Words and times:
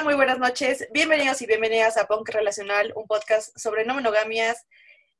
Muy 0.00 0.14
buenas 0.14 0.38
noches. 0.38 0.88
Bienvenidos 0.90 1.42
y 1.42 1.46
bienvenidas 1.46 1.96
a 1.96 2.08
Punk 2.08 2.30
Relacional, 2.30 2.92
un 2.96 3.06
podcast 3.06 3.56
sobre 3.56 3.84
no 3.84 3.94
monogamias, 3.94 4.66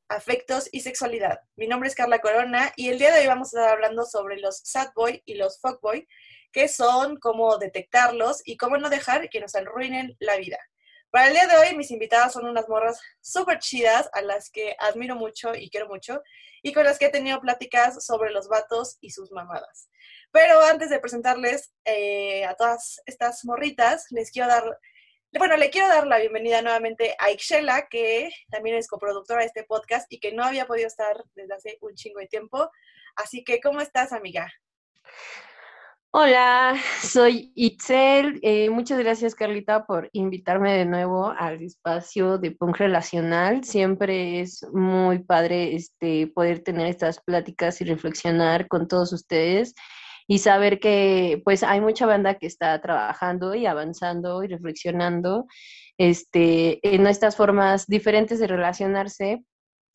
afectos 0.09 0.69
y 0.73 0.81
sexualidad. 0.81 1.41
Mi 1.57 1.69
nombre 1.69 1.89
es 1.89 1.95
Carla 1.95 2.21
Corona 2.21 2.73
y 2.75 2.89
el 2.89 2.99
día 2.99 3.13
de 3.13 3.21
hoy 3.21 3.27
vamos 3.27 3.55
a 3.55 3.61
estar 3.61 3.75
hablando 3.75 4.05
sobre 4.07 4.41
los 4.41 4.61
sad 4.65 4.89
boy 4.97 5.23
y 5.25 5.35
los 5.35 5.61
fuck 5.61 5.81
boy, 5.83 6.09
qué 6.53 6.67
son, 6.69 7.19
cómo 7.19 7.59
detectarlos 7.59 8.41
y 8.45 8.57
cómo 8.57 8.77
no 8.79 8.89
dejar 8.89 9.29
que 9.29 9.41
nos 9.41 9.55
arruinen 9.55 10.17
la 10.19 10.37
vida. 10.37 10.59
Para 11.11 11.29
el 11.29 11.35
día 11.35 11.47
de 11.47 11.57
hoy, 11.59 11.77
mis 11.77 11.91
invitadas 11.91 12.33
son 12.33 12.47
unas 12.47 12.69
morras 12.69 12.99
súper 13.21 13.59
chidas 13.59 14.09
a 14.15 14.23
las 14.23 14.51
que 14.51 14.75
admiro 14.79 15.15
mucho 15.15 15.55
y 15.55 15.69
quiero 15.69 15.87
mucho 15.87 16.23
y 16.63 16.73
con 16.73 16.85
las 16.85 16.99
que 16.99 17.07
he 17.07 17.11
tenido 17.11 17.41
pláticas 17.41 18.05
sobre 18.05 18.31
los 18.31 18.49
vatos 18.49 18.97
y 19.01 19.11
sus 19.11 19.31
mamadas. 19.31 19.91
Pero 20.33 20.63
antes 20.63 20.89
de 20.89 20.99
presentarles 20.99 21.75
eh, 21.85 22.47
a 22.47 22.55
todas 22.55 23.03
estas 23.05 23.45
morritas, 23.45 24.07
les 24.11 24.31
quiero 24.31 24.49
dar, 24.49 24.79
bueno, 25.39 25.59
le 25.59 25.69
quiero 25.69 25.89
dar 25.89 26.07
la 26.07 26.19
bienvenida 26.19 26.63
nuevamente 26.63 27.15
a 27.19 27.31
Ixchela, 27.31 27.87
que 27.91 28.31
también 28.51 28.77
es 28.77 28.89
coproductora 28.89 29.41
de 29.41 29.47
este 29.47 29.65
podcast 29.65 30.11
y 30.11 30.21
que 30.21 30.33
no 30.33 30.43
había 30.43 30.67
podido 30.67 30.87
estar 30.87 31.23
desde 31.35 31.55
hace 31.55 31.79
un 31.83 31.95
chingo 31.95 32.21
de 32.21 32.29
tiempo. 32.29 32.71
Así 33.15 33.45
que, 33.45 33.61
¿cómo 33.61 33.83
estás, 33.83 34.15
amiga? 34.15 34.51
Hola, 36.15 36.77
soy 37.03 37.53
Itzel. 37.55 38.39
Eh, 38.43 38.71
muchas 38.71 38.99
gracias, 38.99 39.35
Carlita, 39.35 39.85
por 39.85 40.09
invitarme 40.13 40.73
de 40.73 40.87
nuevo 40.87 41.29
al 41.39 41.63
espacio 41.63 42.39
de 42.39 42.53
Punk 42.53 42.79
Relacional. 42.79 43.65
Siempre 43.65 44.41
es 44.41 44.67
muy 44.73 45.19
padre 45.21 45.75
este, 45.75 46.27
poder 46.27 46.61
tener 46.61 46.87
estas 46.87 47.21
pláticas 47.21 47.83
y 47.83 47.85
reflexionar 47.85 48.69
con 48.69 48.89
todos 48.89 49.13
ustedes 49.13 49.75
y 50.27 50.39
saber 50.39 50.81
que 50.81 51.41
pues 51.45 51.63
hay 51.63 51.81
mucha 51.81 52.07
banda 52.07 52.35
que 52.35 52.47
está 52.47 52.81
trabajando 52.81 53.55
y 53.55 53.67
avanzando 53.67 54.43
y 54.45 54.49
reflexionando 54.49 55.47
este, 55.99 56.81
en 56.95 57.07
estas 57.07 57.37
formas 57.37 57.87
diferentes 57.87 58.39
de 58.39 58.47
relacionarse. 58.47 59.45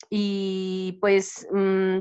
Y 0.10 0.98
pues 1.02 1.48
mm, 1.52 2.00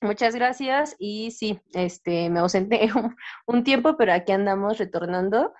Muchas 0.00 0.32
gracias 0.32 0.94
y 1.00 1.32
sí, 1.32 1.60
este, 1.72 2.30
me 2.30 2.38
ausenté 2.38 2.88
un, 3.46 3.64
tiempo, 3.64 3.96
pero 3.96 4.12
aquí 4.12 4.30
andamos 4.30 4.78
retornando, 4.78 5.52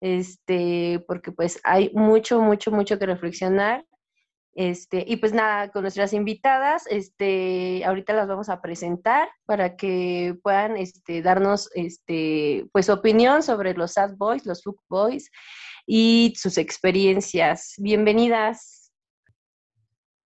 este, 0.00 1.04
porque 1.08 1.32
pues 1.32 1.60
hay 1.64 1.90
mucho, 1.92 2.40
mucho, 2.40 2.70
mucho 2.70 2.98
que 3.00 3.06
reflexionar. 3.06 3.84
Este, 4.54 5.04
y 5.06 5.16
pues 5.16 5.32
nada, 5.32 5.70
con 5.70 5.82
nuestras 5.82 6.12
invitadas, 6.12 6.84
este, 6.88 7.84
ahorita 7.84 8.12
las 8.12 8.26
vamos 8.26 8.48
a 8.48 8.60
presentar 8.60 9.28
para 9.46 9.76
que 9.76 10.34
puedan 10.42 10.76
este, 10.76 11.22
darnos 11.22 11.70
este, 11.74 12.66
pues 12.72 12.88
opinión 12.88 13.42
sobre 13.42 13.74
los 13.74 13.92
sad 13.92 14.16
boys, 14.16 14.44
los 14.46 14.62
fuck 14.62 14.82
boys 14.88 15.30
y 15.86 16.34
sus 16.36 16.58
experiencias. 16.58 17.74
Bienvenidas. 17.78 18.92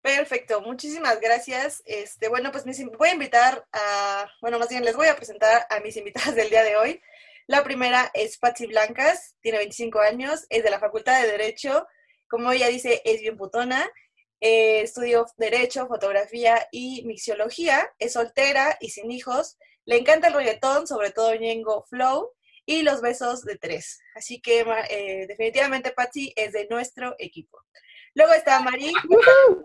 Perfecto, 0.00 0.61
muchísimas 0.62 1.20
gracias. 1.20 1.83
Este, 1.86 2.28
bueno, 2.28 2.50
pues 2.50 2.64
voy 2.98 3.08
a 3.08 3.14
invitar 3.14 3.67
a, 3.72 4.27
bueno, 4.41 4.58
más 4.58 4.69
bien 4.69 4.84
les 4.84 4.97
voy 4.97 5.08
a 5.08 5.17
presentar 5.17 5.67
a 5.70 5.80
mis 5.80 5.97
invitadas 5.98 6.34
del 6.34 6.50
día 6.50 6.62
de 6.62 6.77
hoy. 6.77 7.00
La 7.47 7.62
primera 7.62 8.11
es 8.14 8.39
Patsy 8.39 8.67
Blancas, 8.67 9.36
tiene 9.42 9.58
25 9.58 10.00
años, 10.00 10.47
es 10.48 10.64
de 10.64 10.70
la 10.70 10.78
Facultad 10.78 11.20
de 11.20 11.30
Derecho, 11.30 11.86
como 12.27 12.52
ella 12.52 12.69
dice, 12.69 13.02
es 13.05 13.20
bien 13.20 13.36
putona, 13.36 13.86
eh, 14.41 14.81
estudió 14.83 15.27
Derecho, 15.37 15.87
Fotografía 15.87 16.69
y 16.71 17.05
Mixiología, 17.05 17.93
es 17.99 18.13
soltera 18.15 18.77
y 18.81 18.91
sin 18.91 19.11
hijos, 19.11 19.57
le 19.85 19.99
encanta 19.99 20.29
el 20.29 20.35
reggaetón, 20.35 20.86
sobre 20.86 21.11
todo 21.11 21.35
Ñengo 21.35 21.85
Flow, 21.85 22.33
y 22.67 22.83
los 22.83 23.01
besos 23.01 23.42
de 23.42 23.57
tres. 23.57 24.01
Así 24.14 24.41
que 24.41 24.64
eh, 24.91 25.27
definitivamente 25.27 25.92
Patsy 25.92 26.33
es 26.36 26.53
de 26.53 26.67
nuestro 26.69 27.14
equipo. 27.19 27.63
Luego 28.14 28.33
está 28.33 28.61
Marí, 28.61 28.92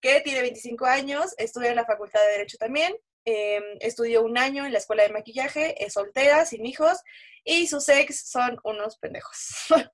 que 0.00 0.20
tiene 0.20 0.42
25 0.42 0.86
años, 0.86 1.34
estudia 1.38 1.70
en 1.70 1.76
la 1.76 1.84
Facultad 1.84 2.20
de 2.20 2.32
Derecho 2.32 2.56
también, 2.58 2.96
em, 3.24 3.62
estudió 3.80 4.22
un 4.22 4.38
año 4.38 4.64
en 4.64 4.72
la 4.72 4.78
Escuela 4.78 5.02
de 5.02 5.10
Maquillaje, 5.10 5.84
es 5.84 5.92
soltera, 5.92 6.44
sin 6.44 6.64
hijos, 6.66 6.98
y 7.44 7.66
sus 7.66 7.88
ex 7.88 8.28
son 8.28 8.58
unos 8.64 8.98
pendejos. 8.98 9.38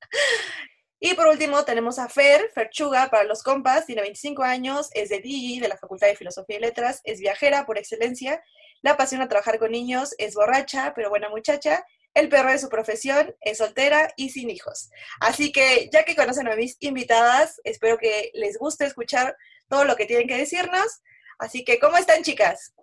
y 1.01 1.15
por 1.15 1.27
último 1.27 1.65
tenemos 1.65 1.99
a 1.99 2.09
Fer, 2.09 2.51
Ferchuga 2.55 3.11
para 3.11 3.25
los 3.25 3.43
compas, 3.43 3.87
tiene 3.87 4.03
25 4.03 4.43
años, 4.43 4.91
es 4.95 5.09
de 5.09 5.21
DI, 5.21 5.61
de 5.61 5.69
la 5.69 5.77
Facultad 5.77 6.07
de 6.07 6.17
Filosofía 6.17 6.57
y 6.57 6.61
Letras, 6.61 7.01
es 7.05 7.21
viajera 7.21 7.67
por 7.67 7.79
excelencia, 7.79 8.43
la 8.83 8.93
apasiona 8.93 9.29
trabajar 9.29 9.59
con 9.59 9.73
niños, 9.73 10.15
es 10.19 10.35
borracha, 10.35 10.93
pero 10.95 11.11
buena 11.11 11.29
muchacha, 11.29 11.85
el 12.15 12.29
perro 12.29 12.51
de 12.51 12.59
su 12.59 12.69
profesión, 12.69 13.35
es 13.41 13.59
soltera 13.59 14.13
y 14.17 14.31
sin 14.31 14.49
hijos. 14.51 14.91
Así 15.21 15.53
que 15.53 15.91
ya 15.93 16.05
que 16.05 16.15
conocen 16.15 16.49
a 16.49 16.57
mis 16.57 16.77
invitadas, 16.81 17.61
espero 17.65 17.99
que 17.99 18.31
les 18.35 18.57
guste 18.57 18.87
escuchar 18.87 19.37
todo 19.69 19.85
lo 19.85 19.97
que 19.97 20.07
tienen 20.07 20.29
que 20.29 20.37
decirnos. 20.37 21.03
Así 21.39 21.65
que, 21.65 21.79
¿cómo 21.81 21.97
están, 21.97 22.23
chicas? 22.23 22.75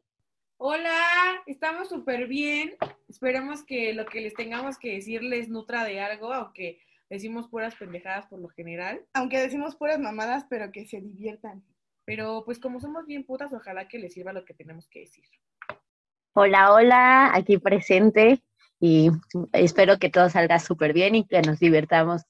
Hola, 0.58 1.42
estamos 1.48 1.90
súper 1.90 2.28
bien. 2.28 2.76
Esperemos 3.10 3.64
que 3.64 3.94
lo 3.94 4.06
que 4.06 4.22
les 4.22 4.34
tengamos 4.34 4.78
que 4.78 4.94
decir 4.94 5.24
les 5.24 5.50
nutra 5.50 5.86
de 5.86 6.02
algo, 6.02 6.34
aunque 6.34 6.80
decimos 7.12 7.50
puras 7.50 7.76
pendejadas 7.76 8.26
por 8.28 8.40
lo 8.40 8.48
general. 8.48 9.02
Aunque 9.14 9.40
decimos 9.40 9.76
puras 9.76 10.00
mamadas, 10.00 10.46
pero 10.50 10.72
que 10.72 10.88
se 10.88 11.02
diviertan. 11.02 11.62
Pero 12.06 12.44
pues 12.46 12.58
como 12.58 12.80
somos 12.80 13.06
bien 13.06 13.26
putas, 13.26 13.52
ojalá 13.54 13.88
que 13.88 14.00
les 14.00 14.14
sirva 14.14 14.34
lo 14.34 14.46
que 14.46 14.54
tenemos 14.54 14.88
que 14.88 15.02
decir. 15.02 15.26
Hola, 16.34 16.74
hola, 16.74 17.36
aquí 17.36 17.58
presente 17.58 18.42
y 18.80 19.12
espero 19.52 20.00
que 20.00 20.10
todo 20.10 20.30
salga 20.30 20.58
súper 20.60 20.94
bien 20.94 21.16
y 21.16 21.28
que 21.28 21.42
nos 21.42 21.60
divertamos 21.60 22.24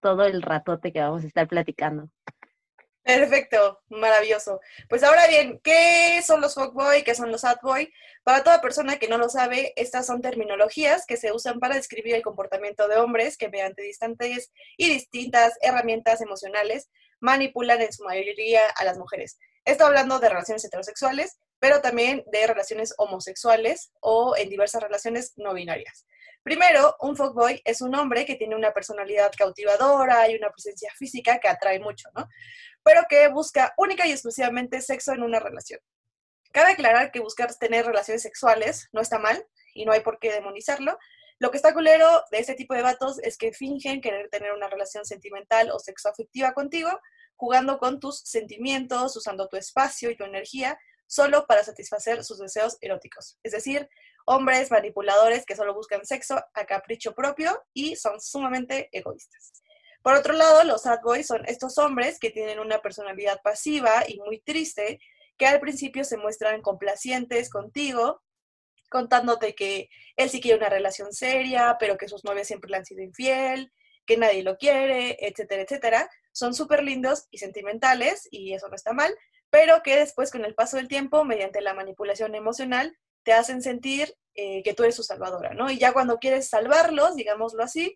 todo 0.00 0.24
el 0.24 0.40
ratote 0.40 0.92
que 0.92 1.00
vamos 1.00 1.24
a 1.24 1.26
estar 1.26 1.48
platicando. 1.48 2.08
Perfecto, 3.08 3.80
maravilloso. 3.88 4.60
Pues 4.86 5.02
ahora 5.02 5.26
bien, 5.28 5.58
¿qué 5.64 6.20
son 6.22 6.42
los 6.42 6.54
fuckboy? 6.54 7.04
¿Qué 7.04 7.14
son 7.14 7.32
los 7.32 7.42
adboy? 7.42 7.90
Para 8.22 8.44
toda 8.44 8.60
persona 8.60 8.98
que 8.98 9.08
no 9.08 9.16
lo 9.16 9.30
sabe, 9.30 9.72
estas 9.76 10.04
son 10.04 10.20
terminologías 10.20 11.06
que 11.06 11.16
se 11.16 11.32
usan 11.32 11.58
para 11.58 11.76
describir 11.76 12.14
el 12.14 12.22
comportamiento 12.22 12.86
de 12.86 12.98
hombres 12.98 13.38
que 13.38 13.48
mediante 13.48 13.80
distantes 13.80 14.52
y 14.76 14.90
distintas 14.90 15.54
herramientas 15.62 16.20
emocionales 16.20 16.90
manipulan 17.18 17.80
en 17.80 17.94
su 17.94 18.04
mayoría 18.04 18.60
a 18.76 18.84
las 18.84 18.98
mujeres. 18.98 19.38
Esto 19.64 19.86
hablando 19.86 20.18
de 20.18 20.28
relaciones 20.28 20.66
heterosexuales, 20.66 21.38
pero 21.58 21.80
también 21.80 22.24
de 22.30 22.46
relaciones 22.46 22.92
homosexuales 22.98 23.90
o 24.00 24.36
en 24.36 24.50
diversas 24.50 24.82
relaciones 24.82 25.32
no 25.36 25.54
binarias. 25.54 26.04
Primero, 26.42 26.96
un 27.00 27.16
fuckboy 27.16 27.60
es 27.64 27.82
un 27.82 27.94
hombre 27.94 28.24
que 28.24 28.36
tiene 28.36 28.56
una 28.56 28.72
personalidad 28.72 29.30
cautivadora 29.36 30.30
y 30.30 30.36
una 30.36 30.50
presencia 30.50 30.90
física 30.96 31.38
que 31.38 31.48
atrae 31.48 31.78
mucho, 31.80 32.08
¿no? 32.14 32.28
Pero 32.88 33.02
que 33.06 33.28
busca 33.28 33.74
única 33.76 34.06
y 34.06 34.12
exclusivamente 34.12 34.80
sexo 34.80 35.12
en 35.12 35.22
una 35.22 35.38
relación. 35.38 35.78
Cabe 36.52 36.72
aclarar 36.72 37.10
que 37.12 37.20
buscar 37.20 37.54
tener 37.54 37.84
relaciones 37.84 38.22
sexuales 38.22 38.88
no 38.92 39.02
está 39.02 39.18
mal 39.18 39.46
y 39.74 39.84
no 39.84 39.92
hay 39.92 40.00
por 40.00 40.18
qué 40.18 40.32
demonizarlo. 40.32 40.96
Lo 41.38 41.50
que 41.50 41.58
está 41.58 41.74
culero 41.74 42.24
de 42.30 42.38
este 42.38 42.54
tipo 42.54 42.72
de 42.72 42.80
vatos 42.80 43.18
es 43.18 43.36
que 43.36 43.52
fingen 43.52 44.00
querer 44.00 44.30
tener 44.30 44.52
una 44.52 44.70
relación 44.70 45.04
sentimental 45.04 45.70
o 45.70 45.78
sexoafectiva 45.78 46.54
contigo, 46.54 46.88
jugando 47.36 47.76
con 47.78 48.00
tus 48.00 48.20
sentimientos, 48.20 49.14
usando 49.14 49.48
tu 49.48 49.58
espacio 49.58 50.10
y 50.10 50.16
tu 50.16 50.24
energía 50.24 50.78
solo 51.06 51.46
para 51.46 51.64
satisfacer 51.64 52.24
sus 52.24 52.38
deseos 52.38 52.78
eróticos. 52.80 53.38
Es 53.42 53.52
decir, 53.52 53.86
hombres 54.24 54.70
manipuladores 54.70 55.44
que 55.44 55.56
solo 55.56 55.74
buscan 55.74 56.06
sexo 56.06 56.42
a 56.54 56.64
capricho 56.64 57.14
propio 57.14 57.62
y 57.74 57.96
son 57.96 58.18
sumamente 58.18 58.88
egoístas. 58.92 59.62
Por 60.08 60.16
otro 60.16 60.32
lado, 60.32 60.64
los 60.64 60.84
sad 60.84 61.00
boys 61.02 61.26
son 61.26 61.44
estos 61.44 61.76
hombres 61.76 62.18
que 62.18 62.30
tienen 62.30 62.60
una 62.60 62.78
personalidad 62.78 63.42
pasiva 63.42 64.04
y 64.08 64.18
muy 64.20 64.40
triste, 64.40 65.00
que 65.36 65.44
al 65.44 65.60
principio 65.60 66.02
se 66.02 66.16
muestran 66.16 66.62
complacientes 66.62 67.50
contigo, 67.50 68.22
contándote 68.88 69.54
que 69.54 69.90
él 70.16 70.30
sí 70.30 70.40
quiere 70.40 70.56
una 70.56 70.70
relación 70.70 71.12
seria, 71.12 71.76
pero 71.78 71.98
que 71.98 72.08
sus 72.08 72.24
novias 72.24 72.46
siempre 72.46 72.70
le 72.70 72.78
han 72.78 72.86
sido 72.86 73.02
infiel, 73.02 73.70
que 74.06 74.16
nadie 74.16 74.42
lo 74.42 74.56
quiere, 74.56 75.18
etcétera, 75.20 75.60
etcétera. 75.60 76.10
Son 76.32 76.54
súper 76.54 76.84
lindos 76.84 77.26
y 77.30 77.36
sentimentales, 77.36 78.28
y 78.30 78.54
eso 78.54 78.66
no 78.68 78.76
está 78.76 78.94
mal, 78.94 79.14
pero 79.50 79.82
que 79.82 79.96
después 79.96 80.30
con 80.30 80.46
el 80.46 80.54
paso 80.54 80.78
del 80.78 80.88
tiempo, 80.88 81.26
mediante 81.26 81.60
la 81.60 81.74
manipulación 81.74 82.34
emocional, 82.34 82.96
te 83.24 83.34
hacen 83.34 83.60
sentir 83.60 84.14
eh, 84.32 84.62
que 84.62 84.72
tú 84.72 84.84
eres 84.84 84.96
su 84.96 85.02
salvadora, 85.02 85.52
¿no? 85.52 85.70
Y 85.70 85.76
ya 85.76 85.92
cuando 85.92 86.16
quieres 86.18 86.48
salvarlos, 86.48 87.14
digámoslo 87.14 87.62
así, 87.62 87.94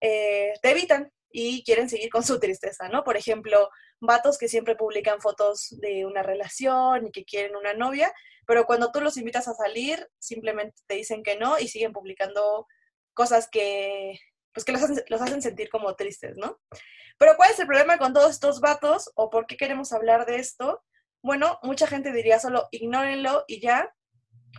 eh, 0.00 0.54
te 0.62 0.70
evitan 0.70 1.12
y 1.30 1.62
quieren 1.64 1.88
seguir 1.88 2.10
con 2.10 2.22
su 2.22 2.38
tristeza, 2.40 2.88
¿no? 2.88 3.04
Por 3.04 3.16
ejemplo, 3.16 3.70
vatos 4.00 4.38
que 4.38 4.48
siempre 4.48 4.76
publican 4.76 5.20
fotos 5.20 5.76
de 5.80 6.04
una 6.06 6.22
relación 6.22 7.06
y 7.06 7.12
que 7.12 7.24
quieren 7.24 7.56
una 7.56 7.74
novia, 7.74 8.12
pero 8.46 8.64
cuando 8.64 8.90
tú 8.90 9.00
los 9.00 9.16
invitas 9.16 9.48
a 9.48 9.54
salir, 9.54 10.08
simplemente 10.18 10.82
te 10.86 10.96
dicen 10.96 11.22
que 11.22 11.36
no 11.36 11.58
y 11.58 11.68
siguen 11.68 11.92
publicando 11.92 12.66
cosas 13.14 13.48
que, 13.50 14.18
pues 14.52 14.64
que 14.64 14.72
los 14.72 14.82
hacen, 14.82 15.04
los 15.08 15.20
hacen 15.20 15.42
sentir 15.42 15.68
como 15.68 15.94
tristes, 15.94 16.36
¿no? 16.36 16.60
Pero 17.18 17.36
¿cuál 17.36 17.50
es 17.50 17.58
el 17.58 17.66
problema 17.66 17.98
con 17.98 18.12
todos 18.12 18.30
estos 18.30 18.60
vatos 18.60 19.10
o 19.14 19.30
por 19.30 19.46
qué 19.46 19.56
queremos 19.56 19.92
hablar 19.92 20.26
de 20.26 20.36
esto? 20.36 20.82
Bueno, 21.22 21.58
mucha 21.62 21.86
gente 21.86 22.12
diría 22.12 22.40
solo 22.40 22.68
ignórenlo 22.70 23.44
y 23.46 23.60
ya, 23.60 23.94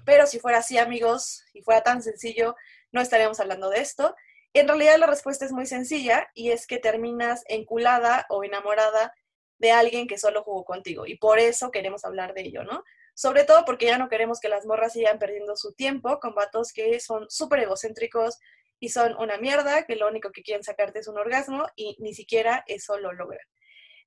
pero 0.05 0.27
si 0.27 0.39
fuera 0.39 0.59
así, 0.59 0.77
amigos, 0.77 1.43
y 1.53 1.61
fuera 1.63 1.81
tan 1.81 2.03
sencillo, 2.03 2.55
no 2.91 3.01
estaríamos 3.01 3.39
hablando 3.39 3.69
de 3.69 3.79
esto. 3.79 4.15
En 4.53 4.67
realidad 4.67 4.97
la 4.97 5.07
respuesta 5.07 5.45
es 5.45 5.51
muy 5.51 5.65
sencilla 5.65 6.29
y 6.33 6.51
es 6.51 6.67
que 6.67 6.77
terminas 6.77 7.43
enculada 7.47 8.25
o 8.29 8.43
enamorada 8.43 9.13
de 9.59 9.71
alguien 9.71 10.07
que 10.07 10.17
solo 10.17 10.43
jugó 10.43 10.65
contigo 10.65 11.05
y 11.05 11.17
por 11.17 11.39
eso 11.39 11.71
queremos 11.71 12.03
hablar 12.03 12.33
de 12.33 12.41
ello, 12.41 12.63
¿no? 12.63 12.83
Sobre 13.13 13.43
todo 13.43 13.63
porque 13.65 13.85
ya 13.85 13.97
no 13.97 14.09
queremos 14.09 14.39
que 14.39 14.49
las 14.49 14.65
morras 14.65 14.93
sigan 14.93 15.19
perdiendo 15.19 15.55
su 15.55 15.73
tiempo 15.73 16.19
con 16.19 16.33
vatos 16.33 16.73
que 16.73 16.99
son 16.99 17.29
súper 17.29 17.59
egocéntricos 17.59 18.39
y 18.79 18.89
son 18.89 19.15
una 19.17 19.37
mierda, 19.37 19.85
que 19.85 19.95
lo 19.95 20.07
único 20.07 20.31
que 20.31 20.41
quieren 20.41 20.63
sacarte 20.63 20.99
es 20.99 21.07
un 21.07 21.19
orgasmo 21.19 21.67
y 21.75 21.95
ni 21.99 22.13
siquiera 22.13 22.63
eso 22.67 22.97
lo 22.97 23.13
logran. 23.13 23.45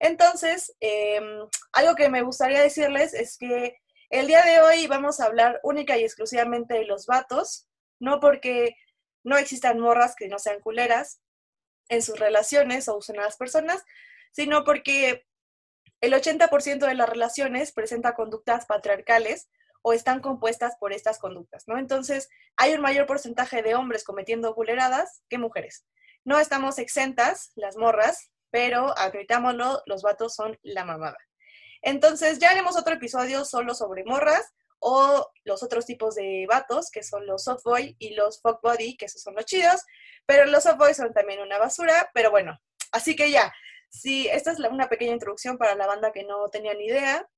Entonces, 0.00 0.74
em, 0.80 1.48
algo 1.72 1.94
que 1.94 2.08
me 2.08 2.22
gustaría 2.22 2.60
decirles 2.60 3.14
es 3.14 3.38
que 3.38 3.76
el 4.10 4.26
día 4.26 4.42
de 4.42 4.60
hoy 4.60 4.86
vamos 4.88 5.20
a 5.20 5.26
hablar 5.26 5.60
única 5.62 5.96
y 5.96 6.02
exclusivamente 6.02 6.74
de 6.74 6.84
los 6.84 7.06
vatos, 7.06 7.68
no 8.00 8.18
porque 8.20 8.74
no 9.24 9.36
existan 9.36 9.80
morras 9.80 10.14
que 10.16 10.28
no 10.28 10.38
sean 10.38 10.60
culeras 10.60 11.20
en 11.88 12.02
sus 12.02 12.18
relaciones 12.18 12.88
o 12.88 12.96
usen 12.96 13.18
a 13.18 13.22
las 13.22 13.36
personas, 13.36 13.82
sino 14.32 14.64
porque 14.64 15.26
el 16.00 16.12
80% 16.12 16.86
de 16.86 16.94
las 16.94 17.08
relaciones 17.08 17.72
presenta 17.72 18.14
conductas 18.14 18.66
patriarcales 18.66 19.48
o 19.82 19.92
están 19.92 20.20
compuestas 20.20 20.76
por 20.78 20.92
estas 20.92 21.18
conductas, 21.18 21.64
¿no? 21.66 21.78
Entonces, 21.78 22.28
hay 22.56 22.72
un 22.72 22.80
mayor 22.80 23.06
porcentaje 23.06 23.62
de 23.62 23.74
hombres 23.74 24.04
cometiendo 24.04 24.54
culeradas 24.54 25.22
que 25.28 25.38
mujeres. 25.38 25.86
No 26.24 26.38
estamos 26.38 26.78
exentas, 26.78 27.52
las 27.54 27.76
morras, 27.76 28.30
pero 28.50 28.98
acreditámoslo, 28.98 29.82
los 29.86 30.02
vatos 30.02 30.34
son 30.34 30.58
la 30.62 30.84
mamada. 30.84 31.18
Entonces, 31.82 32.38
ya 32.38 32.50
haremos 32.50 32.78
otro 32.78 32.94
episodio 32.94 33.44
solo 33.44 33.74
sobre 33.74 34.04
morras 34.04 34.54
o 34.86 35.30
los 35.44 35.62
otros 35.62 35.86
tipos 35.86 36.14
de 36.14 36.46
vatos, 36.48 36.90
que 36.90 37.02
son 37.02 37.26
los 37.26 37.44
softboy 37.44 37.96
y 37.98 38.14
los 38.14 38.40
fuckbody, 38.40 38.96
que 38.96 39.06
esos 39.06 39.22
son 39.22 39.34
los 39.34 39.46
chidos, 39.46 39.82
pero 40.26 40.44
los 40.46 40.64
softboy 40.64 40.94
son 40.94 41.12
también 41.12 41.40
una 41.40 41.58
basura, 41.58 42.10
pero 42.12 42.30
bueno, 42.30 42.60
así 42.92 43.16
que 43.16 43.30
ya, 43.30 43.52
sí, 43.88 44.28
esta 44.28 44.52
es 44.52 44.58
una 44.58 44.88
pequeña 44.88 45.12
introducción 45.12 45.56
para 45.56 45.74
la 45.74 45.86
banda 45.86 46.12
que 46.12 46.24
no 46.24 46.48
tenía 46.50 46.74
ni 46.74 46.86
idea. 46.86 47.28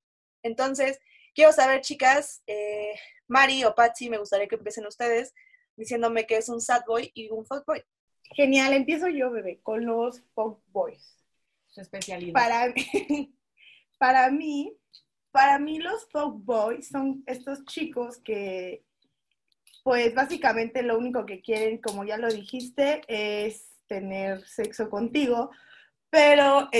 Entonces, 0.42 1.00
Quiero 1.36 1.52
saber, 1.52 1.82
chicas, 1.82 2.42
eh, 2.46 2.94
Mari 3.28 3.62
o 3.64 3.74
Patsy, 3.74 4.08
me 4.08 4.16
gustaría 4.16 4.48
que 4.48 4.54
empiecen 4.54 4.86
ustedes 4.86 5.34
diciéndome 5.76 6.26
que 6.26 6.38
es 6.38 6.48
un 6.48 6.62
sad 6.62 6.80
boy 6.86 7.10
y 7.12 7.28
un 7.28 7.44
fuck 7.44 7.62
boy. 7.66 7.84
Genial, 8.34 8.72
empiezo 8.72 9.08
yo, 9.08 9.30
bebé, 9.30 9.60
con 9.62 9.84
los 9.84 10.22
fuck 10.34 10.62
boys. 10.68 11.22
Su 11.66 11.82
especialidad. 11.82 12.32
Para 12.32 12.68
mí, 12.68 13.36
para 13.98 14.30
mí, 14.30 14.74
para 15.36 15.58
mí 15.58 15.78
los 15.80 16.08
fuck 16.10 16.42
boys 16.46 16.88
son 16.88 17.22
estos 17.26 17.62
chicos 17.66 18.16
que, 18.24 18.86
pues 19.84 20.14
básicamente 20.14 20.82
lo 20.82 20.96
único 20.96 21.26
que 21.26 21.42
quieren, 21.42 21.76
como 21.76 22.04
ya 22.04 22.16
lo 22.16 22.28
dijiste, 22.28 23.02
es 23.06 23.76
tener 23.86 24.48
sexo 24.48 24.88
contigo, 24.88 25.50
pero 26.08 26.70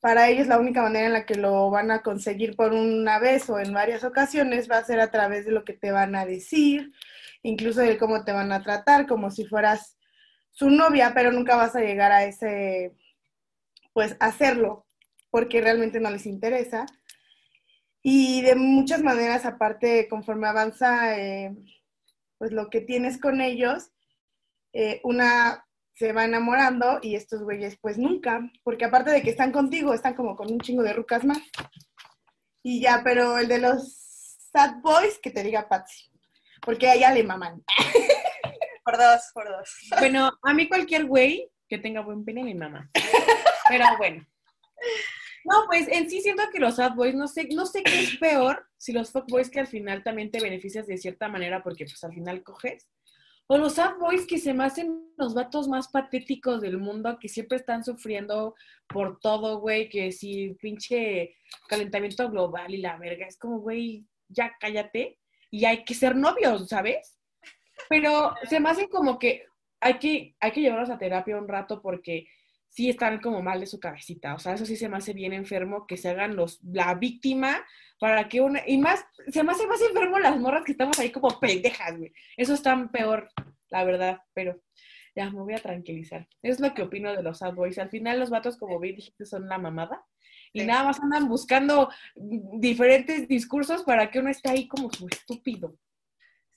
para 0.00 0.28
ellos 0.28 0.48
la 0.48 0.58
única 0.58 0.82
manera 0.82 1.06
en 1.06 1.14
la 1.14 1.24
que 1.24 1.36
lo 1.36 1.70
van 1.70 1.90
a 1.90 2.02
conseguir 2.02 2.56
por 2.56 2.74
una 2.74 3.18
vez 3.20 3.48
o 3.48 3.58
en 3.58 3.72
varias 3.72 4.04
ocasiones 4.04 4.70
va 4.70 4.76
a 4.76 4.84
ser 4.84 5.00
a 5.00 5.10
través 5.10 5.46
de 5.46 5.52
lo 5.52 5.64
que 5.64 5.72
te 5.72 5.90
van 5.90 6.14
a 6.14 6.26
decir, 6.26 6.92
incluso 7.42 7.80
de 7.80 7.96
cómo 7.96 8.22
te 8.22 8.32
van 8.32 8.52
a 8.52 8.62
tratar, 8.62 9.06
como 9.06 9.30
si 9.30 9.46
fueras 9.46 9.96
su 10.50 10.68
novia, 10.68 11.12
pero 11.14 11.32
nunca 11.32 11.56
vas 11.56 11.74
a 11.74 11.80
llegar 11.80 12.12
a 12.12 12.24
ese, 12.26 12.92
pues, 13.94 14.14
hacerlo, 14.20 14.84
porque 15.30 15.62
realmente 15.62 16.00
no 16.00 16.10
les 16.10 16.26
interesa. 16.26 16.84
Y 18.02 18.42
de 18.42 18.54
muchas 18.54 19.02
maneras, 19.02 19.44
aparte, 19.44 20.08
conforme 20.08 20.48
avanza, 20.48 21.18
eh, 21.18 21.54
pues 22.38 22.52
lo 22.52 22.70
que 22.70 22.80
tienes 22.80 23.20
con 23.20 23.40
ellos, 23.40 23.90
eh, 24.72 25.00
una 25.04 25.64
se 25.94 26.12
va 26.12 26.24
enamorando 26.24 27.00
y 27.02 27.16
estos 27.16 27.42
güeyes 27.42 27.76
pues 27.80 27.98
nunca, 27.98 28.40
porque 28.62 28.84
aparte 28.84 29.10
de 29.10 29.20
que 29.20 29.30
están 29.30 29.50
contigo, 29.50 29.92
están 29.92 30.14
como 30.14 30.36
con 30.36 30.52
un 30.52 30.60
chingo 30.60 30.84
de 30.84 30.92
rucas 30.92 31.24
más. 31.24 31.38
Y 32.62 32.80
ya, 32.80 33.00
pero 33.02 33.38
el 33.38 33.48
de 33.48 33.58
los 33.58 34.36
sad 34.52 34.76
boys, 34.80 35.18
que 35.18 35.30
te 35.30 35.42
diga 35.42 35.68
Patsy, 35.68 36.04
porque 36.60 36.88
a 36.88 36.94
ella 36.94 37.12
le 37.12 37.24
maman. 37.24 37.64
Por 38.84 38.96
dos, 38.96 39.20
por 39.34 39.46
dos. 39.46 39.68
Bueno, 39.98 40.30
a 40.42 40.54
mí 40.54 40.66
cualquier 40.66 41.04
güey 41.04 41.50
que 41.68 41.76
tenga 41.76 42.00
buen 42.00 42.24
pene 42.24 42.42
mi 42.42 42.54
mamá. 42.54 42.88
Pero 43.68 43.84
bueno. 43.98 44.26
No, 45.48 45.66
pues 45.66 45.88
en 45.88 46.10
sí 46.10 46.20
siento 46.20 46.42
que 46.52 46.58
los 46.58 46.76
sad 46.76 46.94
boys, 46.94 47.14
no 47.14 47.26
sé, 47.26 47.48
no 47.54 47.64
sé 47.66 47.82
qué 47.82 48.00
es 48.00 48.16
peor 48.18 48.66
si 48.76 48.92
los 48.92 49.10
fuck 49.10 49.26
boys 49.28 49.50
que 49.50 49.60
al 49.60 49.66
final 49.66 50.02
también 50.02 50.30
te 50.30 50.40
beneficias 50.40 50.86
de 50.86 50.98
cierta 50.98 51.28
manera 51.28 51.62
porque 51.62 51.84
pues 51.84 52.02
al 52.04 52.12
final 52.12 52.42
coges 52.42 52.88
o 53.50 53.56
los 53.56 53.74
sad 53.74 53.96
boys 53.98 54.26
que 54.26 54.38
se 54.38 54.52
me 54.52 54.64
hacen 54.64 55.10
los 55.16 55.32
vatos 55.32 55.68
más 55.68 55.88
patéticos 55.88 56.60
del 56.60 56.76
mundo, 56.76 57.18
que 57.18 57.30
siempre 57.30 57.56
están 57.56 57.82
sufriendo 57.82 58.54
por 58.86 59.18
todo, 59.20 59.58
güey, 59.60 59.88
que 59.88 60.12
si 60.12 60.54
pinche 60.60 61.34
calentamiento 61.66 62.30
global 62.30 62.74
y 62.74 62.78
la 62.78 62.98
verga, 62.98 63.26
es 63.26 63.38
como, 63.38 63.60
güey, 63.60 64.04
ya 64.28 64.52
cállate 64.60 65.18
y 65.50 65.64
hay 65.64 65.82
que 65.84 65.94
ser 65.94 66.14
novios, 66.14 66.68
¿sabes? 66.68 67.18
Pero 67.88 68.34
se 68.50 68.60
me 68.60 68.68
hacen 68.68 68.88
como 68.88 69.18
que 69.18 69.46
hay 69.80 69.98
que, 69.98 70.36
hay 70.40 70.52
que 70.52 70.60
llevarlos 70.60 70.90
a 70.90 70.98
terapia 70.98 71.38
un 71.38 71.48
rato 71.48 71.80
porque 71.80 72.26
sí 72.78 72.88
están 72.88 73.18
como 73.20 73.42
mal 73.42 73.58
de 73.58 73.66
su 73.66 73.80
cabecita. 73.80 74.36
O 74.36 74.38
sea, 74.38 74.54
eso 74.54 74.64
sí 74.64 74.76
se 74.76 74.88
me 74.88 74.98
hace 74.98 75.12
bien 75.12 75.32
enfermo 75.32 75.84
que 75.84 75.96
se 75.96 76.10
hagan 76.10 76.36
los, 76.36 76.62
la 76.62 76.94
víctima 76.94 77.66
para 77.98 78.28
que 78.28 78.40
una, 78.40 78.62
y 78.64 78.78
más, 78.78 79.04
se 79.26 79.42
me 79.42 79.50
hace 79.50 79.66
más 79.66 79.80
enfermo 79.82 80.20
las 80.20 80.38
morras 80.38 80.62
que 80.64 80.70
estamos 80.70 80.96
ahí 81.00 81.10
como 81.10 81.40
pendejas, 81.40 81.98
güey. 81.98 82.12
Eso 82.36 82.54
está 82.54 82.88
peor, 82.92 83.30
la 83.70 83.82
verdad, 83.82 84.20
pero 84.32 84.62
ya 85.16 85.28
me 85.28 85.40
voy 85.40 85.54
a 85.54 85.58
tranquilizar. 85.58 86.28
Es 86.40 86.60
lo 86.60 86.72
que 86.72 86.82
opino 86.82 87.12
de 87.16 87.24
los 87.24 87.38
sad 87.38 87.52
boys. 87.52 87.80
Al 87.80 87.90
final 87.90 88.20
los 88.20 88.30
vatos, 88.30 88.56
como 88.56 88.78
bien 88.78 88.94
dijiste, 88.94 89.26
son 89.26 89.42
una 89.42 89.58
mamada. 89.58 90.04
Y 90.52 90.62
nada 90.62 90.84
más 90.84 91.00
andan 91.00 91.28
buscando 91.28 91.90
diferentes 92.14 93.26
discursos 93.26 93.82
para 93.82 94.08
que 94.08 94.20
uno 94.20 94.30
esté 94.30 94.50
ahí 94.50 94.68
como 94.68 94.88
su 94.92 95.08
estúpido. 95.08 95.74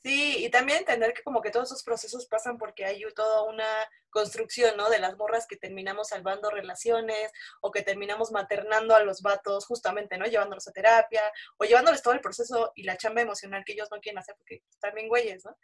Sí, 0.03 0.44
y 0.44 0.50
también 0.50 0.80
entender 0.80 1.13
que 1.13 1.21
como 1.21 1.42
que 1.42 1.51
todos 1.51 1.69
esos 1.69 1.83
procesos 1.83 2.25
pasan 2.25 2.57
porque 2.57 2.86
hay 2.86 3.03
toda 3.13 3.44
una 3.44 3.68
construcción, 4.09 4.75
¿no? 4.75 4.89
De 4.89 4.98
las 4.98 5.15
morras 5.15 5.45
que 5.48 5.57
terminamos 5.57 6.09
salvando 6.09 6.50
relaciones 6.50 7.31
o 7.62 7.71
que 7.71 7.83
terminamos 7.83 8.31
maternando 8.31 8.95
a 8.95 9.03
los 9.03 9.21
vatos 9.21 9.65
justamente, 9.67 10.17
¿no? 10.17 10.25
Llevándolos 10.25 10.67
a 10.67 10.72
terapia 10.72 11.22
o 11.58 11.65
llevándoles 11.65 12.01
todo 12.01 12.15
el 12.15 12.22
proceso 12.22 12.72
y 12.75 12.84
la 12.84 12.98
chamba 12.98 13.22
emocional 13.22 13.63
que 13.63 13.74
ellos 13.74 13.89
no 13.91 14.00
quieren 14.00 14.17
hacer 14.17 14.36
porque 14.38 14.63
están 14.72 14.96
bien 14.96 15.08
güeyes, 15.08 15.46
¿no? 15.46 15.55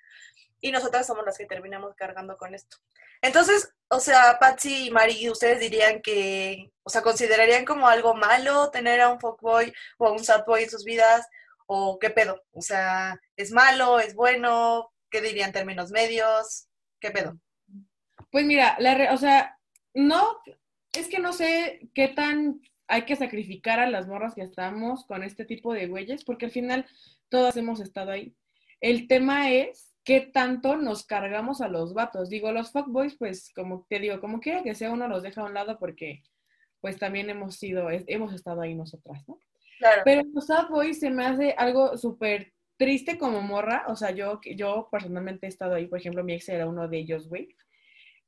Y 0.61 0.71
nosotras 0.71 1.07
somos 1.07 1.25
las 1.25 1.37
que 1.37 1.45
terminamos 1.45 1.95
cargando 1.95 2.37
con 2.37 2.53
esto. 2.53 2.77
Entonces, 3.21 3.73
o 3.89 3.99
sea, 3.99 4.37
Patsy 4.39 4.87
y 4.87 4.91
Mari, 4.91 5.29
¿ustedes 5.29 5.59
dirían 5.59 6.01
que, 6.01 6.71
o 6.83 6.89
sea, 6.89 7.01
considerarían 7.01 7.65
como 7.65 7.87
algo 7.87 8.13
malo 8.13 8.69
tener 8.69 9.01
a 9.01 9.09
un 9.09 9.19
fuckboy 9.19 9.73
o 9.97 10.07
a 10.07 10.11
un 10.11 10.23
sadboy 10.23 10.63
en 10.63 10.69
sus 10.69 10.83
vidas? 10.83 11.27
¿O 11.67 11.99
qué 11.99 12.09
pedo? 12.09 12.41
O 12.51 12.61
sea, 12.61 13.19
¿es 13.35 13.51
malo? 13.51 13.99
¿Es 13.99 14.15
bueno? 14.15 14.89
¿Qué 15.11 15.21
dirían 15.21 15.51
términos 15.51 15.91
medios? 15.91 16.67
¿Qué 16.99 17.11
pedo? 17.11 17.39
Pues 18.31 18.45
mira, 18.45 18.75
la 18.79 19.13
o 19.13 19.17
sea, 19.17 19.57
no, 19.93 20.39
es 20.93 21.07
que 21.07 21.19
no 21.19 21.33
sé 21.33 21.89
qué 21.93 22.07
tan 22.07 22.61
hay 22.87 23.03
que 23.03 23.15
sacrificar 23.15 23.79
a 23.79 23.89
las 23.89 24.07
morras 24.07 24.33
que 24.33 24.41
estamos 24.41 25.05
con 25.05 25.23
este 25.23 25.45
tipo 25.45 25.73
de 25.73 25.87
güeyes, 25.87 26.23
porque 26.23 26.45
al 26.45 26.51
final 26.51 26.85
todas 27.29 27.57
hemos 27.57 27.79
estado 27.79 28.11
ahí. 28.11 28.35
El 28.79 29.07
tema 29.07 29.51
es 29.51 29.93
qué 30.03 30.21
tanto 30.21 30.77
nos 30.77 31.05
cargamos 31.05 31.61
a 31.61 31.67
los 31.67 31.93
vatos. 31.93 32.29
Digo, 32.29 32.51
los 32.51 32.71
fuckboys, 32.71 33.17
pues, 33.17 33.51
como 33.53 33.85
te 33.89 33.99
digo, 33.99 34.21
como 34.21 34.39
quiera 34.39 34.63
que 34.63 34.75
sea, 34.75 34.91
uno 34.91 35.07
los 35.07 35.23
deja 35.23 35.41
a 35.41 35.45
un 35.45 35.53
lado 35.53 35.77
porque, 35.79 36.23
pues, 36.79 36.97
también 36.97 37.29
hemos 37.29 37.55
sido, 37.55 37.89
hemos 37.89 38.33
estado 38.33 38.61
ahí 38.61 38.73
nosotras, 38.73 39.27
¿no? 39.27 39.37
Pero 40.03 40.23
los 40.33 40.47
sad 40.47 40.69
boys 40.69 40.99
se 40.99 41.09
me 41.09 41.25
hace 41.25 41.53
algo 41.57 41.97
súper 41.97 42.53
triste 42.77 43.17
como 43.17 43.41
morra. 43.41 43.85
O 43.87 43.95
sea, 43.95 44.11
yo, 44.11 44.39
yo 44.55 44.87
personalmente 44.91 45.45
he 45.45 45.49
estado 45.49 45.75
ahí, 45.75 45.87
por 45.87 45.99
ejemplo, 45.99 46.23
mi 46.23 46.33
ex 46.33 46.49
era 46.49 46.67
uno 46.67 46.87
de 46.87 46.97
ellos, 46.97 47.27
güey. 47.27 47.49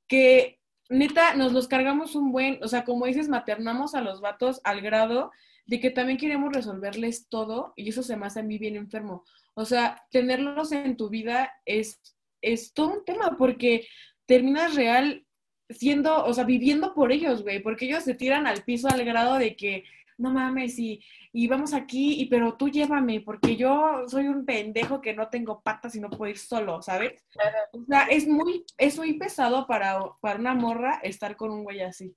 Que 0.07 0.59
neta, 0.89 1.35
nos 1.35 1.53
los 1.53 1.67
cargamos 1.67 2.15
un 2.15 2.31
buen, 2.31 2.59
o 2.63 2.67
sea, 2.67 2.83
como 2.83 3.05
dices, 3.05 3.29
maternamos 3.29 3.95
a 3.95 4.01
los 4.01 4.21
vatos 4.21 4.59
al 4.63 4.81
grado 4.81 5.31
de 5.67 5.79
que 5.79 5.91
también 5.91 6.17
queremos 6.17 6.51
resolverles 6.51 7.29
todo 7.29 7.73
y 7.75 7.87
eso 7.89 8.01
se 8.01 8.17
me 8.17 8.25
hace 8.25 8.39
a 8.39 8.43
mí 8.43 8.57
bien 8.57 8.75
enfermo. 8.75 9.23
O 9.53 9.65
sea, 9.65 10.03
tenerlos 10.09 10.71
en 10.71 10.97
tu 10.97 11.09
vida 11.09 11.51
es, 11.65 12.01
es 12.41 12.73
todo 12.73 12.93
un 12.93 13.05
tema 13.05 13.37
porque 13.37 13.87
terminas 14.25 14.75
real 14.75 15.25
siendo, 15.69 16.25
o 16.25 16.33
sea, 16.33 16.43
viviendo 16.43 16.95
por 16.95 17.11
ellos, 17.11 17.43
güey, 17.43 17.59
porque 17.61 17.85
ellos 17.85 18.03
se 18.03 18.15
tiran 18.15 18.47
al 18.47 18.63
piso 18.63 18.87
al 18.87 19.05
grado 19.05 19.35
de 19.35 19.55
que 19.55 19.83
no 20.19 20.31
mames, 20.31 20.77
y, 20.77 21.03
y 21.31 21.47
vamos 21.47 21.73
aquí, 21.73 22.21
y 22.21 22.25
pero 22.25 22.55
tú 22.57 22.69
llévame, 22.69 23.21
porque 23.21 23.55
yo 23.55 24.03
soy 24.07 24.27
un 24.27 24.45
pendejo 24.45 25.01
que 25.01 25.13
no 25.13 25.29
tengo 25.29 25.61
patas 25.61 25.95
y 25.95 26.01
no 26.01 26.09
puedo 26.09 26.29
ir 26.29 26.37
solo, 26.37 26.81
¿sabes? 26.81 27.25
O 27.71 27.83
sea, 27.85 28.03
es 28.03 28.27
muy, 28.27 28.65
es 28.77 28.97
muy 28.97 29.13
pesado 29.17 29.65
para, 29.65 29.99
para 30.19 30.39
una 30.39 30.53
morra 30.53 30.99
estar 31.03 31.35
con 31.35 31.51
un 31.51 31.63
güey 31.63 31.81
así. 31.81 32.15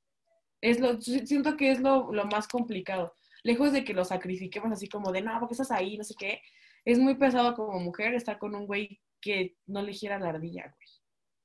Es 0.61 0.80
lo, 0.80 1.00
siento 1.00 1.56
que 1.56 1.71
es 1.71 1.80
lo, 1.80 2.12
lo 2.12 2.25
más 2.26 2.49
complicado. 2.49 3.16
Lejos 3.44 3.73
de 3.73 3.85
que 3.85 3.94
lo 3.94 4.04
sacrifiquemos 4.04 4.73
así 4.73 4.88
como 4.88 5.12
de, 5.12 5.23
no, 5.23 5.38
porque 5.38 5.54
estás 5.54 5.71
ahí, 5.71 5.97
no 5.97 6.04
sé 6.04 6.14
qué. 6.18 6.42
Es 6.85 6.99
muy 6.99 7.14
pesado 7.14 7.54
como 7.54 7.78
mujer 7.78 8.14
estar 8.14 8.38
con 8.38 8.54
un 8.54 8.66
güey 8.66 9.00
que 9.21 9.56
no 9.66 9.82
le 9.82 9.92
gira 9.92 10.18
la 10.18 10.30
ardilla, 10.30 10.62
güey. 10.62 10.88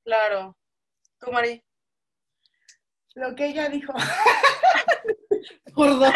Claro. 0.04 0.56
Tú, 1.20 1.30
Mari. 1.30 1.62
Lo 3.14 3.34
que 3.34 3.46
ella 3.46 3.68
dijo. 3.68 3.92
Por 5.74 5.98
dos. 5.98 6.14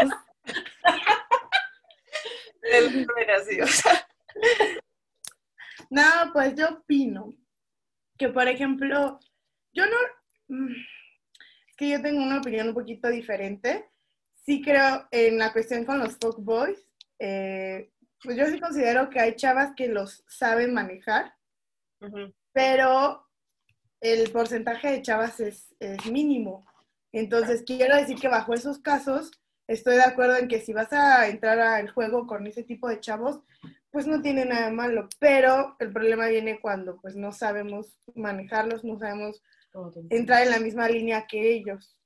El 2.62 3.08
así, 3.30 3.60
o 3.60 3.66
sea. 3.66 4.06
No, 5.90 6.32
pues 6.32 6.54
yo 6.54 6.68
opino 6.70 7.34
que, 8.16 8.28
por 8.28 8.48
ejemplo, 8.48 9.18
yo 9.74 9.84
no, 9.86 9.96
mm, 10.48 10.72
es 11.68 11.76
que 11.76 11.90
yo 11.90 12.00
tengo 12.00 12.22
una 12.22 12.38
opinión 12.38 12.68
un 12.68 12.74
poquito 12.74 13.08
diferente. 13.08 13.90
Sí 14.34 14.62
creo 14.62 15.06
en 15.10 15.38
la 15.38 15.52
cuestión 15.52 15.84
con 15.84 15.98
los 15.98 16.16
fuckboys, 16.20 16.88
eh, 17.18 17.92
pues 18.22 18.36
yo 18.36 18.46
sí 18.46 18.58
considero 18.58 19.10
que 19.10 19.20
hay 19.20 19.36
chavas 19.36 19.72
que 19.76 19.88
los 19.88 20.24
saben 20.26 20.72
manejar, 20.72 21.34
pero 22.52 23.28
el 24.00 24.30
porcentaje 24.30 24.90
de 24.90 25.02
chavas 25.02 25.40
es, 25.40 25.74
es 25.78 26.06
mínimo. 26.06 26.66
Entonces, 27.12 27.62
quiero 27.64 27.96
decir 27.96 28.18
que 28.18 28.28
bajo 28.28 28.54
esos 28.54 28.78
casos, 28.78 29.30
estoy 29.72 29.96
de 29.96 30.02
acuerdo 30.02 30.36
en 30.36 30.48
que 30.48 30.60
si 30.60 30.72
vas 30.72 30.92
a 30.92 31.28
entrar 31.28 31.58
al 31.58 31.90
juego 31.90 32.26
con 32.26 32.46
ese 32.46 32.62
tipo 32.62 32.88
de 32.88 33.00
chavos, 33.00 33.40
pues 33.90 34.06
no 34.06 34.22
tiene 34.22 34.44
nada 34.44 34.66
de 34.66 34.72
malo, 34.72 35.08
pero 35.18 35.76
el 35.78 35.92
problema 35.92 36.28
viene 36.28 36.60
cuando 36.60 36.98
pues 37.00 37.14
no 37.14 37.32
sabemos 37.32 37.94
manejarlos, 38.14 38.84
no 38.84 38.98
sabemos 38.98 39.42
entrar 40.10 40.42
en 40.42 40.50
la 40.50 40.60
misma 40.60 40.88
línea 40.88 41.26
que 41.26 41.54
ellos, 41.54 41.96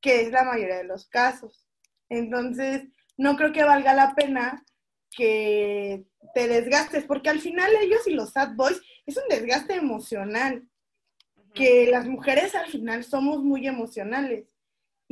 que 0.00 0.22
es 0.22 0.30
la 0.30 0.44
mayoría 0.44 0.78
de 0.78 0.84
los 0.84 1.08
casos. 1.08 1.66
Entonces, 2.08 2.82
no 3.16 3.36
creo 3.36 3.52
que 3.52 3.64
valga 3.64 3.94
la 3.94 4.14
pena 4.14 4.64
que 5.10 6.04
te 6.34 6.48
desgastes, 6.48 7.04
porque 7.04 7.30
al 7.30 7.40
final 7.40 7.70
ellos 7.80 8.06
y 8.06 8.14
los 8.14 8.30
sad 8.30 8.54
boys 8.54 8.80
es 9.06 9.16
un 9.16 9.24
desgaste 9.28 9.74
emocional, 9.74 10.64
que 11.54 11.88
las 11.90 12.06
mujeres 12.06 12.54
al 12.54 12.70
final 12.70 13.04
somos 13.04 13.42
muy 13.42 13.66
emocionales 13.66 14.51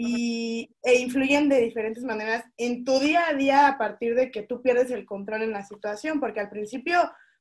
y, 0.01 0.77
e 0.83 0.99
influyen 1.01 1.49
de 1.49 1.61
diferentes 1.61 2.05
maneras 2.05 2.45
en 2.57 2.85
tu 2.85 2.99
día 2.99 3.29
a 3.29 3.35
día 3.35 3.69
a 3.69 3.79
partir 3.79 4.15
de 4.15 4.31
que 4.31 4.43
tú 4.43 4.63
pierdes 4.63 4.91
el 4.91 5.05
control 5.05 5.43
en 5.43 5.53
la 5.53 5.65
situación, 5.65 6.21
porque 6.21 6.41
al 6.41 6.51
principio 6.51 6.99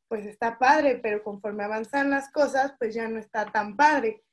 pues 0.07 0.25
está 0.25 0.57
padre, 0.57 0.99
pero 1.01 1.23
conforme 1.23 1.63
avanzan 1.63 2.09
las 2.09 2.31
cosas 2.31 2.73
pues 2.77 2.93
ya 2.93 3.07
no 3.07 3.19
está 3.19 3.45
tan 3.45 3.75
padre. 3.75 4.23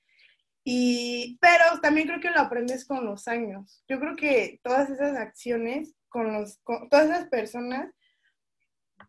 Y, 0.64 1.38
pero 1.40 1.80
también 1.80 2.08
creo 2.08 2.20
que 2.20 2.30
lo 2.30 2.40
aprendes 2.40 2.84
con 2.84 3.04
los 3.04 3.28
años. 3.28 3.84
Yo 3.88 4.00
creo 4.00 4.16
que 4.16 4.58
todas 4.64 4.90
esas 4.90 5.16
acciones, 5.16 5.94
con 6.08 6.32
los, 6.32 6.58
con 6.64 6.88
todas 6.88 7.06
esas 7.06 7.28
personas, 7.28 7.92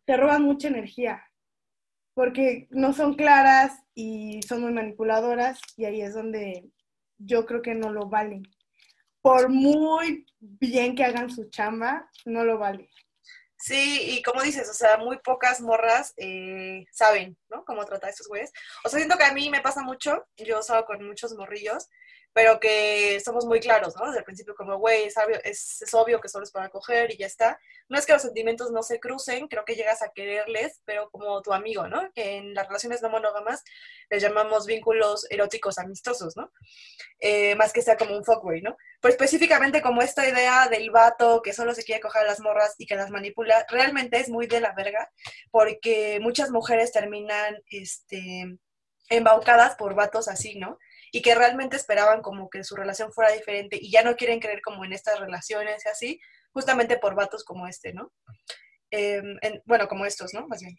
te 0.05 0.17
roban 0.17 0.43
mucha 0.43 0.67
energía, 0.67 1.23
porque 2.13 2.67
no 2.69 2.93
son 2.93 3.15
claras 3.15 3.81
y 3.95 4.41
son 4.43 4.61
muy 4.61 4.73
manipuladoras 4.73 5.59
y 5.75 5.85
ahí 5.85 6.01
es 6.01 6.13
donde 6.13 6.69
yo 7.17 7.45
creo 7.45 7.61
que 7.61 7.73
no 7.73 7.91
lo 7.91 8.07
valen. 8.09 8.43
Por 9.21 9.49
muy 9.49 10.25
bien 10.39 10.95
que 10.95 11.03
hagan 11.03 11.29
su 11.29 11.49
chamba, 11.49 12.09
no 12.25 12.43
lo 12.43 12.57
vale. 12.57 12.89
Sí, 13.59 14.17
y 14.17 14.21
como 14.21 14.43
dices, 14.43 14.69
o 14.69 14.73
sea, 14.73 14.97
muy 14.97 15.17
pocas 15.17 15.61
morras 15.61 16.13
eh, 16.17 16.85
saben, 16.91 17.37
¿no? 17.49 17.65
Cómo 17.65 17.83
tratar 17.85 18.09
a 18.09 18.11
estos 18.11 18.27
güeyes. 18.27 18.51
O 18.83 18.89
sea, 18.89 18.99
siento 18.99 19.17
que 19.17 19.23
a 19.23 19.33
mí 19.33 19.49
me 19.49 19.61
pasa 19.61 19.81
mucho, 19.81 20.25
yo 20.37 20.61
salgo 20.61 20.85
con 20.85 21.05
muchos 21.05 21.33
morrillos, 21.33 21.87
pero 22.37 22.59
que 22.59 23.19
somos 23.25 23.45
muy 23.47 23.59
claros, 23.59 23.95
¿no? 23.95 24.05
Desde 24.05 24.19
el 24.19 24.23
principio, 24.23 24.53
como, 24.53 24.77
güey, 24.77 25.05
es, 25.05 25.15
obvio- 25.91 26.21
que 26.21 26.29
solo 26.29 26.43
es 26.43 26.51
para 26.51 26.69
coger 26.69 27.11
y 27.11 27.17
ya 27.17 27.25
está. 27.25 27.59
No 27.89 27.97
es 27.97 28.05
que 28.05 28.13
los 28.13 28.21
sentimientos 28.21 28.69
no 28.69 28.83
se 28.83 28.99
crucen, 28.99 29.47
creo 29.47 29.65
que 29.65 29.73
llegas 29.73 30.03
a 30.03 30.11
quererles, 30.13 30.79
pero 30.85 31.09
como 31.09 31.41
tu 31.41 31.51
amigo, 31.51 31.87
¿no? 31.87 32.11
Que 32.13 32.35
en 32.37 32.53
las 32.53 32.67
relaciones 32.67 33.01
no 33.01 33.09
monógamas 33.09 33.63
les 34.11 34.21
llamamos 34.21 34.67
vínculos 34.67 35.25
eróticos 35.31 35.79
amistosos, 35.79 36.37
¿no? 36.37 36.51
Eh, 37.19 37.55
más 37.55 37.73
que 37.73 37.81
sea 37.81 37.97
como 37.97 38.15
un 38.15 38.23
fuckboy, 38.23 38.61
¿no? 38.61 38.77
Pero 39.01 39.11
específicamente 39.13 39.81
como 39.81 40.03
esta 40.03 40.29
idea 40.29 40.67
del 40.67 40.91
vato 40.91 41.41
que 41.41 41.53
solo 41.53 41.73
se 41.73 41.83
quiere 41.83 42.01
coger 42.01 42.21
a 42.21 42.25
las 42.27 42.39
morras 42.39 42.75
y 42.77 42.85
que 42.85 42.95
las 42.95 43.09
manipula, 43.09 43.65
realmente 43.67 44.19
es 44.19 44.29
muy 44.29 44.45
de 44.45 44.61
la 44.61 44.73
verga, 44.73 45.09
porque 45.49 46.19
muchas 46.21 46.51
mujeres 46.51 46.91
terminan, 46.91 47.63
este, 47.71 48.59
embaucadas 49.09 49.75
por 49.75 49.95
vatos 49.95 50.27
así, 50.27 50.59
¿no? 50.59 50.77
Y 51.11 51.21
que 51.21 51.35
realmente 51.35 51.77
esperaban 51.77 52.21
como 52.21 52.49
que 52.49 52.63
su 52.63 52.75
relación 52.75 53.11
fuera 53.11 53.31
diferente 53.31 53.77
y 53.79 53.91
ya 53.91 54.03
no 54.03 54.15
quieren 54.15 54.39
creer 54.39 54.61
como 54.61 54.83
en 54.85 54.93
estas 54.93 55.19
relaciones 55.19 55.85
y 55.85 55.89
así, 55.89 56.21
justamente 56.51 56.97
por 56.97 57.15
vatos 57.15 57.43
como 57.43 57.67
este, 57.67 57.93
¿no? 57.93 58.11
Eh, 58.91 59.21
en- 59.41 59.61
bueno, 59.65 59.87
como 59.87 60.05
estos, 60.05 60.33
¿no? 60.33 60.47
Más 60.47 60.61
bien. 60.61 60.75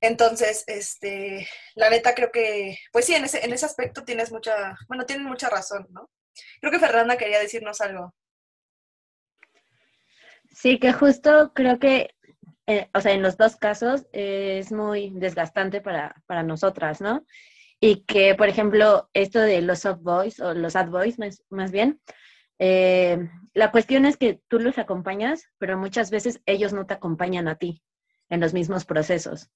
Entonces, 0.00 0.64
este, 0.68 1.48
la 1.74 1.90
neta 1.90 2.14
creo 2.14 2.30
que, 2.30 2.76
pues 2.92 3.04
sí, 3.06 3.14
en 3.14 3.24
ese, 3.24 3.44
en 3.44 3.52
ese 3.52 3.66
aspecto 3.66 4.04
tienes 4.04 4.30
mucha, 4.30 4.76
bueno, 4.86 5.04
tienen 5.06 5.26
mucha 5.26 5.48
razón, 5.50 5.86
¿no? 5.90 6.08
Creo 6.60 6.70
que 6.72 6.78
Fernanda 6.78 7.16
quería 7.18 7.40
decirnos 7.40 7.80
algo. 7.80 8.14
Sí, 10.50 10.78
que 10.78 10.92
justo 10.92 11.52
creo 11.54 11.78
que, 11.78 12.14
eh, 12.66 12.88
o 12.94 13.00
sea, 13.00 13.12
en 13.12 13.22
los 13.22 13.36
dos 13.36 13.56
casos 13.56 14.06
eh, 14.12 14.58
es 14.60 14.72
muy 14.72 15.10
desgastante 15.14 15.80
para, 15.80 16.14
para 16.26 16.42
nosotras, 16.42 17.00
¿no? 17.00 17.24
Y 17.80 18.02
que, 18.04 18.34
por 18.34 18.48
ejemplo, 18.48 19.08
esto 19.12 19.38
de 19.40 19.62
los 19.62 19.80
soft 19.80 20.00
boys 20.02 20.40
o 20.40 20.52
los 20.54 20.74
ad 20.76 20.88
boys, 20.88 21.18
más, 21.18 21.44
más 21.48 21.70
bien, 21.70 22.00
eh, 22.58 23.28
la 23.54 23.70
cuestión 23.70 24.04
es 24.04 24.16
que 24.16 24.40
tú 24.48 24.58
los 24.58 24.78
acompañas, 24.78 25.44
pero 25.58 25.78
muchas 25.78 26.10
veces 26.10 26.40
ellos 26.46 26.72
no 26.72 26.86
te 26.86 26.94
acompañan 26.94 27.46
a 27.48 27.56
ti 27.56 27.82
en 28.30 28.40
los 28.40 28.52
mismos 28.52 28.84
procesos. 28.84 29.50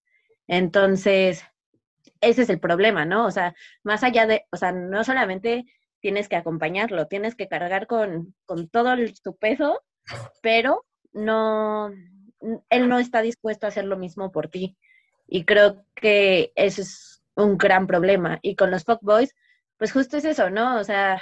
Entonces, 0.47 1.43
ese 2.21 2.43
es 2.43 2.51
el 2.51 2.61
problema, 2.61 3.05
¿no? 3.05 3.27
O 3.27 3.31
sea, 3.31 3.55
más 3.85 4.05
allá 4.05 4.27
de, 4.27 4.47
o 4.53 4.57
sea, 4.57 4.73
no 4.73 5.05
solamente 5.05 5.67
tienes 6.01 6.29
que 6.29 6.37
acompañarlo, 6.37 7.07
tienes 7.09 7.35
que 7.37 7.49
cargar 7.49 7.87
con, 7.87 8.35
con 8.47 8.69
todo 8.69 8.93
el- 8.95 9.17
su 9.17 9.37
peso, 9.37 9.83
pero 10.43 10.85
no, 11.13 11.91
él 12.71 12.89
no 12.89 12.99
está 12.99 13.23
dispuesto 13.23 13.67
a 13.67 13.69
hacer 13.71 13.85
lo 13.85 13.97
mismo 13.97 14.33
por 14.33 14.49
ti. 14.49 14.77
Y 15.27 15.45
creo 15.45 15.85
que 15.95 16.53
ese 16.57 16.83
es 16.83 17.12
un 17.37 17.59
gran 17.59 17.87
problema. 17.87 18.39
Y 18.43 18.57
con 18.57 18.71
los 18.71 18.85
fuckboys, 18.85 19.35
pues 19.79 19.93
justo 19.93 20.17
es 20.17 20.25
eso, 20.25 20.51
¿no? 20.51 20.79
O 20.79 20.85
sea, 20.85 21.21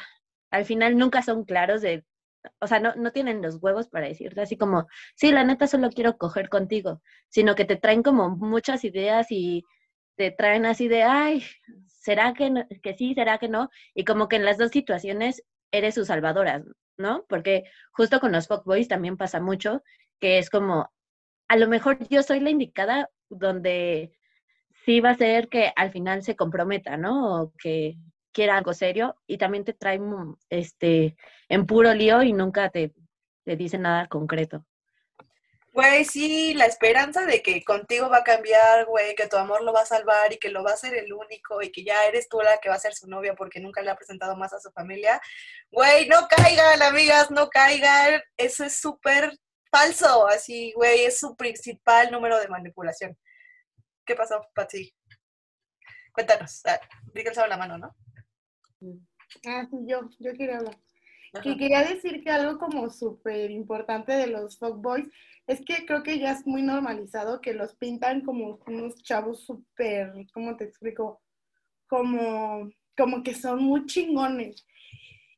al 0.50 0.64
final 0.64 0.96
nunca 0.98 1.22
son 1.22 1.44
claros 1.44 1.80
de, 1.82 2.04
o 2.60 2.66
sea, 2.66 2.80
no, 2.80 2.94
no 2.96 3.12
tienen 3.12 3.42
los 3.42 3.56
huevos 3.62 3.88
para 3.88 4.08
decirte 4.08 4.40
así 4.40 4.56
como, 4.56 4.86
sí, 5.16 5.32
la 5.32 5.44
neta 5.44 5.66
solo 5.66 5.90
quiero 5.90 6.16
coger 6.18 6.48
contigo, 6.48 7.02
sino 7.28 7.54
que 7.54 7.64
te 7.64 7.76
traen 7.76 8.02
como 8.02 8.30
muchas 8.30 8.84
ideas 8.84 9.26
y 9.30 9.64
te 10.16 10.30
traen 10.30 10.66
así 10.66 10.88
de, 10.88 11.02
ay, 11.02 11.44
¿será 11.86 12.34
que, 12.34 12.50
no- 12.50 12.66
que 12.82 12.94
sí, 12.94 13.14
será 13.14 13.38
que 13.38 13.48
no? 13.48 13.70
Y 13.94 14.04
como 14.04 14.28
que 14.28 14.36
en 14.36 14.44
las 14.44 14.58
dos 14.58 14.70
situaciones 14.70 15.42
eres 15.72 15.94
su 15.94 16.04
salvadora, 16.04 16.62
¿no? 16.96 17.24
Porque 17.28 17.64
justo 17.92 18.20
con 18.20 18.32
los 18.32 18.48
fuckboys 18.48 18.88
también 18.88 19.16
pasa 19.16 19.40
mucho, 19.40 19.82
que 20.20 20.38
es 20.38 20.50
como, 20.50 20.90
a 21.48 21.56
lo 21.56 21.68
mejor 21.68 21.98
yo 22.08 22.22
soy 22.22 22.40
la 22.40 22.50
indicada 22.50 23.10
donde 23.28 24.12
sí 24.90 25.00
va 25.00 25.11
a 25.11 25.16
ser 25.16 25.49
que 25.49 25.73
al 25.76 25.92
final 25.92 26.25
se 26.25 26.35
comprometa, 26.35 26.97
¿no? 26.97 27.42
O 27.42 27.52
que 27.62 27.94
quiera 28.32 28.56
algo 28.56 28.75
serio 28.75 29.14
y 29.25 29.38
también 29.38 29.64
te 29.64 29.73
trae 29.73 30.00
este, 30.49 31.16
en 31.49 31.64
puro 31.66 31.94
lío 31.94 32.25
y 32.25 32.32
nunca 32.32 32.70
te, 32.70 32.92
te 33.44 33.54
dice 33.54 33.78
nada 33.78 34.09
concreto. 34.09 34.66
Güey, 35.73 36.04
sí, 36.04 36.54
la 36.54 36.66
esperanza 36.66 37.25
de 37.25 37.40
que 37.40 37.62
contigo 37.62 38.09
va 38.09 38.18
a 38.18 38.25
cambiar, 38.25 38.87
güey, 38.87 39.14
que 39.14 39.28
tu 39.28 39.37
amor 39.37 39.62
lo 39.62 39.73
va 39.73 39.82
a 39.82 39.87
salvar 39.87 40.32
y 40.32 40.38
que 40.38 40.49
lo 40.49 40.64
va 40.64 40.73
a 40.73 40.76
ser 40.76 40.94
el 40.94 41.12
único 41.12 41.62
y 41.62 41.70
que 41.70 41.85
ya 41.85 42.06
eres 42.06 42.28
tú 42.28 42.40
la 42.40 42.59
que 42.59 42.68
va 42.68 42.75
a 42.75 42.80
ser 42.80 42.92
su 42.92 43.06
novia 43.06 43.37
porque 43.37 43.61
nunca 43.61 43.80
le 43.82 43.90
ha 43.90 43.97
presentado 43.97 44.35
más 44.37 44.52
a 44.52 44.59
su 44.59 44.73
familia. 44.73 45.20
Güey, 45.70 46.09
no 46.09 46.26
caigan, 46.26 46.82
amigas, 46.82 47.30
no 47.30 47.49
caigan. 47.49 48.20
Eso 48.37 48.64
es 48.64 48.75
súper 48.75 49.38
falso. 49.70 50.26
Así, 50.26 50.73
güey, 50.75 51.04
es 51.04 51.20
su 51.20 51.37
principal 51.37 52.11
número 52.11 52.40
de 52.40 52.49
manipulación. 52.49 53.16
¿Qué 54.10 54.16
pasó, 54.16 54.44
Patsy? 54.56 54.92
Cuéntanos. 56.12 56.64
Di 57.14 57.22
que 57.22 57.30
la 57.48 57.56
mano, 57.56 57.78
¿no? 57.78 57.94
Ah, 59.46 59.64
sí, 59.70 59.76
yo, 59.86 60.00
yo 60.18 60.32
quería 60.32 60.56
hablar. 60.56 60.76
Ajá. 61.32 61.42
Que 61.44 61.56
quería 61.56 61.84
decir 61.84 62.20
que 62.20 62.28
algo 62.28 62.58
como 62.58 62.90
súper 62.90 63.52
importante 63.52 64.10
de 64.10 64.26
los 64.26 64.58
fuckboys 64.58 65.06
es 65.46 65.60
que 65.64 65.86
creo 65.86 66.02
que 66.02 66.18
ya 66.18 66.32
es 66.32 66.44
muy 66.44 66.60
normalizado 66.62 67.40
que 67.40 67.54
los 67.54 67.76
pintan 67.76 68.22
como 68.22 68.58
unos 68.66 69.00
chavos 69.04 69.44
súper, 69.44 70.12
¿cómo 70.34 70.56
te 70.56 70.64
explico? 70.64 71.22
Como, 71.86 72.68
como 72.96 73.22
que 73.22 73.32
son 73.36 73.62
muy 73.62 73.86
chingones 73.86 74.66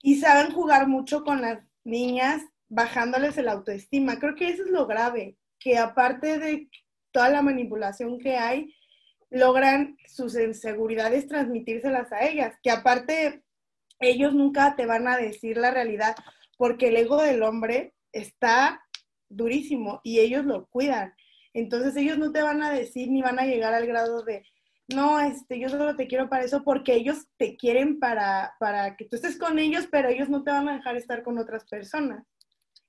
y 0.01 0.17
saben 0.17 0.51
jugar 0.51 0.89
mucho 0.89 1.25
con 1.25 1.43
las 1.43 1.63
niñas 1.85 2.41
bajándoles 2.71 3.37
el 3.37 3.51
autoestima. 3.51 4.19
Creo 4.19 4.35
que 4.35 4.49
eso 4.49 4.63
es 4.65 4.71
lo 4.71 4.87
grave, 4.87 5.37
que 5.59 5.77
aparte 5.77 6.39
de 6.39 6.71
toda 7.13 7.29
la 7.29 7.43
manipulación 7.43 8.19
que 8.19 8.37
hay, 8.37 8.75
logran 9.31 9.97
sus 10.07 10.39
inseguridades 10.39 11.27
transmitírselas 11.27 12.13
a 12.13 12.27
ellas, 12.27 12.55
que 12.63 12.71
aparte 12.71 13.43
ellos 13.99 14.35
nunca 14.35 14.77
te 14.77 14.87
van 14.87 15.09
a 15.09 15.17
decir 15.17 15.57
la 15.57 15.71
realidad, 15.71 16.15
porque 16.59 16.89
el 16.89 16.97
ego 16.97 17.23
del 17.23 17.43
hombre 17.43 17.95
está 18.13 18.83
durísimo 19.29 20.01
y 20.05 20.21
ellos 20.21 20.45
lo 20.45 20.67
cuidan. 20.67 21.15
Entonces 21.55 21.97
ellos 21.97 22.19
no 22.19 22.33
te 22.33 22.43
van 22.43 22.63
a 22.63 22.73
decir 22.73 23.11
ni 23.11 23.23
van 23.23 23.39
a 23.39 23.47
llegar 23.47 23.73
al 23.75 23.87
grado 23.87 24.23
de, 24.23 24.45
no, 24.89 25.21
este, 25.21 25.59
yo 25.59 25.69
solo 25.69 25.97
te 25.97 26.07
quiero 26.07 26.29
para 26.29 26.45
eso 26.45 26.63
porque 26.63 26.95
ellos 26.95 27.27
te 27.39 27.57
quieren 27.57 27.99
para, 27.99 28.55
para 28.59 28.97
que 28.97 29.07
tú 29.07 29.17
estés 29.17 29.39
con 29.39 29.59
ellos, 29.59 29.89
pero 29.91 30.09
ellos 30.09 30.29
no 30.29 30.43
te 30.43 30.51
van 30.51 30.69
a 30.69 30.77
dejar 30.77 30.97
estar 30.97 31.23
con 31.23 31.39
otras 31.39 31.65
personas. 31.65 32.27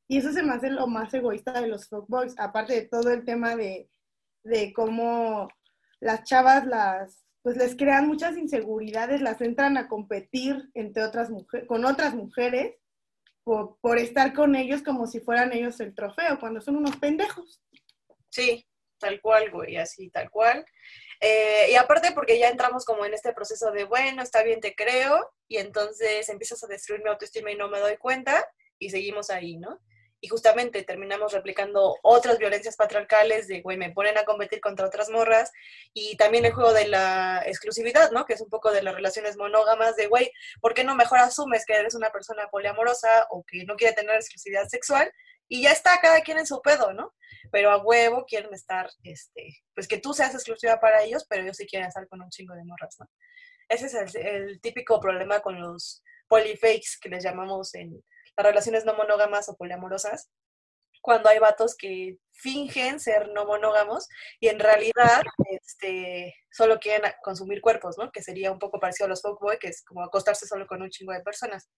Y 0.07 0.17
eso 0.17 0.33
se 0.33 0.43
me 0.43 0.53
hace 0.53 0.69
lo 0.69 0.87
más 0.87 1.13
egoísta 1.13 1.61
de 1.61 1.67
los 1.67 1.87
fuckboys, 1.87 2.35
aparte 2.37 2.73
de 2.73 2.87
todo 2.87 3.11
el 3.11 3.23
tema 3.23 3.55
de, 3.55 3.89
de 4.43 4.73
cómo 4.73 5.47
las 5.99 6.23
chavas 6.23 6.65
las, 6.65 7.25
pues 7.41 7.57
les 7.57 7.75
crean 7.75 8.07
muchas 8.07 8.37
inseguridades, 8.37 9.21
las 9.21 9.41
entran 9.41 9.77
a 9.77 9.87
competir 9.87 10.69
entre 10.73 11.03
otras 11.03 11.29
mujeres, 11.29 11.67
con 11.67 11.85
otras 11.85 12.13
mujeres 12.13 12.75
por, 13.43 13.77
por 13.81 13.97
estar 13.97 14.33
con 14.33 14.55
ellos 14.55 14.83
como 14.83 15.07
si 15.07 15.19
fueran 15.19 15.53
ellos 15.53 15.79
el 15.79 15.95
trofeo, 15.95 16.39
cuando 16.39 16.61
son 16.61 16.77
unos 16.77 16.97
pendejos. 16.97 17.61
Sí, 18.29 18.65
tal 18.99 19.21
cual, 19.21 19.51
güey, 19.51 19.77
así, 19.77 20.09
tal 20.09 20.29
cual. 20.29 20.65
Eh, 21.19 21.67
y 21.71 21.75
aparte 21.75 22.11
porque 22.13 22.39
ya 22.39 22.49
entramos 22.49 22.85
como 22.85 23.05
en 23.05 23.13
este 23.13 23.33
proceso 23.33 23.71
de, 23.71 23.85
bueno, 23.85 24.21
está 24.21 24.43
bien, 24.43 24.59
te 24.59 24.75
creo, 24.75 25.33
y 25.47 25.57
entonces 25.57 26.27
empiezas 26.29 26.63
a 26.63 26.67
destruir 26.67 27.01
mi 27.03 27.09
autoestima 27.09 27.51
y 27.51 27.55
no 27.55 27.69
me 27.69 27.79
doy 27.79 27.97
cuenta, 27.97 28.45
y 28.79 28.89
seguimos 28.89 29.29
ahí, 29.29 29.57
¿no? 29.57 29.79
Y 30.23 30.29
justamente 30.29 30.83
terminamos 30.83 31.33
replicando 31.33 31.97
otras 32.01 32.37
violencias 32.37 32.77
patriarcales 32.77 33.47
de, 33.47 33.61
güey, 33.61 33.75
me 33.75 33.91
ponen 33.91 34.17
a 34.17 34.23
competir 34.23 34.61
contra 34.61 34.87
otras 34.87 35.09
morras, 35.09 35.51
y 35.93 36.15
también 36.15 36.45
el 36.45 36.53
juego 36.53 36.71
de 36.71 36.87
la 36.87 37.43
exclusividad, 37.45 38.11
¿no? 38.11 38.25
Que 38.25 38.33
es 38.33 38.41
un 38.41 38.49
poco 38.49 38.71
de 38.71 38.83
las 38.83 38.95
relaciones 38.95 39.35
monógamas, 39.35 39.97
de, 39.97 40.07
güey, 40.07 40.31
¿por 40.61 40.73
qué 40.73 40.85
no 40.85 40.95
mejor 40.95 41.19
asumes 41.19 41.65
que 41.65 41.73
eres 41.73 41.93
una 41.93 42.11
persona 42.11 42.47
poliamorosa 42.49 43.27
o 43.31 43.43
que 43.43 43.65
no 43.65 43.75
quiere 43.75 43.93
tener 43.93 44.15
exclusividad 44.15 44.67
sexual? 44.69 45.11
Y 45.49 45.63
ya 45.63 45.71
está, 45.71 45.99
cada 46.01 46.21
quien 46.21 46.37
en 46.37 46.47
su 46.47 46.61
pedo, 46.61 46.93
¿no? 46.93 47.13
pero 47.51 47.69
a 47.71 47.77
huevo 47.77 48.25
quieren 48.25 48.53
estar, 48.53 48.89
este, 49.03 49.57
pues 49.75 49.87
que 49.87 49.99
tú 49.99 50.13
seas 50.13 50.33
exclusiva 50.33 50.79
para 50.79 51.03
ellos, 51.03 51.25
pero 51.29 51.43
ellos 51.43 51.57
sí 51.57 51.67
quieren 51.67 51.87
estar 51.87 52.07
con 52.07 52.21
un 52.21 52.29
chingo 52.29 52.55
de 52.55 52.63
morras, 52.63 52.95
¿no? 52.99 53.07
Ese 53.69 53.85
es 53.85 54.15
el, 54.15 54.59
típico 54.61 54.99
problema 54.99 55.39
con 55.39 55.59
los 55.59 56.03
polyfakes 56.27 56.97
que 56.99 57.09
les 57.09 57.23
llamamos 57.23 57.75
en 57.75 58.03
las 58.37 58.45
relaciones 58.45 58.85
no 58.85 58.95
monógamas 58.95 59.49
o 59.49 59.55
poliamorosas, 59.55 60.29
cuando 61.01 61.27
hay 61.27 61.37
vatos 61.37 61.75
que 61.75 62.17
fingen 62.31 62.99
ser 62.99 63.29
no 63.33 63.45
monógamos 63.45 64.07
y 64.39 64.47
en 64.47 64.57
realidad 64.57 65.21
este, 65.61 66.33
solo 66.49 66.79
quieren 66.79 67.11
consumir 67.21 67.59
cuerpos, 67.59 67.97
¿no? 67.97 68.09
Que 68.09 68.23
sería 68.23 68.53
un 68.53 68.59
poco 68.59 68.79
parecido 68.79 69.07
a 69.07 69.09
los 69.09 69.21
fuckboy, 69.21 69.59
que 69.59 69.67
es 69.67 69.83
como 69.83 70.01
acostarse 70.01 70.47
solo 70.47 70.65
con 70.65 70.81
un 70.81 70.89
chingo 70.89 71.11
de 71.11 71.19
personas. 71.19 71.69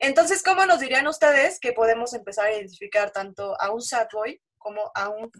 Entonces, 0.00 0.42
¿cómo 0.42 0.66
nos 0.66 0.80
dirían 0.80 1.06
ustedes 1.06 1.60
que 1.60 1.72
podemos 1.72 2.12
empezar 2.12 2.46
a 2.46 2.52
identificar 2.52 3.12
tanto 3.12 3.54
a 3.60 3.70
un 3.70 3.82
sad 3.82 4.08
boy 4.12 4.40
como 4.58 4.90
a 4.94 5.10
un 5.10 5.30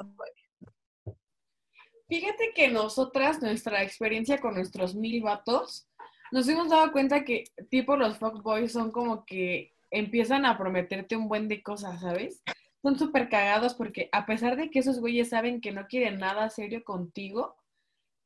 Fíjate 2.08 2.52
que 2.54 2.68
nosotras, 2.68 3.40
nuestra 3.40 3.82
experiencia 3.82 4.38
con 4.38 4.54
nuestros 4.54 4.94
mil 4.94 5.22
vatos, 5.22 5.88
nos 6.30 6.48
hemos 6.48 6.68
dado 6.68 6.92
cuenta 6.92 7.24
que 7.24 7.44
tipo 7.70 7.96
los 7.96 8.18
fuckboys 8.18 8.72
son 8.72 8.92
como 8.92 9.24
que 9.24 9.72
empiezan 9.90 10.44
a 10.44 10.56
prometerte 10.56 11.16
un 11.16 11.28
buen 11.28 11.48
de 11.48 11.62
cosas, 11.62 12.00
¿sabes? 12.00 12.42
Son 12.82 12.98
súper 12.98 13.28
cagados 13.28 13.74
porque 13.74 14.08
a 14.12 14.26
pesar 14.26 14.56
de 14.56 14.70
que 14.70 14.78
esos 14.78 15.00
güeyes 15.00 15.30
saben 15.30 15.60
que 15.60 15.72
no 15.72 15.86
quieren 15.86 16.18
nada 16.18 16.48
serio 16.50 16.82
contigo, 16.84 17.56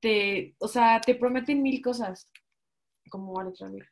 te, 0.00 0.54
o 0.58 0.68
sea, 0.68 1.00
te 1.00 1.14
prometen 1.14 1.62
mil 1.62 1.80
cosas. 1.82 2.30
Como 3.10 3.38
Alex 3.38 3.60
Ramírez. 3.60 3.88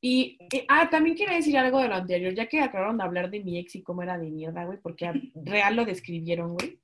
Y, 0.00 0.38
ah, 0.68 0.88
también 0.90 1.16
quería 1.16 1.36
decir 1.36 1.56
algo 1.56 1.80
de 1.80 1.88
lo 1.88 1.94
anterior, 1.94 2.34
ya 2.34 2.48
que 2.48 2.60
acabaron 2.60 2.98
de 2.98 3.04
hablar 3.04 3.30
de 3.30 3.40
mi 3.40 3.58
ex 3.58 3.76
y 3.76 3.82
cómo 3.82 4.02
era 4.02 4.18
de 4.18 4.30
mierda, 4.30 4.64
güey, 4.64 4.78
porque 4.78 5.10
real 5.34 5.76
lo 5.76 5.84
describieron, 5.84 6.54
güey. 6.54 6.78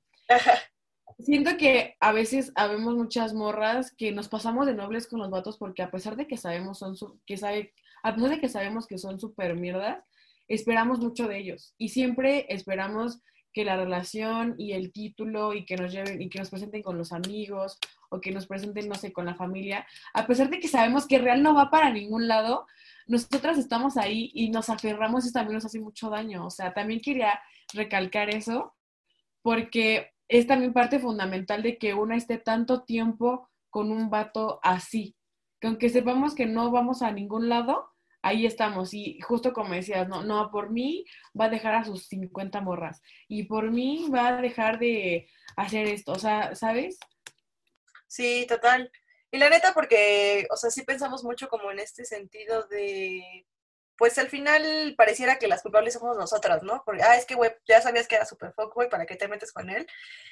Siento 1.19 1.57
que 1.57 1.95
a 1.99 2.11
veces 2.11 2.51
habemos 2.55 2.95
muchas 2.95 3.33
morras 3.33 3.93
que 3.95 4.11
nos 4.11 4.29
pasamos 4.29 4.65
de 4.65 4.73
nobles 4.73 5.07
con 5.07 5.19
los 5.19 5.29
vatos 5.29 5.57
porque 5.57 5.81
a 5.81 5.91
pesar 5.91 6.15
de 6.15 6.27
que 6.27 6.37
sabemos 6.37 6.79
son 6.79 6.95
que 7.25 7.37
sabe, 7.37 7.73
a 8.03 8.13
pesar 8.13 8.29
de 8.31 8.39
que 8.39 8.49
sabemos 8.49 8.87
que 8.87 8.97
son 8.97 9.19
súper 9.19 9.55
mierdas, 9.55 10.03
esperamos 10.47 10.99
mucho 10.99 11.27
de 11.27 11.37
ellos 11.37 11.73
y 11.77 11.89
siempre 11.89 12.45
esperamos 12.49 13.19
que 13.53 13.63
la 13.63 13.77
relación 13.77 14.55
y 14.57 14.73
el 14.73 14.91
título 14.91 15.53
y 15.53 15.65
que 15.65 15.77
nos 15.77 15.91
lleven 15.91 16.21
y 16.21 16.29
que 16.29 16.39
nos 16.39 16.49
presenten 16.49 16.81
con 16.81 16.97
los 16.97 17.11
amigos 17.11 17.77
o 18.09 18.19
que 18.19 18.31
nos 18.31 18.47
presenten, 18.47 18.89
no 18.89 18.95
sé, 18.95 19.13
con 19.13 19.25
la 19.25 19.35
familia, 19.35 19.85
a 20.13 20.25
pesar 20.25 20.49
de 20.49 20.59
que 20.59 20.67
sabemos 20.67 21.07
que 21.07 21.19
real 21.19 21.43
no 21.43 21.53
va 21.53 21.69
para 21.69 21.91
ningún 21.91 22.27
lado, 22.27 22.65
nosotras 23.07 23.57
estamos 23.57 23.97
ahí 23.97 24.31
y 24.33 24.49
nos 24.49 24.69
aferramos 24.69 25.27
y 25.27 25.31
también 25.33 25.55
nos 25.55 25.65
hace 25.65 25.79
mucho 25.79 26.09
daño. 26.09 26.45
O 26.45 26.49
sea, 26.49 26.73
también 26.73 27.01
quería 27.01 27.39
recalcar 27.73 28.29
eso 28.29 28.73
porque 29.41 30.12
es 30.27 30.47
también 30.47 30.73
parte 30.73 30.99
fundamental 30.99 31.63
de 31.63 31.77
que 31.77 31.93
una 31.93 32.15
esté 32.15 32.37
tanto 32.37 32.83
tiempo 32.83 33.49
con 33.69 33.91
un 33.91 34.09
vato 34.09 34.59
así. 34.63 35.15
Que 35.59 35.67
aunque 35.67 35.89
sepamos 35.89 36.35
que 36.35 36.45
no 36.45 36.71
vamos 36.71 37.01
a 37.01 37.11
ningún 37.11 37.49
lado, 37.49 37.89
ahí 38.21 38.45
estamos. 38.45 38.93
Y 38.93 39.19
justo 39.21 39.53
como 39.53 39.73
decías, 39.73 40.07
no, 40.07 40.23
no, 40.23 40.49
por 40.51 40.71
mí 40.71 41.05
va 41.39 41.45
a 41.45 41.49
dejar 41.49 41.75
a 41.75 41.83
sus 41.83 42.07
50 42.07 42.61
morras. 42.61 43.01
Y 43.27 43.43
por 43.43 43.71
mí 43.71 44.07
va 44.13 44.29
a 44.29 44.41
dejar 44.41 44.79
de 44.79 45.29
hacer 45.55 45.87
esto. 45.87 46.13
O 46.13 46.19
sea, 46.19 46.55
¿sabes? 46.55 46.97
Sí, 48.07 48.45
total. 48.47 48.91
Y 49.31 49.37
la 49.37 49.49
neta, 49.49 49.73
porque, 49.73 50.45
o 50.51 50.55
sea, 50.55 50.69
sí 50.69 50.83
pensamos 50.83 51.23
mucho 51.23 51.47
como 51.47 51.71
en 51.71 51.79
este 51.79 52.05
sentido 52.05 52.67
de, 52.67 53.45
pues 53.97 54.17
al 54.17 54.29
final 54.29 54.95
pareciera 54.97 55.37
que 55.37 55.47
las 55.47 55.61
culpables 55.61 55.93
somos 55.93 56.17
nosotras, 56.17 56.63
¿no? 56.63 56.81
Porque, 56.85 57.03
ah, 57.03 57.15
es 57.15 57.25
que, 57.25 57.35
güey, 57.35 57.51
ya 57.67 57.81
sabías 57.81 58.07
que 58.07 58.15
era 58.15 58.25
super 58.25 58.53
fuck, 58.53 58.73
güey, 58.73 58.89
¿para 58.89 59.05
qué 59.05 59.15
te 59.15 59.27
metes 59.27 59.51
con 59.51 59.69
él? 59.69 59.87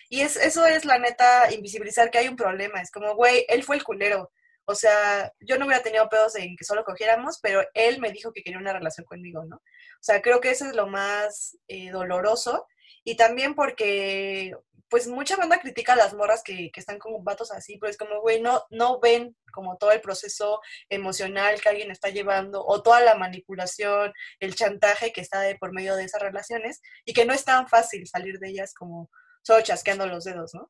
Y 0.10 0.22
es, 0.22 0.36
eso 0.36 0.66
es 0.66 0.86
la 0.86 0.98
neta, 1.00 1.52
invisibilizar 1.54 2.10
que 2.10 2.18
hay 2.18 2.28
un 2.28 2.36
problema. 2.36 2.82
Es 2.82 2.92
como, 2.92 3.16
güey, 3.16 3.46
él 3.50 3.64
fue 3.64 3.76
el 3.76 3.84
culero. 3.84 4.32
O 4.66 4.76
sea, 4.76 5.32
yo 5.40 5.58
no 5.58 5.66
hubiera 5.66 5.84
tenido 5.84 6.08
pedos 6.10 6.36
en 6.36 6.56
que 6.56 6.64
solo 6.64 6.84
cogiéramos, 6.84 7.40
pero 7.42 7.62
él 7.74 8.00
me 8.00 8.12
dijo 8.12 8.32
que 8.32 8.44
quería 8.44 8.60
una 8.60 8.74
relación 8.74 9.06
conmigo, 9.06 9.44
¿no? 9.46 9.58
O 9.58 10.04
sea, 10.04 10.22
creo 10.22 10.40
que 10.40 10.52
eso 10.52 10.66
es 10.66 10.76
lo 10.76 10.88
más 10.88 11.58
eh, 11.68 11.92
doloroso. 11.92 12.68
Y 13.04 13.16
también 13.16 13.56
porque, 13.56 14.54
pues 14.92 15.08
mucha 15.08 15.38
banda 15.38 15.58
critica 15.62 15.94
a 15.94 15.96
las 15.96 16.14
morras 16.14 16.44
que, 16.44 16.70
que 16.70 16.82
están 16.82 17.00
como 17.00 17.24
vatos 17.24 17.50
así, 17.52 17.78
pero 17.78 17.90
es 17.90 17.98
como, 17.98 18.20
güey, 18.20 18.42
no, 18.42 19.00
ven 19.00 19.38
como 19.54 19.78
todo 19.78 19.94
el 19.94 20.02
proceso 20.02 20.60
emocional 20.90 21.62
que 21.62 21.70
alguien 21.70 21.92
está 21.92 22.10
llevando 22.10 22.62
o 22.64 22.84
toda 22.84 23.00
la 23.00 23.16
manipulación, 23.16 24.12
el 24.42 24.54
chantaje 24.54 25.14
que 25.14 25.22
está 25.22 25.44
por 25.62 25.72
medio 25.72 25.96
de 25.96 26.04
esas 26.04 26.22
relaciones 26.22 26.82
y 27.06 27.14
que 27.14 27.26
no 27.26 27.34
es 27.34 27.46
tan 27.46 27.70
fácil 27.70 28.06
salir 28.06 28.38
de 28.40 28.50
ellas 28.50 28.74
como 28.74 29.10
solo 29.44 29.62
chasqueando 29.62 30.08
los 30.08 30.26
dedos, 30.26 30.54
¿no? 30.54 30.70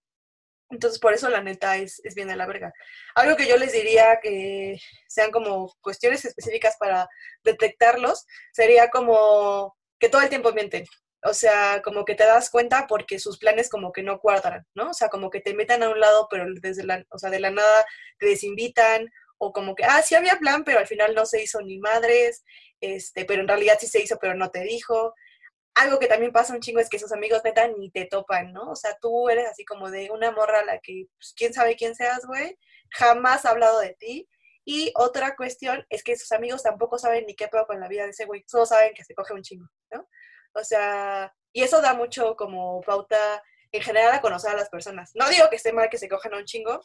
Entonces, 0.69 0.99
por 0.99 1.13
eso 1.15 1.27
la 1.27 1.41
neta 1.41 1.77
es, 1.77 1.99
es 2.05 2.13
bien 2.13 2.27
de 2.27 2.35
la 2.35 2.45
verga. 2.45 2.71
Algo 3.15 3.35
que 3.35 3.47
yo 3.47 3.57
les 3.57 3.73
diría 3.73 4.19
que 4.21 4.77
sean 5.07 5.31
como 5.31 5.73
cuestiones 5.81 6.23
específicas 6.25 6.77
para 6.79 7.09
detectarlos 7.43 8.27
sería 8.53 8.89
como 8.91 9.75
que 9.99 10.09
todo 10.09 10.21
el 10.21 10.29
tiempo 10.29 10.53
mienten 10.53 10.85
o 11.23 11.33
sea, 11.33 11.81
como 11.83 12.05
que 12.05 12.15
te 12.15 12.25
das 12.25 12.49
cuenta 12.49 12.87
porque 12.87 13.19
sus 13.19 13.37
planes 13.37 13.69
como 13.69 13.91
que 13.91 14.03
no 14.03 14.19
cuadran, 14.19 14.65
¿no? 14.73 14.89
O 14.89 14.93
sea, 14.93 15.09
como 15.09 15.29
que 15.29 15.41
te 15.41 15.53
metan 15.53 15.83
a 15.83 15.89
un 15.89 15.99
lado, 15.99 16.27
pero 16.29 16.45
desde 16.61 16.83
la, 16.83 17.05
o 17.09 17.19
sea, 17.19 17.29
de 17.29 17.39
la 17.39 17.51
nada 17.51 17.85
te 18.19 18.27
desinvitan, 18.27 19.07
o 19.43 19.53
como 19.53 19.75
que, 19.75 19.83
ah, 19.83 20.01
sí 20.03 20.13
había 20.15 20.37
plan, 20.37 20.63
pero 20.63 20.79
al 20.79 20.87
final 20.87 21.15
no 21.15 21.25
se 21.25 21.41
hizo 21.41 21.61
ni 21.61 21.79
madres, 21.79 22.43
este, 22.79 23.25
pero 23.25 23.41
en 23.41 23.47
realidad 23.47 23.77
sí 23.79 23.87
se 23.87 24.01
hizo, 24.01 24.17
pero 24.19 24.35
no 24.35 24.51
te 24.51 24.61
dijo. 24.61 25.15
Algo 25.75 25.99
que 25.99 26.07
también 26.07 26.31
pasa 26.31 26.53
un 26.53 26.59
chingo 26.61 26.79
es 26.79 26.89
que 26.89 26.99
sus 26.99 27.11
amigos 27.11 27.41
neta 27.43 27.67
ni 27.67 27.89
te 27.91 28.05
topan, 28.05 28.53
¿no? 28.53 28.69
O 28.71 28.75
sea, 28.75 28.95
tú 29.01 29.29
eres 29.29 29.47
así 29.49 29.65
como 29.65 29.89
de 29.89 30.11
una 30.11 30.31
morra 30.31 30.59
a 30.59 30.65
la 30.65 30.79
que, 30.79 31.05
pues, 31.17 31.33
quién 31.35 31.53
sabe 31.53 31.75
quién 31.75 31.95
seas, 31.95 32.25
güey, 32.25 32.57
jamás 32.91 33.45
ha 33.45 33.51
hablado 33.51 33.79
de 33.79 33.95
ti. 33.95 34.29
Y 34.63 34.91
otra 34.95 35.35
cuestión 35.35 35.85
es 35.89 36.03
que 36.03 36.17
sus 36.17 36.31
amigos 36.33 36.63
tampoco 36.63 36.99
saben 36.99 37.25
ni 37.25 37.35
qué 37.35 37.47
pedo 37.47 37.65
con 37.65 37.79
la 37.79 37.87
vida 37.87 38.03
de 38.03 38.11
ese 38.11 38.25
güey, 38.25 38.43
solo 38.47 38.65
saben 38.67 38.93
que 38.93 39.03
se 39.03 39.15
coge 39.15 39.33
un 39.33 39.41
chingo. 39.41 39.65
O 40.53 40.63
sea, 40.63 41.33
y 41.53 41.63
eso 41.63 41.81
da 41.81 41.93
mucho 41.93 42.35
como 42.35 42.81
pauta 42.81 43.43
en 43.71 43.81
general 43.81 44.13
a 44.13 44.21
conocer 44.21 44.51
a 44.51 44.57
las 44.57 44.69
personas. 44.69 45.11
No 45.15 45.29
digo 45.29 45.49
que 45.49 45.55
esté 45.55 45.73
mal 45.73 45.89
que 45.89 45.97
se 45.97 46.09
cojan 46.09 46.33
un 46.33 46.45
chingo, 46.45 46.81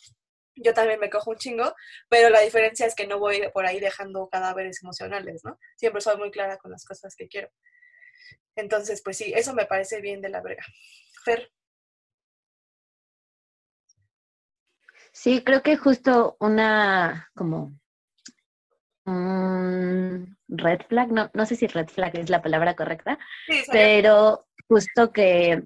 yo 0.56 0.72
también 0.72 0.98
me 0.98 1.10
cojo 1.10 1.30
un 1.30 1.36
chingo, 1.36 1.74
pero 2.08 2.30
la 2.30 2.40
diferencia 2.40 2.86
es 2.86 2.94
que 2.94 3.06
no 3.06 3.18
voy 3.18 3.48
por 3.52 3.66
ahí 3.66 3.78
dejando 3.78 4.28
cadáveres 4.28 4.82
emocionales, 4.82 5.42
¿no? 5.44 5.58
Siempre 5.76 6.00
soy 6.00 6.16
muy 6.16 6.30
clara 6.30 6.56
con 6.56 6.70
las 6.70 6.84
cosas 6.84 7.14
que 7.14 7.28
quiero. 7.28 7.50
Entonces, 8.54 9.02
pues 9.02 9.18
sí, 9.18 9.32
eso 9.36 9.52
me 9.52 9.66
parece 9.66 10.00
bien 10.00 10.22
de 10.22 10.30
la 10.30 10.40
brega. 10.40 10.64
Fer. 11.24 11.52
Sí, 15.12 15.42
creo 15.44 15.62
que 15.62 15.76
justo 15.76 16.36
una 16.40 17.30
como 17.34 17.78
red 20.48 20.80
flag, 20.88 21.12
no, 21.12 21.30
no 21.34 21.46
sé 21.46 21.56
si 21.56 21.66
red 21.66 21.88
flag 21.88 22.16
es 22.16 22.30
la 22.30 22.42
palabra 22.42 22.74
correcta, 22.74 23.18
pero 23.70 24.46
justo 24.68 25.12
que, 25.12 25.62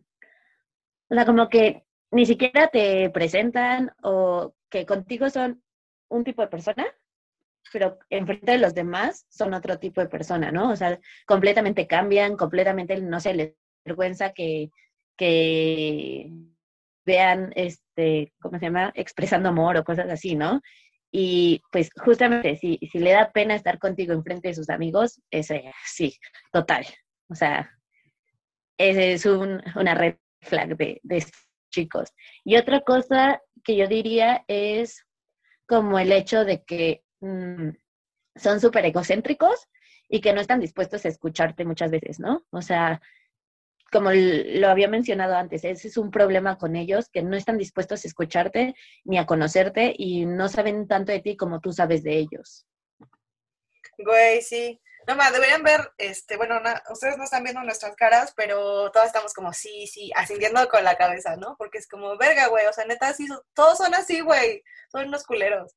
o 1.09 1.15
sea, 1.15 1.25
como 1.25 1.49
que 1.49 1.85
ni 2.11 2.27
siquiera 2.27 2.69
te 2.69 3.11
presentan 3.11 3.93
o 4.03 4.55
que 4.69 4.87
contigo 4.87 5.31
son 5.31 5.63
un 6.09 6.25
tipo 6.25 6.43
de 6.43 6.49
persona, 6.49 6.87
pero 7.73 7.99
enfrente 8.09 8.53
de 8.53 8.59
los 8.59 8.75
demás 8.75 9.27
son 9.29 9.55
otro 9.55 9.79
tipo 9.79 10.01
de 10.01 10.09
persona, 10.09 10.51
¿no? 10.51 10.71
O 10.71 10.77
sea, 10.77 10.99
completamente 11.27 11.87
cambian, 11.87 12.37
completamente, 12.37 13.01
no 13.01 13.21
sé, 13.21 13.35
les 13.35 13.55
vergüenza 13.85 14.33
que, 14.33 14.71
que 15.17 16.31
vean 17.05 17.53
este 17.55 17.91
este, 18.01 18.33
¿cómo 18.41 18.59
se 18.59 18.67
llama? 18.67 18.93
Expresando 18.95 19.49
amor 19.49 19.77
o 19.77 19.85
cosas 19.85 20.09
así, 20.09 20.35
¿no? 20.35 20.61
Y 21.13 21.63
pues 21.73 21.91
justamente, 22.05 22.57
si, 22.57 22.79
si 22.91 22.99
le 22.99 23.13
da 23.13 23.33
pena 23.33 23.55
estar 23.55 23.79
contigo 23.79 24.13
enfrente 24.13 24.49
de 24.49 24.55
sus 24.55 24.71
amigos, 24.71 25.21
ese, 25.31 25.73
sí, 25.85 26.17
total. 26.53 26.87
O 27.29 27.35
sea, 27.35 27.71
es 28.79 29.27
un, 29.27 29.63
una 29.77 29.95
red 29.95 30.17
flag 30.41 30.77
de, 30.77 31.01
de 31.03 31.25
chicos. 31.71 32.13
Y 32.45 32.57
otra 32.57 32.81
cosa 32.81 33.41
que 33.65 33.77
yo 33.77 33.87
diría 33.87 34.45
es 34.49 35.05
como 35.67 35.99
el 35.99 36.13
hecho 36.13 36.45
de 36.45 36.65
que 36.65 37.03
mm, 37.21 37.71
son 38.37 38.61
súper 38.61 38.85
egocéntricos 38.87 39.69
y 40.09 40.21
que 40.21 40.33
no 40.33 40.41
están 40.41 40.61
dispuestos 40.61 41.05
a 41.05 41.09
escucharte 41.09 41.65
muchas 41.65 41.91
veces, 41.91 42.19
¿no? 42.19 42.45
O 42.51 42.63
sea, 42.63 43.01
como 43.91 44.11
lo 44.13 44.69
había 44.69 44.89
mencionado 44.89 45.35
antes, 45.37 45.65
ese 45.65 45.89
es 45.89 45.97
un 45.97 46.11
problema 46.11 46.59
con 46.59 46.77
ellos, 46.77 47.09
que 47.11 47.23
no 47.23 47.37
están 47.37 47.59
dispuestos 47.59 48.05
a 48.05 48.09
escucharte 48.09 48.75
ni 49.05 49.19
a 49.19 49.27
conocerte 49.27 49.95
y 49.97 50.27
no 50.27 50.49
saben 50.49 50.87
tanto 50.87 51.13
de 51.13 51.21
ti 51.21 51.37
como 51.37 51.61
tú 51.61 51.73
sabes 51.73 52.03
de 52.03 52.19
ellos. 52.19 52.67
Güey, 53.99 54.43
sí. 54.43 54.81
No 55.07 55.17
más, 55.17 55.33
deberían 55.33 55.63
ver, 55.63 55.93
este, 55.99 56.37
bueno, 56.37 56.61
ustedes 56.91 57.17
no 57.17 57.25
están 57.25 57.43
viendo 57.43 57.63
nuestras 57.63 57.97
caras, 57.97 58.33
pero 58.37 58.91
todas 58.93 59.09
estamos 59.09 59.33
como 59.33 59.53
sí, 59.53 59.87
sí, 59.87 60.11
ascendiendo 60.15 60.69
con 60.69 60.85
la 60.85 60.97
cabeza, 60.97 61.37
¿no? 61.37 61.57
Porque 61.59 61.79
es 61.79 61.89
como, 61.89 62.17
verga, 62.17 62.49
güey, 62.49 62.67
o 62.67 62.73
sea, 62.73 62.85
neta, 62.85 63.13
sí, 63.15 63.27
todos 63.55 63.79
son 63.79 63.95
así, 63.95 64.21
güey, 64.21 64.63
son 64.93 65.09
unos 65.09 65.25
culeros. 65.25 65.75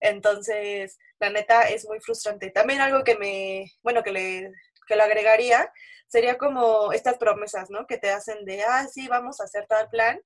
Entonces, 0.00 0.98
la 1.20 1.30
neta 1.30 1.68
es 1.68 1.86
muy 1.86 2.00
frustrante. 2.00 2.50
También 2.50 2.80
algo 2.80 3.04
que 3.04 3.16
me, 3.16 3.70
bueno, 3.82 4.02
que 4.02 4.10
le, 4.10 4.52
que 4.88 4.96
le 4.96 5.02
agregaría 5.02 5.70
sería 6.12 6.36
como 6.36 6.92
estas 6.92 7.16
promesas, 7.16 7.70
¿no? 7.70 7.86
Que 7.86 7.96
te 7.96 8.10
hacen 8.10 8.44
de, 8.44 8.62
ah, 8.64 8.86
sí, 8.86 9.08
vamos 9.08 9.40
a 9.40 9.44
hacer 9.44 9.64
tal 9.66 9.88
plan, 9.88 10.20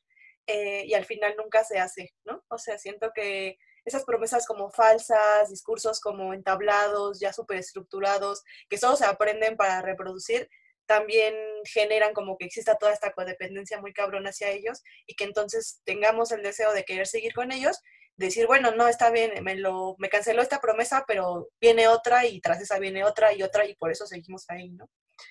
eh, 0.48 0.82
y 0.84 0.94
al 0.94 1.04
final 1.04 1.36
nunca 1.36 1.62
se 1.62 1.78
hace, 1.78 2.12
¿no? 2.24 2.42
O 2.48 2.58
sea, 2.58 2.76
siento 2.76 3.12
que 3.14 3.56
esas 3.84 4.04
promesas 4.04 4.48
como 4.48 4.68
falsas, 4.72 5.48
discursos 5.48 6.00
como 6.00 6.34
entablados, 6.34 7.20
ya 7.20 7.32
súper 7.32 7.58
estructurados, 7.58 8.42
que 8.68 8.78
solo 8.78 8.96
se 8.96 9.04
aprenden 9.04 9.56
para 9.56 9.80
reproducir, 9.80 10.48
también 10.86 11.36
generan 11.64 12.14
como 12.14 12.36
que 12.36 12.46
exista 12.46 12.78
toda 12.78 12.92
esta 12.92 13.12
codependencia 13.12 13.80
muy 13.80 13.92
cabrón 13.92 14.26
hacia 14.26 14.50
ellos 14.50 14.82
y 15.06 15.14
que 15.14 15.22
entonces 15.24 15.82
tengamos 15.84 16.32
el 16.32 16.42
deseo 16.42 16.72
de 16.72 16.84
querer 16.84 17.06
seguir 17.06 17.32
con 17.32 17.52
ellos, 17.52 17.80
decir, 18.16 18.48
bueno, 18.48 18.72
no, 18.72 18.88
está 18.88 19.10
bien, 19.10 19.44
me, 19.44 19.54
lo, 19.54 19.94
me 19.98 20.08
canceló 20.08 20.42
esta 20.42 20.60
promesa, 20.60 21.04
pero 21.06 21.48
viene 21.60 21.86
otra 21.86 22.26
y 22.26 22.40
tras 22.40 22.60
esa 22.60 22.80
viene 22.80 23.04
otra 23.04 23.32
y 23.34 23.44
otra 23.44 23.66
y 23.66 23.76
por 23.76 23.92
eso 23.92 24.04
seguimos 24.06 24.46
ahí, 24.48 24.70
¿no? 24.70 24.88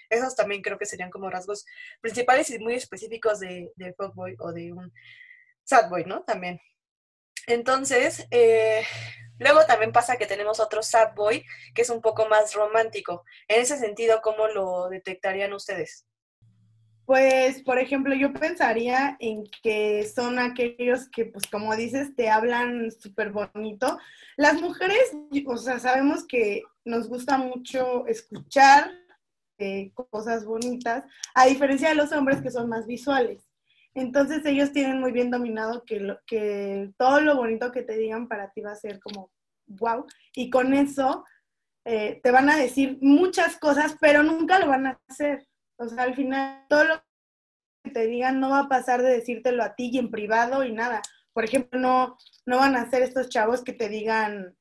Esos 0.09 0.35
también 0.35 0.61
creo 0.61 0.77
que 0.77 0.85
serían 0.85 1.09
como 1.09 1.29
rasgos 1.29 1.65
principales 2.01 2.49
y 2.49 2.59
muy 2.59 2.75
específicos 2.75 3.39
de, 3.39 3.71
de 3.75 3.93
fuckboy 3.93 4.35
o 4.39 4.51
de 4.51 4.71
un 4.71 4.91
sadboy, 5.63 6.05
¿no? 6.05 6.23
También. 6.23 6.59
Entonces, 7.47 8.27
eh, 8.31 8.83
luego 9.37 9.65
también 9.65 9.91
pasa 9.91 10.17
que 10.17 10.25
tenemos 10.25 10.59
otro 10.59 10.81
sad 10.81 11.13
boy 11.15 11.43
que 11.73 11.83
es 11.83 11.89
un 11.89 12.01
poco 12.01 12.27
más 12.27 12.53
romántico. 12.53 13.23
En 13.47 13.61
ese 13.61 13.77
sentido, 13.77 14.21
¿cómo 14.21 14.47
lo 14.47 14.89
detectarían 14.89 15.53
ustedes? 15.53 16.07
Pues, 17.05 17.61
por 17.61 17.77
ejemplo, 17.77 18.15
yo 18.15 18.33
pensaría 18.33 19.15
en 19.19 19.43
que 19.61 20.07
son 20.07 20.39
aquellos 20.39 21.07
que, 21.09 21.25
pues, 21.25 21.45
como 21.45 21.75
dices, 21.75 22.15
te 22.15 22.29
hablan 22.29 22.89
súper 22.91 23.31
bonito. 23.31 23.99
Las 24.37 24.59
mujeres, 24.59 25.11
o 25.45 25.57
sea, 25.57 25.77
sabemos 25.77 26.25
que 26.27 26.63
nos 26.83 27.07
gusta 27.07 27.37
mucho 27.37 28.07
escuchar 28.07 28.91
cosas 30.09 30.45
bonitas, 30.45 31.03
a 31.33 31.45
diferencia 31.45 31.89
de 31.89 31.95
los 31.95 32.11
hombres 32.11 32.41
que 32.41 32.51
son 32.51 32.69
más 32.69 32.85
visuales. 32.85 33.43
Entonces 33.93 34.45
ellos 34.45 34.73
tienen 34.73 34.99
muy 34.99 35.11
bien 35.11 35.31
dominado 35.31 35.83
que 35.85 36.91
todo 36.97 37.21
lo 37.21 37.37
bonito 37.37 37.71
que 37.71 37.81
te 37.81 37.97
digan 37.97 38.27
para 38.27 38.51
ti 38.51 38.61
va 38.61 38.71
a 38.71 38.75
ser 38.75 38.99
como 38.99 39.31
wow. 39.67 40.05
Y 40.35 40.49
con 40.49 40.73
eso 40.73 41.23
eh, 41.85 42.19
te 42.23 42.31
van 42.31 42.49
a 42.49 42.57
decir 42.57 42.97
muchas 43.01 43.57
cosas, 43.57 43.95
pero 44.01 44.23
nunca 44.23 44.59
lo 44.59 44.67
van 44.67 44.87
a 44.87 44.99
hacer. 45.07 45.47
O 45.77 45.87
sea, 45.87 46.03
al 46.03 46.15
final 46.15 46.65
todo 46.67 46.83
lo 46.83 47.03
que 47.83 47.91
te 47.91 48.07
digan 48.07 48.39
no 48.39 48.49
va 48.49 48.61
a 48.61 48.69
pasar 48.69 49.01
de 49.01 49.11
decírtelo 49.11 49.63
a 49.63 49.75
ti 49.75 49.89
y 49.93 49.99
en 49.99 50.09
privado 50.09 50.63
y 50.63 50.71
nada. 50.71 51.01
Por 51.33 51.43
ejemplo, 51.43 51.79
no, 51.79 52.17
no 52.45 52.57
van 52.57 52.75
a 52.75 52.89
ser 52.89 53.03
estos 53.03 53.29
chavos 53.29 53.63
que 53.63 53.73
te 53.73 53.89
digan 53.89 54.55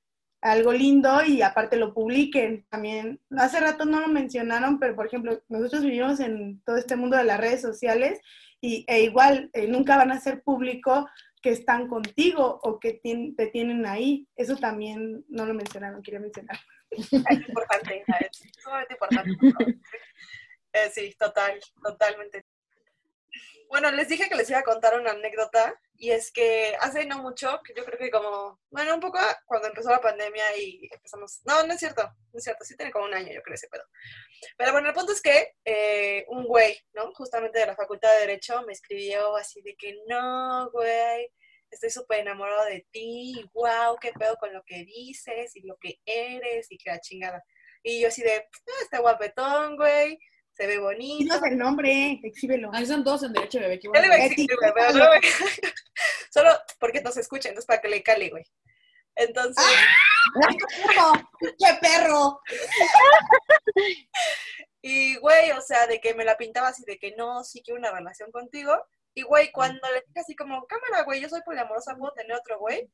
algo 0.45 0.75
lindo 0.75 1.25
y 1.25 1.41
aparte 1.41 1.77
lo 1.77 1.95
publiquen 1.95 2.67
también. 2.69 3.19
Hace 3.31 3.61
rato 3.61 3.87
no 3.87 4.01
lo 4.01 4.09
mencionaron, 4.09 4.79
pero 4.79 4.95
por 4.95 5.07
ejemplo, 5.07 5.43
nosotros 5.49 5.83
vivimos 5.83 6.21
en 6.21 6.63
todo 6.65 6.77
este 6.77 6.97
mundo 6.97 7.17
de 7.17 7.25
las 7.25 7.41
redes 7.41 7.63
sociales 7.63 8.21
y, 8.61 8.85
e 8.87 9.03
igual 9.03 9.49
eh, 9.55 9.67
nunca 9.67 9.97
van 9.97 10.13
a 10.13 10.21
ser 10.21 10.43
público 10.43 11.09
que 11.41 11.51
están 11.51 11.89
contigo 11.89 12.61
o 12.63 12.79
que 12.79 13.01
te 13.03 13.47
tienen 13.47 13.87
ahí. 13.87 14.29
Eso 14.37 14.57
también 14.57 15.25
no 15.29 15.47
lo 15.47 15.55
mencionaron, 15.55 16.03
quería 16.03 16.21
mencionar. 16.21 16.59
Es 16.91 17.13
importante, 17.13 18.05
es 18.21 18.43
sumamente 18.63 18.95
importante. 18.95 19.31
Eh, 20.77 20.91
sí, 20.93 21.15
total, 21.17 21.61
totalmente. 21.81 22.45
Bueno, 23.69 23.91
les 23.91 24.09
dije 24.09 24.29
que 24.29 24.35
les 24.37 24.49
iba 24.51 24.61
a 24.61 24.65
contar 24.65 24.99
una 24.99 25.13
anécdota 25.13 25.79
y 25.97 26.11
es 26.11 26.33
que 26.33 26.77
hace 26.81 27.07
no 27.07 27.23
mucho, 27.23 27.61
que 27.65 27.73
yo 27.75 27.85
creo 27.85 27.99
que 27.99 28.11
como, 28.11 28.61
bueno, 28.71 28.95
un 28.95 29.01
poco 29.01 29.19
cuando 29.47 29.69
empezó 29.69 29.91
la 29.91 30.01
pandemia 30.01 30.57
y 30.57 30.89
empezamos, 30.93 31.41
no, 31.45 31.65
no 31.67 31.73
es 31.73 31.81
cierto, 31.81 32.03
no 32.03 32.39
es 32.39 32.45
cierto, 32.45 32.65
sí 32.65 32.77
tiene 32.77 32.93
como 32.93 33.07
un 33.07 33.15
año 33.15 33.33
yo 33.33 33.43
creo 33.43 33.55
ese 33.55 33.69
pedo. 33.69 33.85
Pero 34.57 34.73
bueno, 34.73 34.89
el 34.89 34.95
punto 34.95 35.13
es 35.13 35.23
que 35.23 35.55
eh, 35.65 36.25
un 36.29 36.45
güey, 36.45 36.77
¿no? 36.93 37.13
Justamente 37.15 37.59
de 37.59 37.67
la 37.67 37.77
Facultad 37.77 38.13
de 38.15 38.21
Derecho 38.21 38.63
me 38.67 38.73
escribió 38.73 39.37
así 39.37 39.63
de 39.63 39.77
que 39.77 39.97
no, 40.09 40.71
güey, 40.71 41.31
estoy 41.71 41.91
súper 41.91 42.21
enamorado 42.21 42.65
de 42.67 42.87
ti, 42.91 43.45
wow, 43.53 43.97
qué 44.01 44.13
pedo 44.13 44.37
con 44.37 44.53
lo 44.53 44.63
que 44.65 44.85
dices 44.85 45.55
y 45.57 45.67
lo 45.67 45.77
que 45.81 46.01
eres 46.05 46.71
y 46.71 46.79
que 46.79 46.91
la 46.91 47.01
chingada. 47.01 47.43
Y 47.83 48.01
yo 48.01 48.09
así 48.09 48.23
de, 48.23 48.37
ah, 48.37 48.83
está 48.83 49.01
guapetón, 49.01 49.77
güey, 49.77 50.19
se 50.55 50.67
ve 50.67 50.79
bonito. 50.79 51.19
Dinos 51.19 51.43
el 51.43 51.59
nombre, 51.59 52.21
exhíbelo. 52.23 52.71
Ahí 52.73 52.87
son 52.87 53.03
dos 53.03 53.23
en 53.25 53.33
derecho, 53.33 53.59
bebé. 53.59 53.79
Qué 53.79 53.89
bueno. 53.89 54.05
Solo 56.31 56.51
porque 56.79 57.01
no 57.01 57.11
se 57.11 57.21
escucha, 57.21 57.49
entonces 57.49 57.67
para 57.67 57.81
que 57.81 57.89
le 57.89 58.03
cale, 58.03 58.31
güey. 58.31 58.45
Entonces. 59.17 59.65
¡Ah! 60.97 61.31
¡Qué 61.41 61.79
perro! 61.81 62.41
y, 64.83 65.17
güey, 65.17 65.51
o 65.53 65.61
sea, 65.61 65.87
de 65.87 66.01
que 66.01 66.15
me 66.15 66.25
la 66.25 66.37
pintaba 66.37 66.69
así, 66.69 66.85
de 66.85 66.99
que 66.99 67.15
no, 67.17 67.45
sí 67.45 67.63
quiero 67.63 67.79
una 67.79 67.91
relación 67.91 68.31
contigo. 68.31 68.73
Y, 69.13 69.23
güey, 69.23 69.51
cuando 69.53 69.81
le 69.93 70.03
dije 70.07 70.21
así 70.21 70.37
como, 70.37 70.67
cámara, 70.67 71.05
güey, 71.05 71.21
yo 71.21 71.29
soy 71.29 71.43
poliamorosa, 71.43 71.97
¿puedo 71.97 72.13
tener 72.15 72.37
otro 72.37 72.59
güey? 72.59 72.89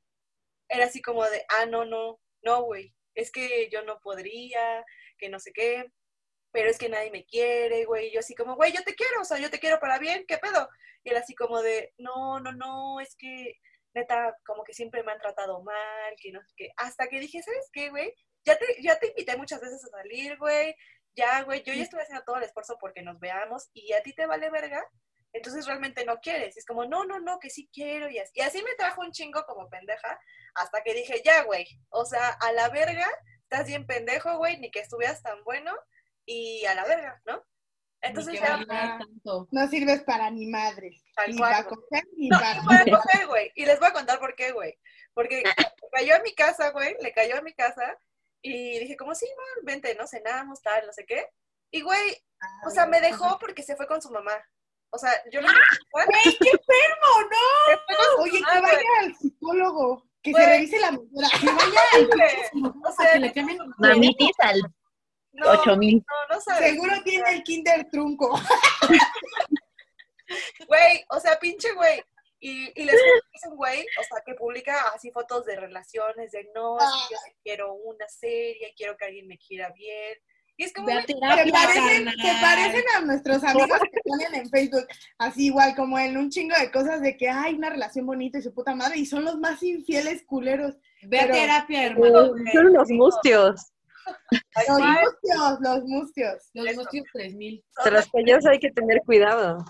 Era 0.69 0.87
así 0.87 1.03
como 1.03 1.25
de, 1.25 1.45
ah, 1.49 1.67
no, 1.67 1.85
no, 1.85 2.21
no, 2.43 2.63
güey, 2.63 2.95
es 3.15 3.33
que 3.33 3.69
yo 3.71 3.83
no 3.83 3.99
podría, 4.01 4.85
que 5.19 5.29
no 5.29 5.41
sé 5.41 5.53
qué 5.53 5.91
pero 6.53 6.71
es 6.71 6.79
que 6.79 6.89
nadie 6.89 7.11
me 7.11 7.25
quiere, 7.25 7.85
güey. 7.85 8.09
Y 8.09 8.13
yo 8.13 8.21
así 8.21 8.35
como, 8.35 8.57
güey, 8.57 8.73
yo 8.73 8.83
te 8.83 8.95
quiero, 8.95 9.21
o 9.21 9.25
sea, 9.25 9.39
yo 9.39 9.51
te 9.51 9.59
quiero 9.59 9.79
para 9.79 9.99
bien, 9.99 10.25
¿qué 10.27 10.39
pedo? 10.39 10.69
Y 11.05 11.11
él 11.11 11.17
así 11.17 11.35
como 11.35 11.63
de, 11.63 11.93
no, 11.99 12.41
no, 12.41 12.53
no, 12.53 13.01
es 13.01 13.15
que 13.17 13.55
neta, 13.95 14.37
como 14.45 14.65
que 14.65 14.73
siempre 14.73 15.03
me 15.03 15.13
han 15.13 15.21
tratado 15.21 15.63
mal, 15.63 16.15
que 16.21 16.33
no 16.33 16.41
sé 16.43 16.53
qué. 16.57 16.69
Hasta 16.77 17.09
que 17.09 17.21
dije, 17.21 17.43
¿sabes 17.43 17.69
qué, 17.73 17.91
güey? 17.91 18.13
Ya 18.45 18.57
te, 18.57 18.67
ya 18.83 18.99
te 18.99 19.09
invité 19.09 19.37
muchas 19.37 19.61
veces 19.61 19.85
a 19.85 19.99
salir, 19.99 20.37
güey. 20.39 20.75
Ya, 21.15 21.43
güey, 21.43 21.63
yo 21.65 21.73
ya 21.73 21.83
estoy 21.83 22.01
haciendo 22.01 22.25
todo 22.25 22.37
el 22.37 22.45
esfuerzo 22.45 22.77
porque 22.81 23.03
nos 23.03 23.19
veamos 23.19 23.69
y 23.73 23.93
a 23.93 24.03
ti 24.03 24.15
te 24.15 24.27
vale 24.27 24.51
verga. 24.51 24.83
Entonces 25.33 25.67
realmente 25.67 26.05
no 26.05 26.19
quieres. 26.21 26.57
Y 26.57 26.61
es 26.61 26.67
como, 26.67 26.85
no, 26.87 27.05
no, 27.05 27.21
no, 27.21 27.39
que 27.39 27.51
sí 27.51 27.69
quiero. 27.73 28.09
Y 28.09 28.19
así, 28.19 28.33
y 28.35 28.41
así 28.41 28.63
me 28.63 28.75
trajo 28.77 29.03
un 29.03 29.13
chingo 29.13 29.45
como 29.47 29.69
pendeja. 29.69 30.19
Hasta 30.55 30.83
que 30.83 30.95
dije, 30.95 31.23
ya, 31.25 31.45
güey. 31.45 31.67
O 31.91 32.05
sea, 32.05 32.31
a 32.41 32.53
la 32.53 32.69
verga, 32.69 33.09
estás 33.43 33.67
bien 33.67 33.87
pendejo, 33.87 34.39
güey, 34.39 34.59
ni 34.59 34.71
que 34.71 34.81
estuvieras 34.81 35.23
tan 35.23 35.43
bueno 35.45 35.73
y 36.27 36.65
a 36.65 36.75
la 36.75 36.85
verga, 36.85 37.21
¿no? 37.27 37.45
Entonces 38.03 38.41
ya... 38.41 38.59
No 39.51 39.69
sirves 39.69 40.03
para 40.03 40.31
ni 40.31 40.47
madre. 40.47 40.91
ni 41.29 41.39
para 41.39 41.65
coger 41.65 42.05
ni 42.17 42.29
para... 42.29 42.63
coger, 42.63 43.27
güey. 43.27 43.53
Y 43.55 43.67
les 43.67 43.79
voy 43.79 43.89
a 43.89 43.93
contar 43.93 44.19
por 44.19 44.35
qué, 44.35 44.53
güey. 44.53 44.79
Porque 45.15 45.43
cayó 45.93 46.17
a 46.17 46.21
mi 46.21 46.35
casa, 46.35 46.71
güey, 46.71 46.97
le 47.01 47.13
cayó 47.13 47.39
a 47.39 47.43
mi 47.43 47.53
casa 47.53 47.97
y 48.43 48.79
dije 48.79 48.97
como, 48.97 49.15
sí, 49.15 49.27
man, 49.37 49.65
vente, 49.65 49.95
¿no? 49.97 50.07
Cenamos, 50.07 50.63
tal, 50.63 50.87
no 50.87 50.93
sé 50.93 51.05
qué. 51.05 51.27
Y, 51.71 51.83
güey, 51.83 52.17
o 52.67 52.71
sea, 52.71 52.87
me 52.87 53.01
dejó 53.01 53.39
porque 53.39 53.63
se 53.63 53.77
fue 53.77 53.87
con 53.87 54.01
su 54.01 54.11
mamá. 54.11 54.33
O 54.93 54.99
sea, 54.99 55.13
yo 55.31 55.41
le 55.41 55.47
dije, 55.47 55.61
¡Güey, 55.93 56.07
qué 56.39 56.51
enfermo! 56.51 57.31
¡No! 57.31 58.23
Oye, 58.23 58.39
que 58.39 58.61
vaya 58.61 58.89
al 59.01 59.15
psicólogo. 59.15 60.07
Que 60.23 60.33
se 60.33 60.47
revise 60.47 60.81
la 60.81 60.93
mujer. 60.93 61.41
Que 61.41 61.47
vaya 61.47 61.81
al... 61.95 62.75
O 62.85 62.93
sea, 62.93 63.17
le 63.19 63.33
Mamitis 63.79 64.37
al 64.41 64.61
no, 65.33 65.51
8 65.51 65.77
mil. 65.77 66.05
No, 66.29 66.35
no 66.35 66.41
Seguro 66.41 67.03
tiene 67.05 67.31
el 67.31 67.43
kinder 67.43 67.89
trunco. 67.91 68.39
Güey, 70.69 71.05
o 71.09 71.19
sea, 71.19 71.39
pinche 71.39 71.73
güey. 71.73 72.01
Y, 72.43 72.73
y 72.81 72.85
les 72.85 72.95
es 72.95 73.47
un 73.51 73.57
güey, 73.57 73.81
o 73.81 74.03
sea, 74.03 74.23
que 74.25 74.35
publica 74.35 74.75
así 74.95 75.11
fotos 75.11 75.45
de 75.45 75.57
relaciones, 75.57 76.31
de 76.33 76.49
no, 76.55 76.79
yo 76.79 77.17
quiero 77.43 77.75
una 77.75 78.09
serie, 78.09 78.73
quiero 78.75 78.97
que 78.97 79.05
alguien 79.05 79.27
me 79.27 79.37
quiera 79.37 79.71
bien. 79.73 80.17
Y 80.57 80.65
es 80.65 80.73
como, 80.73 80.87
Ve 80.87 80.95
a 80.95 81.03
Se 81.07 81.15
parecen, 81.15 82.05
carnal. 82.05 82.15
se 82.17 82.41
parecen 82.41 82.85
a 82.97 83.01
nuestros 83.01 83.45
amigos 83.45 83.79
que 83.81 84.01
ponen 84.05 84.35
en 84.35 84.49
Facebook, 84.49 84.87
así 85.19 85.47
igual 85.47 85.75
como 85.75 85.99
en 85.99 86.17
un 86.17 86.31
chingo 86.31 86.57
de 86.59 86.71
cosas 86.71 87.03
de 87.03 87.17
que 87.17 87.29
hay 87.29 87.55
una 87.55 87.71
relación 87.71 88.07
bonita 88.07 88.39
y 88.39 88.43
su 88.43 88.55
puta 88.55 88.75
madre, 88.75 88.99
y 88.99 89.07
son 89.07 89.25
los 89.25 89.39
más 89.39 89.63
infieles 89.63 90.23
culeros. 90.25 90.77
Ve 91.03 91.21
a 91.21 91.31
terapia, 91.31 91.87
hermano. 91.87 92.33
Son 92.53 92.73
los 92.73 92.89
mustios. 92.91 93.70
Los 94.69 94.79
mustios, 94.79 95.61
los 95.61 95.85
mustios. 95.85 96.51
Los 96.55 96.77
mustios 96.77 97.05
3000. 97.13 97.65
De 97.85 97.91
los 97.91 98.09
cuellos 98.09 98.47
hay 98.47 98.59
que 98.59 98.71
tener 98.71 99.01
cuidado. 99.05 99.65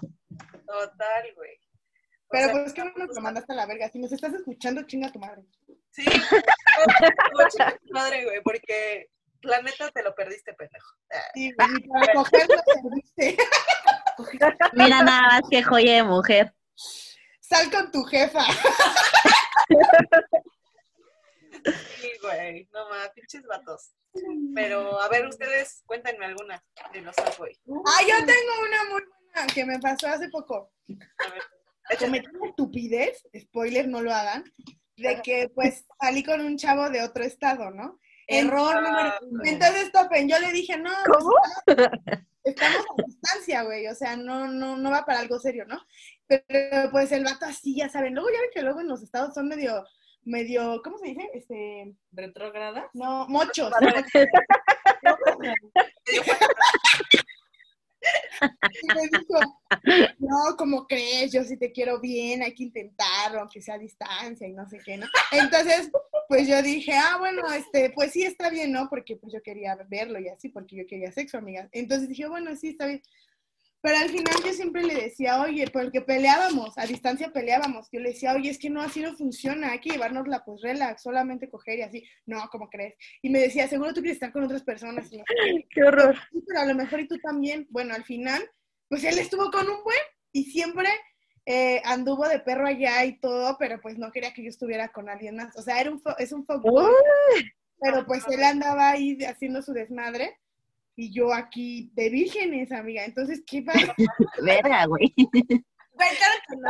total, 0.67 1.35
güey. 1.37 1.55
O 1.55 2.31
Pero 2.31 2.45
sea, 2.45 2.53
pues 2.53 2.73
qué 2.73 2.83
bueno 2.83 3.09
que 3.09 3.15
lo 3.15 3.21
mandaste 3.21 3.53
a 3.53 3.57
la 3.57 3.67
verga. 3.67 3.89
Si 3.89 3.99
nos 3.99 4.13
estás 4.13 4.33
escuchando, 4.35 4.83
chinga 4.83 5.11
tu 5.11 5.19
madre. 5.19 5.43
Sí, 5.91 6.05
no, 6.05 6.13
chinga 7.51 7.79
tu 7.79 7.93
madre, 7.93 8.25
güey, 8.25 8.41
porque 8.43 9.09
la 9.43 9.61
neta 9.63 9.91
te 9.91 10.03
lo 10.03 10.15
perdiste, 10.15 10.55
pendejo. 10.55 10.95
Sí, 11.35 11.53
güey, 11.53 11.69
ni 11.73 11.89
para 11.89 12.13
coger 12.15 12.47
lo 12.49 12.57
serviste. 12.73 13.37
Mira 14.75 15.03
nada 15.03 15.23
más 15.23 15.43
que 15.51 15.63
joya 15.63 15.95
de 15.95 16.03
mujer. 16.05 16.55
Sal 17.41 17.71
con 17.71 17.91
tu 17.91 18.05
jefa. 18.05 18.45
Sí, 22.01 22.11
güey, 22.23 22.69
no 22.73 22.89
más, 22.89 23.11
pinches 23.11 23.45
vatos. 23.47 23.93
Pero, 24.55 25.01
a 25.01 25.09
ver, 25.09 25.27
ustedes, 25.27 25.83
cuéntenme 25.87 26.27
alguna 26.27 26.63
de 26.93 27.01
los 27.03 27.15
Subway. 27.15 27.59
Ah, 27.87 28.03
yo 28.03 28.17
tengo 28.27 28.53
una 28.67 28.85
muy 28.91 29.03
buena 29.03 29.47
que 29.55 29.65
me 29.65 29.79
pasó 29.79 30.09
hace 30.09 30.29
poco. 30.29 30.73
A 30.89 31.31
ver, 31.31 31.43
échale. 31.91 32.07
Cometí 32.23 32.37
una 32.37 32.49
estupidez, 32.49 33.23
spoiler, 33.39 33.89
no 33.89 34.01
lo 34.03 34.13
hagan, 34.13 34.45
de 34.97 35.21
que 35.23 35.49
pues 35.55 35.87
salí 36.01 36.25
con 36.25 36.41
un 36.41 36.57
chavo 36.57 36.91
de 36.91 37.03
otro 37.03 37.23
estado, 37.25 37.71
¿no? 37.71 37.99
Error 38.27 38.77
Ah, 38.77 38.81
número 38.81 39.15
uno. 39.23 39.43
Entonces, 39.45 39.93
topen, 39.93 40.29
yo 40.29 40.39
le 40.39 40.53
dije, 40.53 40.77
no, 40.77 40.91
pues, 41.07 41.19
¿Cómo? 41.19 41.33
estamos, 41.67 41.99
estamos 42.45 42.87
a 42.99 43.03
distancia, 43.07 43.63
güey, 43.63 43.87
o 43.89 43.95
sea, 43.95 44.17
no, 44.17 44.47
no, 44.49 44.77
no 44.77 44.91
va 44.91 45.05
para 45.05 45.21
algo 45.21 45.39
serio, 45.39 45.65
¿no? 45.67 45.81
Pero 46.27 46.91
pues 46.93 47.11
el 47.13 47.25
vato 47.25 47.47
así, 47.47 47.77
ya 47.77 47.89
saben, 47.89 48.15
luego 48.15 48.29
ya 48.31 48.41
ven 48.41 48.51
que 48.55 48.63
luego 48.63 48.81
en 48.81 48.89
los 48.89 49.03
estados 49.03 49.35
son 49.35 49.49
medio, 49.49 49.85
medio, 50.25 50.81
¿cómo 50.83 50.99
se 50.99 51.09
dice? 51.09 51.29
Este, 51.35 51.95
¿Retrógrada? 52.13 52.91
no, 52.95 53.27
mochos. 53.29 53.73
Y 56.13 56.19
me 58.95 59.03
dijo, 59.19 59.41
no, 60.19 60.57
¿cómo 60.57 60.87
crees? 60.87 61.33
Yo 61.33 61.45
sí 61.45 61.57
te 61.57 61.71
quiero 61.73 62.01
bien, 62.01 62.43
hay 62.43 62.55
que 62.55 62.65
intentarlo, 62.65 63.41
aunque 63.41 63.61
sea 63.61 63.75
a 63.75 63.79
distancia 63.79 64.47
y 64.47 64.53
no 64.53 64.69
sé 64.69 64.79
qué, 64.85 64.97
¿no? 64.97 65.07
Entonces, 65.33 65.91
pues 66.29 66.49
yo 66.49 66.63
dije, 66.63 66.93
ah, 66.95 67.17
bueno, 67.19 67.43
este, 67.53 67.91
pues 67.91 68.13
sí 68.13 68.23
está 68.23 68.51
bien, 68.51 68.73
¿no? 68.73 68.89
Porque 68.89 69.17
pues 69.17 69.33
yo 69.33 69.43
quería 69.43 69.77
verlo 69.89 70.19
y 70.19 70.29
así, 70.29 70.49
porque 70.49 70.77
yo 70.77 70.87
quería 70.87 71.13
sexo, 71.13 71.39
amiga. 71.39 71.69
Entonces 71.73 72.09
dije, 72.09 72.27
bueno, 72.29 72.55
sí 72.57 72.69
está 72.69 72.87
bien. 72.87 73.03
Pero 73.83 73.97
al 73.97 74.11
final 74.11 74.35
yo 74.45 74.53
siempre 74.53 74.83
le 74.83 74.95
decía, 74.95 75.41
oye, 75.41 75.67
porque 75.73 76.03
peleábamos, 76.03 76.77
a 76.77 76.85
distancia 76.87 77.33
peleábamos. 77.33 77.89
Yo 77.91 78.01
le 78.01 78.11
decía, 78.11 78.35
oye, 78.35 78.51
es 78.51 78.59
que 78.59 78.69
no, 78.69 78.83
así 78.83 79.01
no 79.01 79.15
funciona, 79.17 79.71
hay 79.73 79.81
que 79.81 79.91
llevárnosla 79.91 80.45
pues 80.45 80.61
relax, 80.61 81.03
solamente 81.03 81.49
coger 81.49 81.79
y 81.79 81.83
así. 81.83 82.05
No, 82.27 82.47
¿cómo 82.51 82.69
crees? 82.69 82.95
Y 83.23 83.31
me 83.31 83.39
decía, 83.41 83.69
seguro 83.69 83.95
tú 83.95 84.01
quieres 84.01 84.17
estar 84.17 84.33
con 84.33 84.45
otras 84.45 84.63
personas. 84.63 85.11
Y 85.13 85.19
no 85.19 85.25
qué. 85.71 85.83
Horror. 85.83 86.15
Sí, 86.31 86.43
pero 86.47 86.61
a 86.61 86.67
lo 86.67 86.75
mejor 86.75 87.01
y 87.01 87.09
tú 87.09 87.17
también. 87.19 87.67
Bueno, 87.71 87.95
al 87.95 88.05
final, 88.05 88.43
pues 88.89 89.03
él 89.05 89.19
estuvo 89.19 89.51
con 89.51 89.67
un 89.69 89.83
buen 89.83 89.99
y 90.33 90.45
siempre 90.45 90.89
eh, 91.47 91.81
anduvo 91.85 92.29
de 92.29 92.39
perro 92.41 92.67
allá 92.67 93.03
y 93.07 93.19
todo, 93.19 93.57
pero 93.59 93.81
pues 93.81 93.97
no 93.99 94.13
quería 94.13 94.35
que 94.35 94.43
yo 94.43 94.51
estuviera 94.51 94.89
con 94.89 95.09
alguien 95.09 95.37
más. 95.37 95.57
O 95.57 95.63
sea, 95.63 95.81
era 95.81 95.91
un 95.91 96.03
fo- 96.03 96.17
es 96.19 96.33
un 96.33 96.45
fuckboy, 96.45 96.93
pero 97.81 98.05
pues 98.07 98.25
él 98.29 98.43
andaba 98.45 98.91
ahí 98.91 99.17
haciendo 99.25 99.63
su 99.63 99.73
desmadre 99.73 100.37
y 101.01 101.11
yo 101.11 101.33
aquí 101.33 101.91
de 101.95 102.11
vírgenes, 102.11 102.71
amiga. 102.73 103.05
Entonces, 103.07 103.43
¿qué 103.47 103.63
pasa? 103.63 103.95
Verga, 104.43 104.85
güey. 104.85 105.15
Güey, 105.17 106.11
claro 106.17 106.35
que 106.47 106.57
no. 106.57 106.69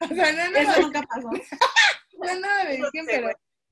O 0.00 0.14
sea, 0.14 0.32
no, 0.32 0.52
no, 0.52 0.58
Eso 0.58 0.80
nunca 0.82 1.02
pasó. 1.02 1.28
no, 2.18 2.34
no, 2.40 2.68
de 2.68 2.76
virgen, 2.76 3.04
sé, 3.04 3.12
pero 3.12 3.30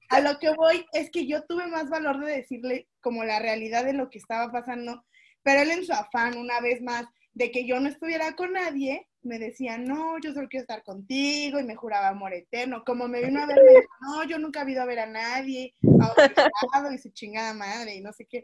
a 0.09 0.21
lo 0.21 0.39
que 0.41 0.51
voy 0.51 0.85
es 0.93 1.11
que 1.11 1.29
yo 1.29 1.45
tuve 1.45 1.69
más 1.69 1.89
valor 1.89 2.25
de 2.25 2.33
decirle 2.33 2.89
como 3.01 3.23
la 3.23 3.39
realidad 3.39 3.85
de 3.85 3.93
lo 3.93 4.11
que 4.11 4.19
estaba 4.19 4.51
pasando, 4.51 5.05
pero 5.45 5.63
él 5.63 5.71
en 5.71 5.87
su 5.87 5.93
afán, 5.93 6.37
una 6.37 6.61
vez 6.61 6.83
más, 6.83 7.07
de 7.33 7.53
que 7.53 7.65
yo 7.65 7.79
no 7.79 7.89
estuviera 7.89 8.35
con 8.35 8.55
nadie, 8.55 9.07
me 9.23 9.39
decía, 9.39 9.79
no, 9.79 10.19
yo 10.19 10.33
solo 10.33 10.49
quiero 10.49 10.63
estar 10.63 10.83
contigo, 10.83 11.61
y 11.61 11.65
me 11.65 11.77
juraba 11.77 12.09
amor 12.09 12.33
eterno. 12.33 12.83
Como 12.85 13.07
me 13.09 13.23
vino 13.23 13.41
a 13.43 13.47
ver, 13.47 13.57
me 13.57 13.71
dijo, 13.71 13.89
no, 14.01 14.25
yo 14.25 14.39
nunca 14.39 14.63
he 14.63 14.71
ido 14.71 14.83
a 14.83 14.87
ver 14.87 15.01
a 15.01 15.07
nadie, 15.07 15.75
a 16.01 16.11
otro 16.11 16.45
lado, 16.73 16.93
y 16.93 16.99
su 16.99 17.11
chingada 17.11 17.53
madre, 17.53 17.97
y 17.97 18.01
no 18.01 18.13
sé 18.13 18.27
qué. 18.27 18.43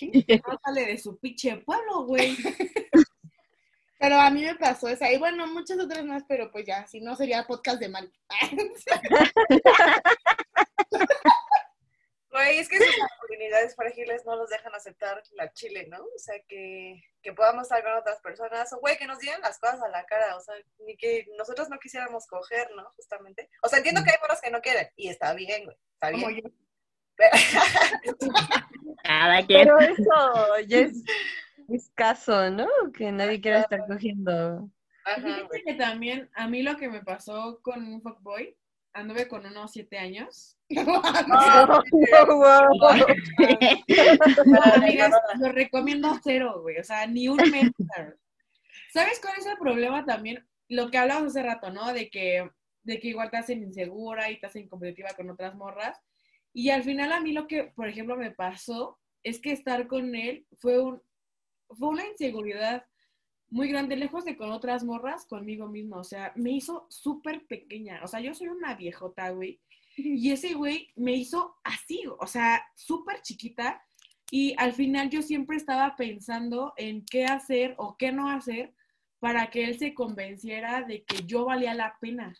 No 0.46 0.58
sale 0.64 0.86
de 0.86 0.98
su 0.98 1.18
pinche 1.18 1.56
pueblo, 1.58 2.04
güey. 2.04 2.36
Pero 3.98 4.18
a 4.18 4.30
mí 4.30 4.42
me 4.42 4.54
pasó 4.54 4.88
esa, 4.88 5.12
y 5.12 5.18
bueno, 5.18 5.46
muchas 5.46 5.78
otras 5.78 6.04
más, 6.06 6.24
pero 6.26 6.50
pues 6.50 6.64
ya, 6.66 6.86
si 6.86 7.00
no 7.00 7.14
sería 7.16 7.46
podcast 7.46 7.78
de 7.80 7.88
mal. 7.90 8.10
Güey, 12.30 12.58
es 12.60 12.68
que 12.68 12.78
sus 12.78 12.96
masculinidades 12.96 13.74
frágiles 13.74 14.24
no 14.24 14.36
nos 14.36 14.48
dejan 14.48 14.72
aceptar 14.72 15.20
la 15.32 15.52
chile, 15.52 15.88
¿no? 15.90 15.98
O 15.98 16.18
sea, 16.18 16.36
que, 16.46 17.02
que 17.22 17.32
podamos 17.32 17.64
estar 17.64 17.82
con 17.82 17.92
otras 17.94 18.20
personas, 18.20 18.72
o 18.72 18.78
güey, 18.78 18.96
que 18.96 19.06
nos 19.06 19.18
digan 19.18 19.40
las 19.40 19.58
cosas 19.58 19.82
a 19.82 19.88
la 19.88 20.06
cara, 20.06 20.36
o 20.36 20.40
sea, 20.40 20.54
ni 20.78 20.96
que 20.96 21.26
nosotros 21.36 21.68
no 21.68 21.80
quisiéramos 21.80 22.28
coger, 22.28 22.70
¿no? 22.76 22.88
Justamente. 22.94 23.50
O 23.62 23.68
sea, 23.68 23.78
entiendo 23.78 24.04
que 24.04 24.10
hay 24.12 24.16
morros 24.22 24.40
que 24.40 24.50
no 24.52 24.60
quieren, 24.60 24.88
y 24.94 25.08
está 25.08 25.34
bien, 25.34 25.64
güey, 25.64 25.76
está 25.94 26.12
Como 26.12 26.28
bien. 26.28 26.42
yo. 26.44 26.50
Pero- 27.16 27.36
Cada 29.02 29.46
quien. 29.46 29.68
Pero 29.68 29.78
eso 29.80 30.60
ya 30.66 30.78
es 30.78 31.04
escaso, 31.68 32.50
¿no? 32.50 32.66
Que 32.96 33.12
nadie 33.12 33.40
quiera 33.40 33.60
estar 33.60 33.86
cogiendo. 33.86 34.70
Ajá, 35.04 35.48
que 35.64 35.74
también 35.74 36.28
a 36.34 36.46
mí 36.48 36.62
lo 36.62 36.76
que 36.76 36.88
me 36.88 37.02
pasó 37.02 37.60
con 37.62 37.84
un 37.84 38.02
fuckboy, 38.02 38.56
anduve 38.92 39.28
con 39.28 39.46
unos 39.46 39.72
siete 39.72 39.98
años. 39.98 40.56
Wow. 42.30 42.96
Amigas, 44.74 45.12
lo 45.38 45.52
recomiendo 45.52 46.18
cero, 46.22 46.60
güey. 46.62 46.78
O 46.78 46.84
sea, 46.84 47.06
ni 47.06 47.28
un 47.28 47.36
mes. 47.36 47.70
¿sabes? 47.94 48.14
¿Sabes 48.92 49.20
cuál 49.20 49.34
es 49.38 49.46
el 49.46 49.58
problema 49.58 50.04
también? 50.04 50.46
Lo 50.68 50.90
que 50.90 50.98
hablamos 50.98 51.28
hace 51.28 51.42
rato, 51.42 51.70
¿no? 51.70 51.92
De 51.92 52.08
que, 52.08 52.48
de 52.84 53.00
que 53.00 53.08
igual 53.08 53.30
te 53.30 53.38
hacen 53.38 53.62
insegura 53.62 54.30
y 54.30 54.38
te 54.38 54.46
hacen 54.46 54.68
competitiva 54.68 55.10
con 55.16 55.28
otras 55.30 55.54
morras. 55.54 56.00
Y 56.52 56.70
al 56.70 56.82
final 56.82 57.12
a 57.12 57.20
mí 57.20 57.32
lo 57.32 57.46
que, 57.46 57.64
por 57.64 57.88
ejemplo, 57.88 58.16
me 58.16 58.30
pasó 58.30 58.98
es 59.22 59.40
que 59.40 59.52
estar 59.52 59.86
con 59.86 60.14
él 60.14 60.46
fue 60.58 60.80
un 60.80 61.00
fue 61.76 61.88
una 61.88 62.06
inseguridad 62.06 62.84
muy 63.48 63.68
grande, 63.68 63.96
lejos 63.96 64.24
de 64.24 64.36
con 64.36 64.52
otras 64.52 64.84
morras, 64.84 65.26
conmigo 65.26 65.66
mismo. 65.68 65.96
O 65.96 66.04
sea, 66.04 66.32
me 66.36 66.52
hizo 66.52 66.86
súper 66.88 67.46
pequeña. 67.46 68.00
O 68.04 68.06
sea, 68.06 68.20
yo 68.20 68.32
soy 68.32 68.48
una 68.48 68.74
viejota, 68.74 69.30
güey. 69.30 69.60
Y 69.96 70.30
ese 70.30 70.54
güey 70.54 70.92
me 70.94 71.12
hizo 71.12 71.56
así, 71.64 72.04
o 72.18 72.26
sea, 72.26 72.64
súper 72.74 73.22
chiquita. 73.22 73.82
Y 74.30 74.54
al 74.56 74.72
final 74.72 75.10
yo 75.10 75.20
siempre 75.20 75.56
estaba 75.56 75.96
pensando 75.96 76.72
en 76.76 77.04
qué 77.04 77.24
hacer 77.24 77.74
o 77.76 77.96
qué 77.96 78.12
no 78.12 78.30
hacer 78.30 78.72
para 79.18 79.50
que 79.50 79.64
él 79.64 79.78
se 79.78 79.92
convenciera 79.92 80.82
de 80.82 81.02
que 81.04 81.24
yo 81.26 81.44
valía 81.44 81.74
la 81.74 81.96
pena. 82.00 82.32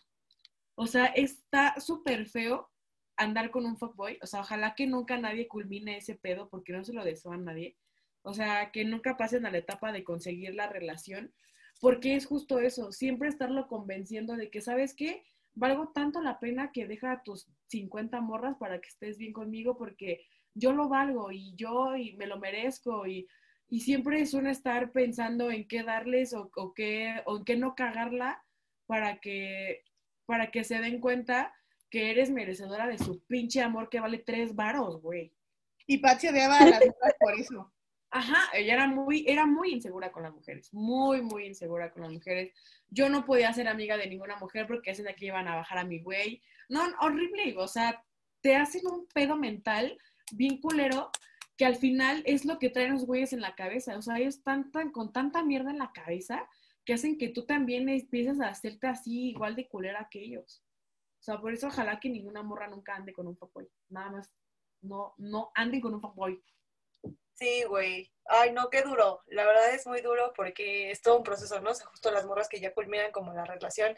O 0.75 0.87
sea, 0.87 1.07
está 1.07 1.79
súper 1.79 2.25
feo 2.25 2.70
andar 3.17 3.51
con 3.51 3.65
un 3.65 3.77
fuckboy. 3.77 4.17
O 4.21 4.27
sea, 4.27 4.41
ojalá 4.41 4.75
que 4.75 4.87
nunca 4.87 5.17
nadie 5.17 5.47
culmine 5.47 5.97
ese 5.97 6.15
pedo 6.15 6.49
porque 6.49 6.73
no 6.73 6.83
se 6.83 6.93
lo 6.93 7.03
deseo 7.03 7.31
a 7.31 7.37
nadie. 7.37 7.77
O 8.23 8.33
sea, 8.33 8.71
que 8.71 8.85
nunca 8.85 9.17
pasen 9.17 9.45
a 9.45 9.51
la 9.51 9.57
etapa 9.57 9.91
de 9.91 10.03
conseguir 10.03 10.55
la 10.55 10.67
relación. 10.67 11.33
Porque 11.79 12.15
es 12.15 12.25
justo 12.25 12.59
eso, 12.59 12.91
siempre 12.91 13.29
estarlo 13.29 13.67
convenciendo 13.67 14.35
de 14.35 14.51
que, 14.51 14.61
¿sabes 14.61 14.93
qué? 14.93 15.23
Valgo 15.53 15.91
tanto 15.93 16.21
la 16.21 16.39
pena 16.39 16.71
que 16.71 16.85
deja 16.85 17.11
a 17.11 17.23
tus 17.23 17.47
50 17.67 18.21
morras 18.21 18.57
para 18.57 18.79
que 18.79 18.89
estés 18.89 19.17
bien 19.17 19.33
conmigo 19.33 19.77
porque 19.77 20.23
yo 20.53 20.73
lo 20.73 20.89
valgo 20.89 21.31
y 21.31 21.55
yo 21.55 21.95
y 21.95 22.13
me 22.13 22.27
lo 22.27 22.37
merezco 22.37 23.07
y, 23.07 23.27
y 23.67 23.79
siempre 23.79 24.21
es 24.21 24.33
un 24.33 24.47
estar 24.47 24.91
pensando 24.91 25.49
en 25.49 25.67
qué 25.67 25.83
darles 25.83 26.33
o, 26.33 26.51
o 26.55 26.73
qué, 26.73 27.21
o 27.25 27.37
en 27.37 27.45
qué 27.45 27.57
no 27.57 27.73
cagarla 27.73 28.43
para 28.85 29.19
que, 29.19 29.83
para 30.25 30.51
que 30.51 30.63
se 30.63 30.79
den 30.79 30.99
cuenta 30.99 31.53
que 31.91 32.09
eres 32.09 32.31
merecedora 32.31 32.87
de 32.87 32.97
su 32.97 33.19
pinche 33.25 33.61
amor 33.61 33.89
que 33.89 33.99
vale 33.99 34.17
tres 34.17 34.55
varos, 34.55 35.01
güey. 35.01 35.31
Y 35.85 35.97
Patsy 35.97 36.29
odiaba 36.29 36.57
a 36.57 36.65
las 36.65 36.85
mujeres 36.85 37.15
por 37.19 37.33
eso. 37.39 37.73
Ajá, 38.09 38.49
ella 38.53 38.73
era 38.73 38.87
muy, 38.87 39.25
era 39.27 39.45
muy 39.45 39.73
insegura 39.73 40.11
con 40.11 40.23
las 40.23 40.33
mujeres, 40.33 40.73
muy, 40.73 41.21
muy 41.21 41.45
insegura 41.45 41.91
con 41.91 42.03
las 42.03 42.11
mujeres. 42.11 42.53
Yo 42.89 43.09
no 43.09 43.25
podía 43.25 43.53
ser 43.53 43.67
amiga 43.67 43.97
de 43.97 44.07
ninguna 44.07 44.37
mujer 44.37 44.67
porque 44.67 44.93
de 44.93 45.09
aquí 45.09 45.27
iban 45.27 45.47
a 45.47 45.55
bajar 45.55 45.77
a 45.77 45.83
mi 45.83 45.99
güey. 45.99 46.41
No, 46.69 46.81
horrible, 47.01 47.55
o 47.57 47.67
sea, 47.67 48.03
te 48.41 48.55
hacen 48.55 48.87
un 48.87 49.07
pedo 49.13 49.35
mental 49.35 49.97
bien 50.33 50.59
culero 50.59 51.11
que 51.57 51.65
al 51.65 51.75
final 51.75 52.23
es 52.25 52.45
lo 52.45 52.57
que 52.57 52.69
traen 52.69 52.93
los 52.93 53.05
güeyes 53.05 53.33
en 53.33 53.41
la 53.41 53.55
cabeza. 53.55 53.97
O 53.97 54.01
sea, 54.01 54.17
ellos 54.17 54.37
están 54.37 54.71
tan, 54.71 54.91
con 54.91 55.13
tanta 55.13 55.43
mierda 55.43 55.71
en 55.71 55.77
la 55.77 55.91
cabeza 55.91 56.47
que 56.85 56.93
hacen 56.93 57.17
que 57.17 57.29
tú 57.29 57.45
también 57.45 57.87
empieces 57.87 58.39
a 58.39 58.47
hacerte 58.47 58.87
así 58.87 59.29
igual 59.29 59.55
de 59.55 59.67
culera 59.67 60.07
que 60.09 60.23
ellos. 60.23 60.63
O 61.21 61.23
sea, 61.23 61.39
por 61.39 61.53
eso 61.53 61.67
ojalá 61.67 61.99
que 61.99 62.09
ninguna 62.09 62.41
morra 62.41 62.67
nunca 62.67 62.95
ande 62.95 63.13
con 63.13 63.27
un 63.27 63.37
fuckboy. 63.37 63.69
Nada 63.89 64.09
más, 64.09 64.31
no, 64.81 65.13
no 65.19 65.51
anden 65.53 65.79
con 65.79 65.93
un 65.93 66.01
fuckboy. 66.01 66.43
Sí, 67.35 67.63
güey. 67.63 68.11
Ay, 68.25 68.51
no, 68.53 68.71
qué 68.71 68.81
duro. 68.81 69.21
La 69.27 69.45
verdad 69.45 69.71
es 69.71 69.85
muy 69.85 70.01
duro 70.01 70.33
porque 70.35 70.89
es 70.89 71.03
todo 71.03 71.17
un 71.17 71.23
proceso, 71.23 71.61
¿no? 71.61 71.69
O 71.69 71.75
justo 71.75 72.09
las 72.09 72.25
morras 72.25 72.49
que 72.49 72.59
ya 72.59 72.73
culminan 72.73 73.11
como 73.11 73.33
la 73.33 73.45
relación. 73.45 73.95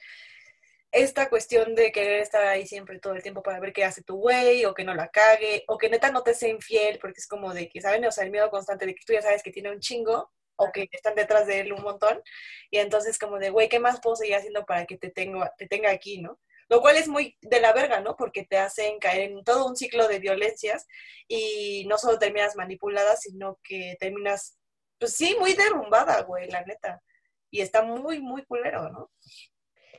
Esta 0.91 1.29
cuestión 1.29 1.75
de 1.75 1.93
querer 1.93 2.19
estar 2.19 2.43
ahí 2.43 2.67
siempre 2.67 2.99
todo 2.99 3.13
el 3.13 3.23
tiempo 3.23 3.41
para 3.41 3.62
ver 3.62 3.71
qué 3.71 3.86
hace 3.86 4.03
tu 4.03 4.17
güey, 4.17 4.65
o 4.65 4.73
que 4.73 4.83
no 4.83 4.93
la 4.93 5.07
cague, 5.07 5.63
o 5.69 5.77
que 5.77 5.89
neta 5.89 6.12
no 6.12 6.23
te 6.23 6.33
sea 6.33 6.49
infiel, 6.49 6.99
porque 6.99 7.21
es 7.21 7.27
como 7.27 7.53
de 7.53 7.69
que, 7.69 7.79
¿saben? 7.79 8.05
O 8.05 8.12
sea, 8.12 8.25
el 8.25 8.31
miedo 8.31 8.49
constante 8.49 8.86
de 8.86 8.95
que 8.95 9.03
tú 9.05 9.13
ya 9.13 9.21
sabes 9.21 9.41
que 9.43 9.51
tiene 9.51 9.71
un 9.71 9.79
chingo, 9.79 10.29
o 10.57 10.71
que 10.73 10.89
están 10.91 11.15
detrás 11.15 11.47
de 11.47 11.62
él 11.62 11.73
un 11.73 11.81
montón, 11.83 12.21
y 12.69 12.79
entonces 12.79 13.17
como 13.17 13.39
de, 13.39 13.49
güey, 13.49 13.69
¿qué 13.69 13.79
más 13.79 14.01
puedo 14.01 14.17
seguir 14.17 14.36
haciendo 14.36 14.65
para 14.65 14.86
que 14.86 14.97
te, 14.97 15.09
tengo, 15.09 15.43
te 15.57 15.67
tenga 15.67 15.89
aquí, 15.89 16.21
¿no? 16.21 16.39
Lo 16.73 16.81
cual 16.81 16.97
es 16.97 17.07
muy 17.07 17.38
de 17.39 17.62
la 17.62 17.71
verga, 17.71 17.99
¿no? 17.99 18.15
Porque 18.15 18.45
te 18.45 18.57
hacen 18.57 18.97
caer 18.97 19.29
en 19.29 19.43
todo 19.43 19.67
un 19.67 19.75
ciclo 19.75 20.07
de 20.07 20.17
violencias 20.17 20.88
y 21.27 21.86
no 21.88 21.99
solo 21.99 22.17
terminas 22.17 22.55
manipulada, 22.55 23.15
sino 23.15 23.59
que 23.63 23.95
terminas, 23.99 24.57
pues 24.97 25.13
sí, 25.13 25.36
muy 25.39 25.53
derrumbada, 25.53 26.23
güey, 26.23 26.49
la 26.49 26.63
neta. 26.63 26.99
Y 27.51 27.62
está 27.62 27.83
muy, 27.83 28.21
muy 28.21 28.43
culero, 28.45 28.89
¿no? 28.89 29.12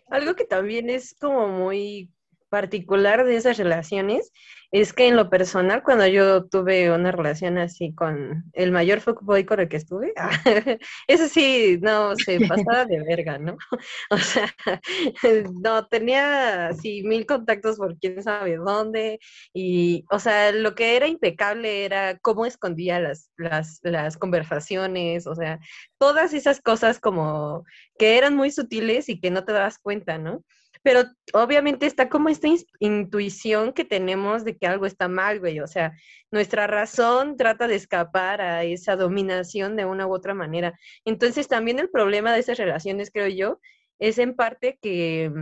Algo 0.09 0.35
que 0.35 0.47
también 0.47 0.91
es 0.91 1.15
como 1.15 1.47
muy 1.47 2.11
particular 2.55 3.25
de 3.25 3.35
esas 3.35 3.57
relaciones 3.57 4.31
es 4.71 4.93
que 4.93 5.09
en 5.09 5.17
lo 5.17 5.29
personal, 5.29 5.83
cuando 5.83 6.07
yo 6.07 6.45
tuve 6.47 6.89
una 6.93 7.11
relación 7.11 7.59
así 7.59 7.93
con 7.93 8.45
el 8.53 8.71
mayor 8.71 9.01
fuckboy 9.01 9.45
con 9.45 9.59
el 9.59 9.69
que 9.69 9.79
estuve, 9.79 10.13
eso 11.09 11.29
sí, 11.29 11.81
no, 11.83 12.15
se 12.15 12.39
pasaba 12.47 12.85
de 12.85 13.03
verga, 13.03 13.39
¿no? 13.39 13.57
O 14.11 14.19
sea, 14.19 14.55
no, 15.65 15.89
tenía 15.89 16.69
así 16.69 17.03
mil 17.03 17.27
contactos 17.27 17.77
por 17.77 17.99
quién 17.99 18.23
sabe 18.23 18.57
dónde, 18.57 19.19
y, 19.53 20.05
o 20.13 20.21
sea, 20.21 20.53
lo 20.53 20.77
que 20.77 20.95
era 20.95 21.09
impecable 21.09 21.85
era 21.85 22.19
cómo 22.19 22.47
escondía 22.47 23.01
las, 23.01 23.33
las, 23.37 23.81
las 23.83 24.17
conversaciones, 24.17 25.27
o 25.27 25.35
sea, 25.35 25.59
todas 25.99 26.33
esas 26.35 26.61
cosas 26.61 27.01
como 27.01 27.65
que 27.99 28.17
eran 28.17 28.37
muy 28.37 28.53
sutiles 28.53 29.09
y 29.09 29.21
que 29.21 29.33
no 29.33 29.45
te 29.45 29.53
das 29.53 29.79
cuenta, 29.81 30.19
¿no? 30.19 30.45
Pero 30.85 31.05
obviamente 31.33 31.87
está 31.87 32.11
como 32.11 32.29
esta 32.29 32.47
intuición 32.79 33.73
que 33.73 33.87
tenemos 33.87 34.45
de 34.45 34.59
que 34.59 34.67
algo 34.67 34.85
está 34.85 35.09
mal, 35.09 35.41
güey. 35.41 35.61
O 35.61 35.67
sea, 35.67 35.95
nuestra 36.31 36.67
razón 36.67 37.39
trata 37.39 37.67
de 37.67 37.75
escapar 37.75 38.43
a 38.43 38.65
esa 38.65 38.95
dominación 38.95 39.77
de 39.77 39.87
una 39.87 40.07
u 40.07 40.13
otra 40.13 40.35
manera. 40.35 40.79
Entonces, 41.07 41.49
también 41.49 41.79
el 41.79 41.89
problema 41.89 42.35
de 42.35 42.41
esas 42.41 42.59
relaciones, 42.59 43.11
creo 43.11 43.29
yo, 43.29 43.61
es 43.99 44.19
en 44.19 44.37
parte 44.37 44.79
que 44.83 45.33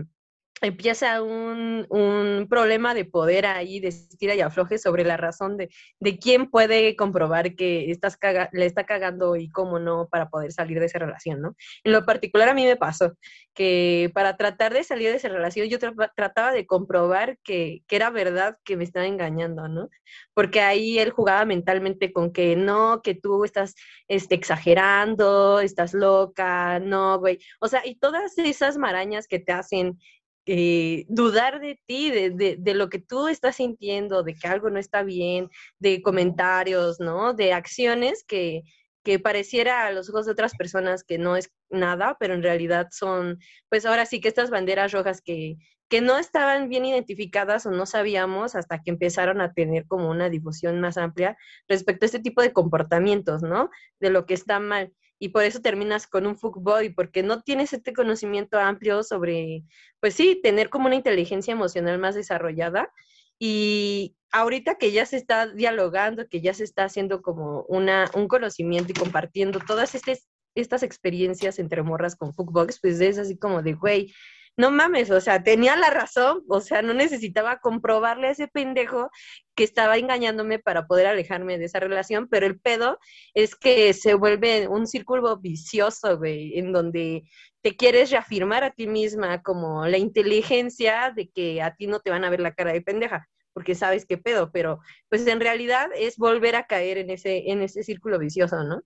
empieza 0.62 1.22
un, 1.22 1.86
un, 1.90 2.46
problema 2.48 2.94
de 2.94 3.04
poder 3.04 3.46
ahí, 3.46 3.80
de 3.80 3.88
estira 3.88 4.34
y 4.34 4.40
afloje 4.40 4.78
sobre 4.78 5.04
la 5.04 5.16
razón 5.16 5.56
de, 5.56 5.70
de 6.00 6.18
quién 6.18 6.50
puede 6.50 6.96
comprobar 6.96 7.54
que 7.56 7.90
estás 7.90 8.18
le 8.52 8.66
está 8.66 8.84
cagando 8.84 9.36
y 9.36 9.50
cómo 9.50 9.78
no 9.78 10.08
para 10.08 10.28
poder 10.28 10.52
salir 10.52 10.78
de 10.78 10.86
esa 10.86 10.98
relación, 10.98 11.40
¿no? 11.40 11.56
En 11.84 11.92
lo 11.92 12.04
particular 12.04 12.48
a 12.48 12.54
mí 12.54 12.64
me 12.64 12.76
pasó 12.76 13.16
que 13.54 14.10
para 14.14 14.36
tratar 14.36 14.72
de 14.72 14.84
salir 14.84 15.10
de 15.10 15.16
esa 15.16 15.28
relación 15.28 15.68
yo 15.68 15.78
trataba 16.14 16.52
de 16.52 16.66
comprobar 16.66 17.38
que, 17.42 17.82
que, 17.86 17.96
era 17.96 18.10
verdad 18.10 18.56
que 18.64 18.76
me 18.76 18.84
estaba 18.84 19.06
engañando, 19.06 19.68
¿no? 19.68 19.90
Porque 20.32 20.60
ahí 20.60 20.98
él 20.98 21.10
jugaba 21.10 21.44
mentalmente 21.44 22.12
con 22.12 22.32
que 22.32 22.56
no, 22.56 23.02
que 23.02 23.14
tú 23.14 23.44
estás 23.44 23.74
este, 24.08 24.34
exagerando, 24.34 25.60
estás 25.60 25.92
loca, 25.92 26.78
no, 26.80 27.18
güey. 27.18 27.38
O 27.60 27.68
sea, 27.68 27.86
y 27.86 27.96
todas 27.96 28.38
esas 28.38 28.78
marañas 28.78 29.26
que 29.26 29.38
te 29.38 29.52
hacen 29.52 29.98
eh, 30.46 31.04
dudar 31.08 31.60
de 31.60 31.80
ti, 31.86 32.10
de, 32.10 32.56
de, 32.58 32.74
lo 32.74 32.88
que 32.88 32.98
tú 32.98 33.28
estás 33.28 33.56
sintiendo, 33.56 34.22
de 34.22 34.34
que 34.34 34.48
algo 34.48 34.70
no 34.70 34.78
está 34.78 35.02
bien, 35.02 35.48
de 35.78 36.02
comentarios, 36.02 36.98
¿no? 37.00 37.32
De 37.32 37.52
acciones 37.52 38.24
que, 38.26 38.62
que 39.04 39.18
pareciera 39.18 39.86
a 39.86 39.92
los 39.92 40.10
ojos 40.10 40.26
de 40.26 40.32
otras 40.32 40.54
personas 40.54 41.04
que 41.04 41.18
no 41.18 41.36
es 41.36 41.52
nada, 41.70 42.16
pero 42.18 42.34
en 42.34 42.42
realidad 42.42 42.88
son, 42.90 43.38
pues 43.68 43.86
ahora 43.86 44.06
sí 44.06 44.20
que 44.20 44.28
estas 44.28 44.50
banderas 44.50 44.92
rojas 44.92 45.20
que, 45.22 45.58
que 45.88 46.00
no 46.00 46.18
estaban 46.18 46.68
bien 46.68 46.86
identificadas 46.86 47.66
o 47.66 47.70
no 47.70 47.86
sabíamos 47.86 48.54
hasta 48.54 48.82
que 48.82 48.90
empezaron 48.90 49.40
a 49.40 49.52
tener 49.52 49.86
como 49.86 50.10
una 50.10 50.28
difusión 50.28 50.80
más 50.80 50.96
amplia 50.96 51.36
respecto 51.68 52.04
a 52.04 52.06
este 52.06 52.20
tipo 52.20 52.42
de 52.42 52.52
comportamientos, 52.52 53.42
¿no? 53.42 53.70
De 54.00 54.10
lo 54.10 54.26
que 54.26 54.34
está 54.34 54.58
mal 54.58 54.92
y 55.22 55.28
por 55.28 55.44
eso 55.44 55.60
terminas 55.60 56.08
con 56.08 56.26
un 56.26 56.36
fuckboy, 56.36 56.88
porque 56.94 57.22
no 57.22 57.42
tienes 57.42 57.72
este 57.72 57.92
conocimiento 57.92 58.58
amplio 58.58 59.04
sobre, 59.04 59.62
pues 60.00 60.14
sí, 60.14 60.40
tener 60.42 60.68
como 60.68 60.86
una 60.86 60.96
inteligencia 60.96 61.52
emocional 61.52 62.00
más 62.00 62.16
desarrollada. 62.16 62.92
Y 63.38 64.16
ahorita 64.32 64.78
que 64.78 64.90
ya 64.90 65.06
se 65.06 65.16
está 65.16 65.46
dialogando, 65.46 66.26
que 66.26 66.40
ya 66.40 66.54
se 66.54 66.64
está 66.64 66.82
haciendo 66.82 67.22
como 67.22 67.62
una, 67.68 68.10
un 68.14 68.26
conocimiento 68.26 68.90
y 68.90 68.98
compartiendo 68.98 69.60
todas 69.60 69.94
estas, 69.94 70.28
estas 70.56 70.82
experiencias 70.82 71.60
entre 71.60 71.84
morras 71.84 72.16
con 72.16 72.34
fuckboys, 72.34 72.80
pues 72.80 73.00
es 73.00 73.16
así 73.16 73.38
como 73.38 73.62
de, 73.62 73.74
güey, 73.74 74.12
no 74.56 74.70
mames, 74.70 75.10
o 75.10 75.20
sea, 75.20 75.42
tenía 75.42 75.76
la 75.76 75.90
razón, 75.90 76.42
o 76.48 76.60
sea, 76.60 76.82
no 76.82 76.94
necesitaba 76.94 77.58
comprobarle 77.58 78.28
a 78.28 78.30
ese 78.32 78.48
pendejo 78.48 79.10
que 79.54 79.64
estaba 79.64 79.96
engañándome 79.96 80.58
para 80.58 80.86
poder 80.86 81.06
alejarme 81.06 81.58
de 81.58 81.64
esa 81.66 81.80
relación, 81.80 82.28
pero 82.28 82.46
el 82.46 82.60
pedo 82.60 82.98
es 83.34 83.56
que 83.56 83.92
se 83.94 84.14
vuelve 84.14 84.68
un 84.68 84.86
círculo 84.86 85.38
vicioso, 85.38 86.18
güey, 86.18 86.58
en 86.58 86.72
donde 86.72 87.22
te 87.62 87.76
quieres 87.76 88.10
reafirmar 88.10 88.64
a 88.64 88.72
ti 88.72 88.86
misma 88.86 89.42
como 89.42 89.86
la 89.86 89.98
inteligencia 89.98 91.12
de 91.14 91.30
que 91.30 91.62
a 91.62 91.74
ti 91.74 91.86
no 91.86 92.00
te 92.00 92.10
van 92.10 92.24
a 92.24 92.30
ver 92.30 92.40
la 92.40 92.54
cara 92.54 92.72
de 92.72 92.82
pendeja 92.82 93.28
porque 93.52 93.74
sabes 93.74 94.06
qué 94.06 94.18
pedo, 94.18 94.50
pero 94.50 94.80
pues 95.08 95.26
en 95.26 95.40
realidad 95.40 95.88
es 95.94 96.16
volver 96.16 96.56
a 96.56 96.66
caer 96.66 96.98
en 96.98 97.10
ese, 97.10 97.50
en 97.50 97.62
ese 97.62 97.82
círculo 97.82 98.18
vicioso, 98.18 98.64
¿no? 98.64 98.82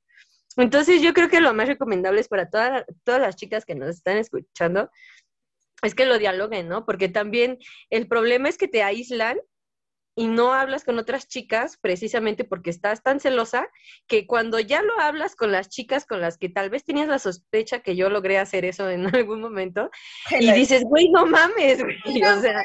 Entonces 0.57 1.02
yo 1.02 1.12
creo 1.12 1.29
que 1.29 1.40
lo 1.40 1.52
más 1.52 1.68
recomendable 1.68 2.20
es 2.20 2.29
para 2.29 2.48
todas 2.48 2.85
las 3.07 3.37
chicas 3.37 3.64
que 3.66 3.74
nos 3.74 3.90
están 3.90 4.16
escuchando, 4.16 4.90
es 5.82 5.94
que 5.94 6.06
lo 6.06 6.18
dialoguen, 6.18 6.68
¿no? 6.68 6.84
Porque 6.84 7.08
también 7.08 7.58
el 7.90 8.08
problema 8.08 8.48
es 8.48 8.58
que 8.58 8.68
te 8.68 8.82
aíslan 8.82 9.38
y 10.18 10.28
no 10.28 10.54
hablas 10.54 10.82
con 10.82 10.98
otras 10.98 11.28
chicas 11.28 11.76
precisamente 11.76 12.44
porque 12.44 12.70
estás 12.70 13.02
tan 13.02 13.20
celosa 13.20 13.68
que 14.06 14.26
cuando 14.26 14.58
ya 14.58 14.82
lo 14.82 14.98
hablas 14.98 15.36
con 15.36 15.52
las 15.52 15.68
chicas 15.68 16.06
con 16.06 16.22
las 16.22 16.38
que 16.38 16.48
tal 16.48 16.70
vez 16.70 16.84
tenías 16.84 17.06
la 17.06 17.18
sospecha 17.18 17.80
que 17.80 17.96
yo 17.96 18.08
logré 18.08 18.38
hacer 18.38 18.64
eso 18.64 18.88
en 18.88 19.06
algún 19.14 19.42
momento 19.42 19.90
y 20.40 20.50
dices, 20.52 20.84
güey, 20.84 21.10
no 21.10 21.26
mames, 21.26 21.82
güey, 21.82 22.22
o 22.22 22.40
sea, 22.40 22.62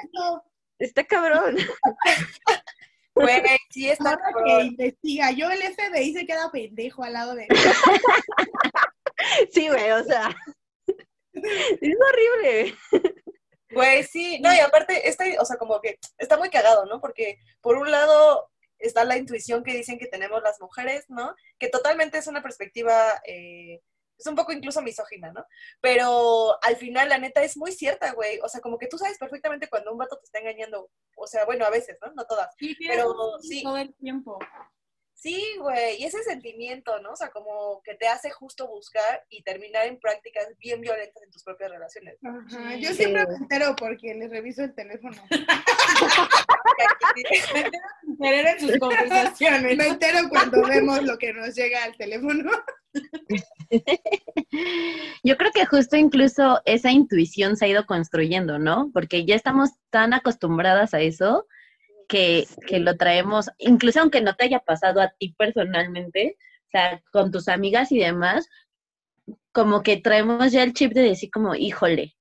está 0.79 1.03
cabrón. 1.03 1.57
Güey, 3.13 3.41
sí 3.71 3.89
está 3.89 4.15
cabrón. 4.15 4.45
que 4.45 4.63
investiga. 4.63 5.31
Yo 5.31 5.49
el 5.49 5.61
FBI 5.61 6.13
se 6.13 6.25
queda 6.25 6.49
pendejo 6.49 7.03
al 7.03 7.11
lado 7.11 7.35
de 7.35 7.45
Sí, 9.51 9.67
güey, 9.67 9.91
o 9.91 10.03
sea, 10.05 10.33
es 11.81 11.97
horrible. 12.09 12.75
Pues 13.73 14.09
sí, 14.09 14.39
no, 14.41 14.53
y 14.53 14.59
aparte, 14.59 15.07
este, 15.07 15.39
o 15.39 15.45
sea, 15.45 15.57
como 15.57 15.79
que 15.79 15.97
está 16.17 16.37
muy 16.37 16.49
cagado, 16.49 16.85
¿no? 16.85 16.99
Porque 16.99 17.39
por 17.61 17.77
un 17.77 17.89
lado 17.89 18.49
está 18.79 19.05
la 19.05 19.17
intuición 19.17 19.63
que 19.63 19.73
dicen 19.73 19.97
que 19.97 20.07
tenemos 20.07 20.41
las 20.41 20.59
mujeres, 20.59 21.05
¿no? 21.09 21.35
Que 21.57 21.69
totalmente 21.69 22.17
es 22.17 22.27
una 22.27 22.41
perspectiva, 22.41 23.21
eh, 23.25 23.81
es 24.17 24.27
un 24.27 24.35
poco 24.35 24.51
incluso 24.51 24.81
misógina, 24.81 25.31
¿no? 25.31 25.45
Pero 25.79 26.57
al 26.63 26.75
final, 26.75 27.09
la 27.09 27.17
neta, 27.17 27.43
es 27.43 27.57
muy 27.57 27.71
cierta, 27.71 28.11
güey. 28.13 28.39
O 28.43 28.49
sea, 28.49 28.61
como 28.61 28.77
que 28.77 28.87
tú 28.87 28.97
sabes 28.97 29.17
perfectamente 29.17 29.69
cuando 29.69 29.91
un 29.91 29.97
vato 29.97 30.17
te 30.17 30.25
está 30.25 30.39
engañando. 30.39 30.89
O 31.15 31.27
sea, 31.27 31.45
bueno, 31.45 31.65
a 31.65 31.69
veces, 31.69 31.97
¿no? 32.01 32.11
No 32.13 32.25
todas. 32.25 32.53
pero 32.79 33.39
sí. 33.41 33.63
Todo 33.63 33.77
el 33.77 33.95
tiempo. 33.95 34.37
Sí, 35.21 35.39
güey, 35.59 36.01
y 36.01 36.05
ese 36.05 36.23
sentimiento, 36.23 36.99
¿no? 37.01 37.11
O 37.11 37.15
sea, 37.15 37.29
como 37.29 37.83
que 37.83 37.93
te 37.93 38.07
hace 38.07 38.31
justo 38.31 38.67
buscar 38.67 39.23
y 39.29 39.43
terminar 39.43 39.85
en 39.85 39.99
prácticas 39.99 40.47
bien 40.57 40.81
violentas 40.81 41.21
en 41.21 41.29
tus 41.29 41.43
propias 41.43 41.69
relaciones. 41.69 42.17
Ajá, 42.23 42.75
yo 42.77 42.91
siempre 42.91 43.27
me 43.27 43.35
entero 43.35 43.75
porque 43.75 44.15
les 44.15 44.31
reviso 44.31 44.63
el 44.63 44.73
teléfono. 44.73 45.15
me 48.19 48.29
entero 48.29 48.49
en 48.49 48.59
sus 48.59 48.79
conversaciones. 48.79 49.77
Me 49.77 49.89
entero 49.89 50.27
cuando 50.27 50.63
vemos 50.63 51.03
lo 51.03 51.19
que 51.19 51.33
nos 51.33 51.53
llega 51.53 51.83
al 51.83 51.95
teléfono. 51.97 52.49
Yo 55.23 55.37
creo 55.37 55.51
que 55.51 55.67
justo 55.67 55.97
incluso 55.97 56.61
esa 56.65 56.89
intuición 56.89 57.57
se 57.57 57.65
ha 57.65 57.67
ido 57.67 57.85
construyendo, 57.85 58.57
¿no? 58.57 58.89
Porque 58.91 59.23
ya 59.23 59.35
estamos 59.35 59.69
tan 59.91 60.15
acostumbradas 60.15 60.95
a 60.95 61.01
eso 61.01 61.45
que, 62.11 62.45
que, 62.67 62.79
lo 62.79 62.97
traemos, 62.97 63.49
incluso 63.57 64.01
aunque 64.01 64.19
no 64.19 64.35
te 64.35 64.43
haya 64.43 64.59
pasado 64.59 64.99
a 64.99 65.13
ti 65.17 65.33
personalmente, 65.37 66.35
o 66.65 66.69
sea, 66.69 67.01
con 67.13 67.31
tus 67.31 67.47
amigas 67.47 67.89
y 67.93 67.99
demás, 67.99 68.49
como 69.53 69.81
que 69.81 69.95
traemos 69.95 70.51
ya 70.51 70.63
el 70.63 70.73
chip 70.73 70.91
de 70.91 71.03
decir 71.03 71.31
como, 71.31 71.55
híjole, 71.55 72.17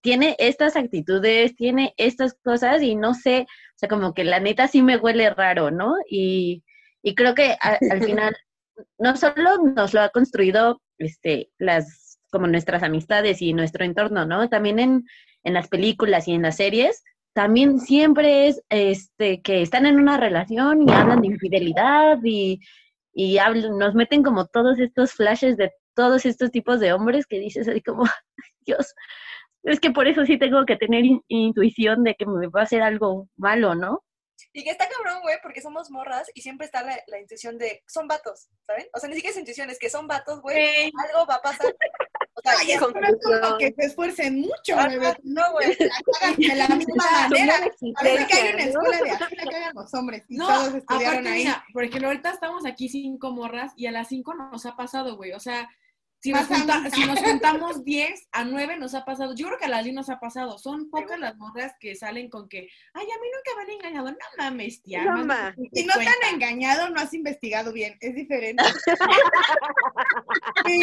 tiene 0.00 0.36
estas 0.38 0.74
actitudes, 0.74 1.54
tiene 1.54 1.92
estas 1.98 2.32
cosas 2.42 2.80
y 2.80 2.96
no 2.96 3.12
sé, 3.12 3.42
o 3.42 3.74
sea, 3.78 3.90
como 3.90 4.14
que 4.14 4.24
la 4.24 4.40
neta 4.40 4.68
sí 4.68 4.80
me 4.80 4.96
huele 4.96 5.28
raro, 5.28 5.70
¿no? 5.70 5.96
Y, 6.08 6.64
y 7.02 7.14
creo 7.14 7.34
que 7.34 7.58
al 7.60 8.02
final 8.02 8.34
no 8.98 9.18
solo 9.18 9.58
nos 9.58 9.92
lo 9.92 10.00
ha 10.00 10.08
construido 10.08 10.80
este, 10.96 11.50
las, 11.58 12.18
como 12.30 12.46
nuestras 12.46 12.82
amistades 12.82 13.42
y 13.42 13.52
nuestro 13.52 13.84
entorno, 13.84 14.24
¿no? 14.24 14.48
También 14.48 14.78
en, 14.78 15.04
en 15.44 15.52
las 15.52 15.68
películas 15.68 16.26
y 16.26 16.32
en 16.32 16.42
las 16.42 16.56
series, 16.56 17.04
también 17.36 17.78
siempre 17.80 18.48
es 18.48 18.62
este, 18.70 19.42
que 19.42 19.60
están 19.60 19.84
en 19.84 20.00
una 20.00 20.16
relación 20.16 20.88
y 20.88 20.90
hablan 20.90 21.20
de 21.20 21.26
infidelidad 21.26 22.18
y, 22.24 22.60
y 23.12 23.36
hablan, 23.36 23.76
nos 23.76 23.94
meten 23.94 24.22
como 24.22 24.46
todos 24.46 24.78
estos 24.78 25.12
flashes 25.12 25.58
de 25.58 25.70
todos 25.94 26.24
estos 26.24 26.50
tipos 26.50 26.80
de 26.80 26.94
hombres 26.94 27.26
que 27.26 27.38
dices 27.38 27.68
así 27.68 27.82
como, 27.82 28.04
Dios, 28.66 28.94
es 29.64 29.80
que 29.80 29.90
por 29.90 30.08
eso 30.08 30.24
sí 30.24 30.38
tengo 30.38 30.64
que 30.64 30.76
tener 30.76 31.04
in- 31.04 31.22
intuición 31.28 32.04
de 32.04 32.14
que 32.14 32.24
me 32.24 32.46
va 32.46 32.60
a 32.60 32.64
hacer 32.64 32.80
algo 32.80 33.28
malo, 33.36 33.74
¿no? 33.74 34.02
Y 34.54 34.64
que 34.64 34.70
está 34.70 34.88
cabrón, 34.88 35.20
güey, 35.20 35.36
porque 35.42 35.60
somos 35.60 35.90
morras 35.90 36.30
y 36.34 36.40
siempre 36.40 36.64
está 36.64 36.82
la, 36.82 36.98
la 37.06 37.20
intuición 37.20 37.58
de 37.58 37.82
son 37.86 38.08
vatos, 38.08 38.48
¿saben? 38.66 38.86
O 38.94 38.98
sea, 38.98 39.10
ni 39.10 39.14
siquiera 39.16 39.32
es 39.32 39.38
intuición, 39.38 39.68
es 39.68 39.78
que 39.78 39.90
son 39.90 40.06
vatos, 40.06 40.40
güey, 40.40 40.90
algo 41.10 41.26
va 41.26 41.34
a 41.34 41.42
pasar. 41.42 41.66
Ay, 42.46 42.70
es 42.70 42.74
es- 42.76 42.80
no 42.80 42.86
es 43.06 43.40
como 43.40 43.58
que 43.58 43.74
se 43.78 43.86
esfuercen 43.86 44.40
mucho, 44.40 44.76
Ajá, 44.78 44.88
bebé. 44.88 45.16
no, 45.24 45.42
güey. 45.52 45.76
La 45.78 45.88
cagan 46.20 46.36
de 46.36 46.54
la 46.54 46.68
misma 46.68 46.94
manera. 47.28 47.54
Son 47.78 47.92
Parece 47.94 48.26
que 48.26 48.34
hay 48.34 48.54
una 48.54 48.62
escuela 48.64 48.98
de 49.02 49.10
aquí 49.10 49.36
la 49.36 49.44
cagan 49.50 49.74
los 49.74 49.94
hombres 49.94 50.24
y 50.28 50.36
No, 50.36 50.46
todos 50.46 50.74
estudiaron 50.74 51.08
aparte, 51.18 51.28
ahí. 51.30 51.38
mira, 51.44 51.64
por 51.72 51.84
ejemplo, 51.84 52.08
ahorita 52.08 52.30
estamos 52.30 52.66
aquí 52.66 52.88
cinco 52.88 53.30
morras 53.30 53.72
y 53.76 53.86
a 53.86 53.92
las 53.92 54.08
cinco 54.08 54.34
nos 54.34 54.64
ha 54.66 54.76
pasado, 54.76 55.16
güey. 55.16 55.32
O 55.32 55.40
sea, 55.40 55.68
si 56.20 56.32
nos, 56.32 56.46
junta- 56.46 56.90
si 56.90 57.04
nos 57.04 57.20
juntamos 57.20 57.84
10 57.84 58.28
a 58.32 58.44
9 58.44 58.76
nos 58.78 58.94
ha 58.94 59.04
pasado. 59.04 59.34
Yo 59.34 59.46
creo 59.46 59.58
que 59.58 59.66
a 59.66 59.68
las 59.68 59.84
10 59.84 59.94
nos 59.94 60.08
ha 60.10 60.18
pasado. 60.18 60.58
Son 60.58 60.90
pocas 60.90 61.18
las 61.20 61.36
morras 61.36 61.72
que 61.78 61.94
salen 61.94 62.28
con 62.30 62.48
que, 62.48 62.68
ay, 62.94 63.04
a 63.04 63.20
mí 63.20 63.28
nunca 63.32 63.54
me 63.56 63.62
han 63.62 63.70
engañado. 63.70 64.10
No 64.10 64.16
mames, 64.38 64.82
tía. 64.82 65.04
No, 65.04 65.24
ma. 65.24 65.54
Si 65.56 65.68
te 65.70 65.84
no 65.86 65.94
te 65.94 66.08
han 66.08 66.34
engañado, 66.34 66.88
no 66.90 67.00
has 67.00 67.14
investigado 67.14 67.72
bien. 67.72 67.96
Es 68.00 68.14
diferente. 68.14 68.64
Sí, 70.66 70.80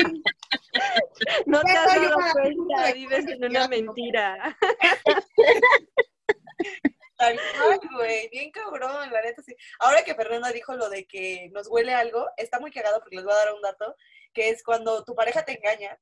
No 1.46 1.62
te 1.62 1.72
has 1.72 1.86
dado 1.86 2.16
cuenta, 2.34 2.94
vives 2.94 3.28
en 3.28 3.44
una 3.46 3.68
mentira. 3.68 4.58
Tal 7.24 7.40
cual, 7.58 7.80
güey, 7.96 8.30
bien 8.30 8.52
cabrón, 8.52 9.12
la 9.12 9.22
neta 9.22 9.42
sí. 9.42 9.56
Ahora 9.80 10.04
que 10.04 10.16
Fernanda 10.16 10.52
dijo 10.52 10.76
lo 10.76 10.90
de 10.90 11.06
que 11.06 11.50
nos 11.54 11.68
huele 11.68 11.94
algo, 11.94 12.28
está 12.38 12.60
muy 12.60 12.72
cagado 12.72 13.00
porque 13.00 13.16
les 13.18 13.26
voy 13.26 13.34
a 13.34 13.38
dar 13.38 13.54
un 13.54 13.62
dato, 13.62 13.96
que 14.34 14.50
es 14.50 14.64
cuando 14.64 15.04
tu 15.04 15.16
pareja 15.16 15.44
te 15.46 15.54
engaña, 15.58 15.98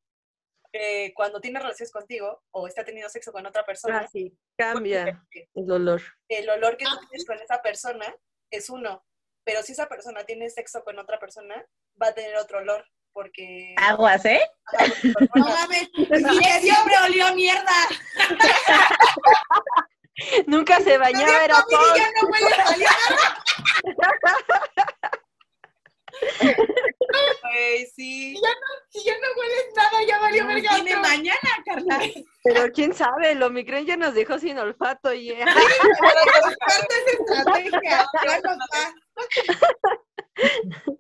eh, 0.74 1.14
cuando 1.14 1.42
tiene 1.42 1.60
relaciones 1.60 1.92
contigo 1.92 2.42
o 2.52 2.68
está 2.68 2.84
teniendo 2.86 3.10
sexo 3.10 3.32
con 3.32 3.46
otra 3.46 3.66
persona, 3.66 4.00
Ah, 4.00 4.08
sí, 4.12 4.34
cambia 4.58 5.22
el 5.54 5.72
olor. 5.72 6.02
el 6.30 6.50
olor 6.50 6.78
que 6.78 6.86
tú 6.86 6.98
tienes 7.10 7.26
con 7.26 7.38
esa 7.40 7.62
persona 7.62 8.16
es 8.50 8.70
uno, 8.70 9.04
pero 9.44 9.64
si 9.64 9.74
esa 9.74 9.88
persona 9.90 10.24
tiene 10.24 10.50
sexo 10.50 10.84
con 10.84 10.98
otra 10.98 11.20
persona, 11.20 11.66
va 12.02 12.08
a 12.08 12.14
tener 12.14 12.38
otro 12.38 12.60
olor, 12.60 12.86
porque... 13.12 13.76
Aguas, 13.78 14.24
¿eh? 14.24 14.42
Ajá, 14.68 14.86
porque 15.14 15.28
tu 15.28 15.40
no 15.40 15.46
mames. 15.50 15.90
Y 15.94 16.62
siempre 16.62 16.94
olió 17.06 17.36
mierda. 17.36 17.74
Nunca 20.48 20.80
se 20.82 20.98
bañaba, 20.98 21.46
era 21.46 21.56
ya 21.96 22.12
no 22.22 22.28
huele 22.30 22.56
a. 22.56 23.02
Güey, 27.42 27.86
sí. 27.96 28.36
Si 28.90 29.04
ya 29.04 29.14
no 29.14 29.28
hueles 29.38 29.66
nada, 29.76 30.04
ya 30.08 30.20
valió 30.20 30.48
verga. 30.48 30.76
viene 30.76 30.96
mañana, 30.98 31.64
Carla. 31.66 32.00
Pero 32.44 32.72
quién 32.74 32.94
sabe, 32.94 33.32
el 33.32 33.44
Omicron 33.44 33.86
ya 33.86 33.98
nos 33.98 34.14
dejó 34.14 34.38
sin 34.40 34.58
olfato 34.58 35.14
y 35.14 35.32
eh, 35.32 35.46
Parte 35.46 36.96
es 37.06 37.14
estrategia. 37.20 38.06
Ya 38.26 38.40
nos 38.42 38.58
va. 38.58 38.94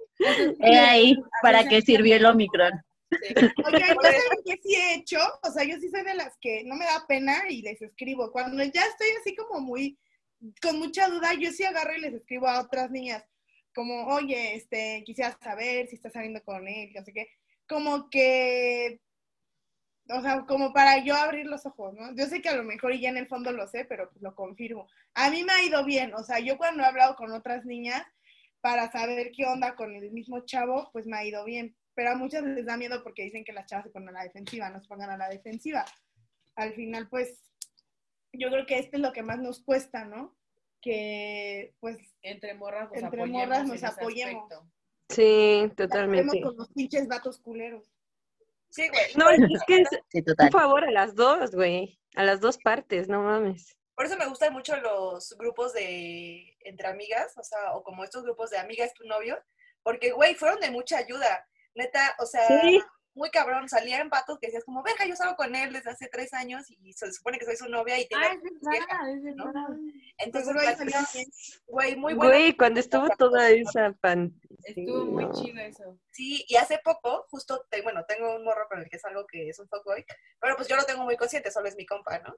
He 0.59 0.79
ahí 0.79 1.17
para 1.41 1.67
que 1.67 1.81
sirvió 1.81 2.15
el 2.15 2.25
Omicron. 2.25 2.71
Sí. 3.11 3.35
Oigan, 3.65 3.95
¿yo 3.95 4.01
saben 4.01 4.39
qué 4.45 4.59
sí 4.63 4.75
he 4.75 4.95
hecho? 4.95 5.19
O 5.43 5.51
sea, 5.51 5.63
yo 5.63 5.77
sí 5.79 5.89
soy 5.89 6.03
de 6.03 6.15
las 6.15 6.37
que 6.39 6.63
no 6.63 6.75
me 6.75 6.85
da 6.85 7.05
pena 7.07 7.43
y 7.49 7.61
les 7.61 7.81
escribo. 7.81 8.31
Cuando 8.31 8.63
ya 8.63 8.81
estoy 8.85 9.07
así 9.19 9.35
como 9.35 9.61
muy, 9.61 9.97
con 10.61 10.79
mucha 10.79 11.07
duda, 11.07 11.33
yo 11.33 11.51
sí 11.51 11.63
agarro 11.63 11.95
y 11.95 12.01
les 12.01 12.13
escribo 12.13 12.47
a 12.47 12.61
otras 12.61 12.91
niñas. 12.91 13.23
Como, 13.73 14.07
oye, 14.07 14.55
este, 14.55 15.03
quisiera 15.05 15.37
saber 15.41 15.87
si 15.87 15.95
estás 15.95 16.13
saliendo 16.13 16.43
con 16.43 16.67
él, 16.67 16.91
no 16.93 17.03
sé 17.03 17.13
qué. 17.13 17.27
Como 17.67 18.09
que, 18.09 18.99
o 20.09 20.21
sea, 20.21 20.45
como 20.45 20.73
para 20.73 21.03
yo 21.03 21.15
abrir 21.15 21.45
los 21.45 21.65
ojos, 21.65 21.93
¿no? 21.93 22.13
Yo 22.15 22.25
sé 22.25 22.41
que 22.41 22.49
a 22.49 22.55
lo 22.55 22.63
mejor 22.63 22.93
y 22.93 23.01
ya 23.01 23.09
en 23.09 23.17
el 23.17 23.27
fondo 23.27 23.51
lo 23.51 23.67
sé, 23.67 23.85
pero 23.85 24.09
pues 24.09 24.21
lo 24.21 24.35
confirmo. 24.35 24.87
A 25.13 25.29
mí 25.29 25.43
me 25.43 25.53
ha 25.53 25.63
ido 25.63 25.85
bien, 25.85 26.13
o 26.13 26.23
sea, 26.23 26.39
yo 26.39 26.57
cuando 26.57 26.83
he 26.83 26.85
hablado 26.85 27.15
con 27.15 27.31
otras 27.31 27.65
niñas 27.65 28.03
para 28.61 28.91
saber 28.91 29.31
qué 29.35 29.45
onda 29.45 29.75
con 29.75 29.95
el 29.95 30.11
mismo 30.11 30.45
chavo, 30.45 30.89
pues 30.91 31.05
me 31.07 31.17
ha 31.17 31.25
ido 31.25 31.45
bien. 31.45 31.75
Pero 31.93 32.11
a 32.11 32.15
muchas 32.15 32.43
les 32.43 32.65
da 32.65 32.77
miedo 32.77 33.03
porque 33.03 33.23
dicen 33.23 33.43
que 33.43 33.53
las 33.53 33.65
chavas 33.67 33.85
se 33.85 33.91
ponen 33.91 34.09
a 34.09 34.11
la 34.13 34.23
defensiva, 34.23 34.69
no 34.69 34.79
se 34.81 34.87
pongan 34.87 35.09
a 35.09 35.17
la 35.17 35.29
defensiva. 35.29 35.85
Al 36.55 36.73
final, 36.73 37.09
pues, 37.09 37.43
yo 38.33 38.49
creo 38.49 38.65
que 38.65 38.79
esto 38.79 38.97
es 38.97 39.01
lo 39.01 39.11
que 39.11 39.23
más 39.23 39.39
nos 39.39 39.61
cuesta, 39.63 40.05
¿no? 40.05 40.35
Que, 40.81 41.75
pues, 41.79 41.97
Entre 42.21 42.53
morras 42.53 42.89
nos 42.89 43.03
Entre 43.03 43.07
apoyemos 43.21 43.41
morras 43.47 43.67
nos 43.67 43.83
apoyemos. 43.83 44.43
aspecto. 44.51 44.71
sí, 45.09 45.71
totalmente. 45.75 46.41
con 46.41 46.55
los 46.57 46.69
pinches 46.69 47.07
vatos 47.07 47.39
culeros. 47.39 47.91
Sí, 48.69 48.87
güey. 48.87 49.03
No, 49.17 49.29
es 49.29 49.61
que 49.67 49.81
es 49.81 49.89
Sí, 50.09 50.23
un 50.39 50.51
favor 50.51 50.85
a 50.85 50.91
las 50.91 51.13
dos, 51.13 51.51
güey, 51.53 51.99
a 52.15 52.23
las 52.23 52.39
dos 52.39 52.57
partes, 52.57 53.09
no 53.09 53.21
mames. 53.21 53.77
Por 53.95 54.05
eso 54.05 54.15
me 54.17 54.25
gustan 54.27 54.53
mucho 54.53 54.77
los 54.77 55.35
grupos 55.37 55.73
de 55.73 56.57
entre 56.61 56.87
amigas, 56.87 57.37
o 57.37 57.43
sea, 57.43 57.73
o 57.73 57.83
como 57.83 58.03
estos 58.05 58.23
grupos 58.23 58.49
de 58.49 58.57
amigas 58.57 58.93
tu 58.93 59.03
novio, 59.05 59.37
porque, 59.83 60.11
güey, 60.11 60.35
fueron 60.35 60.59
de 60.61 60.71
mucha 60.71 60.97
ayuda. 60.97 61.45
Neta, 61.75 62.15
o 62.19 62.25
sea, 62.25 62.45
Sí. 62.61 62.81
muy 63.13 63.29
cabrón. 63.29 63.67
Salían 63.69 64.09
vatos 64.09 64.37
que 64.39 64.47
decías 64.47 64.63
como, 64.63 64.83
verga, 64.83 65.05
yo 65.05 65.15
salgo 65.15 65.35
con 65.35 65.55
él 65.55 65.73
desde 65.73 65.89
hace 65.91 66.07
tres 66.07 66.33
años 66.33 66.65
y 66.69 66.93
se 66.93 67.11
supone 67.11 67.37
que 67.37 67.45
soy 67.45 67.55
su 67.57 67.67
novia 67.69 67.99
y 67.99 68.07
tiene... 68.07 68.25
Ah, 68.25 68.33
es 68.33 68.41
verdad, 68.41 69.13
es 69.15 69.23
verdad. 69.23 69.67
Entonces, 70.17 70.53
pues, 70.53 71.13
bien. 71.13 71.25
güey, 71.67 71.95
muy 71.95 72.13
bueno. 72.13 72.31
Güey, 72.31 72.55
cuando 72.57 72.79
estuvo 72.79 73.07
toda 73.17 73.49
esa 73.49 73.93
pan... 74.01 74.33
Estuvo 74.63 75.05
muy 75.05 75.29
chido 75.31 75.59
eso. 75.61 75.97
Sí, 76.11 76.45
y 76.47 76.55
hace 76.55 76.79
poco, 76.83 77.25
justo, 77.29 77.65
te- 77.69 77.81
bueno, 77.81 78.05
tengo 78.07 78.35
un 78.35 78.43
morro 78.43 78.67
con 78.69 78.79
el 78.79 78.89
que 78.89 78.97
es 78.97 79.05
algo 79.05 79.25
que 79.25 79.49
es 79.49 79.59
un 79.59 79.67
fuckboy, 79.67 80.05
pero 80.39 80.55
pues 80.55 80.67
yo 80.67 80.75
lo 80.75 80.83
tengo 80.83 81.03
muy 81.03 81.17
consciente, 81.17 81.49
solo 81.51 81.67
es 81.67 81.75
mi 81.75 81.85
compa, 81.85 82.19
¿no? 82.19 82.35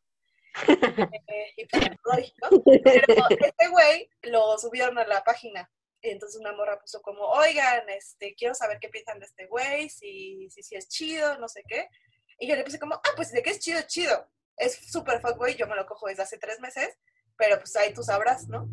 Eh, 1.27 1.53
y 1.57 1.65
pues 1.65 1.89
¿no? 1.89 2.63
Pero 2.83 3.25
este 3.29 3.67
güey 3.69 4.09
lo 4.23 4.57
subieron 4.57 4.97
a 4.99 5.05
la 5.07 5.23
página. 5.23 5.69
Entonces 6.03 6.39
una 6.39 6.51
morra 6.51 6.79
puso 6.79 7.01
como, 7.01 7.21
oigan, 7.23 7.89
este, 7.89 8.35
quiero 8.35 8.53
saber 8.53 8.77
qué 8.79 8.89
piensan 8.89 9.19
de 9.19 9.25
este 9.25 9.47
güey, 9.47 9.89
si, 9.89 10.49
si, 10.49 10.61
si 10.61 10.75
es 10.75 10.89
chido, 10.89 11.37
no 11.39 11.47
sé 11.47 11.63
qué. 11.65 11.87
Y 12.37 12.47
yo 12.47 12.55
le 12.55 12.63
puse 12.63 12.77
como, 12.77 12.95
ah, 12.95 13.11
pues 13.15 13.31
de 13.31 13.41
qué 13.41 13.51
es 13.51 13.59
chido, 13.59 13.79
chido. 13.87 14.29
Es 14.57 14.75
súper 14.91 15.21
fuckboy, 15.21 15.55
yo 15.55 15.65
me 15.65 15.75
lo 15.75 15.85
cojo 15.85 16.07
desde 16.07 16.23
hace 16.23 16.37
tres 16.37 16.59
meses, 16.59 16.99
pero 17.37 17.57
pues 17.57 17.75
ahí 17.77 17.93
tú 17.93 18.03
sabrás, 18.03 18.47
¿no? 18.49 18.67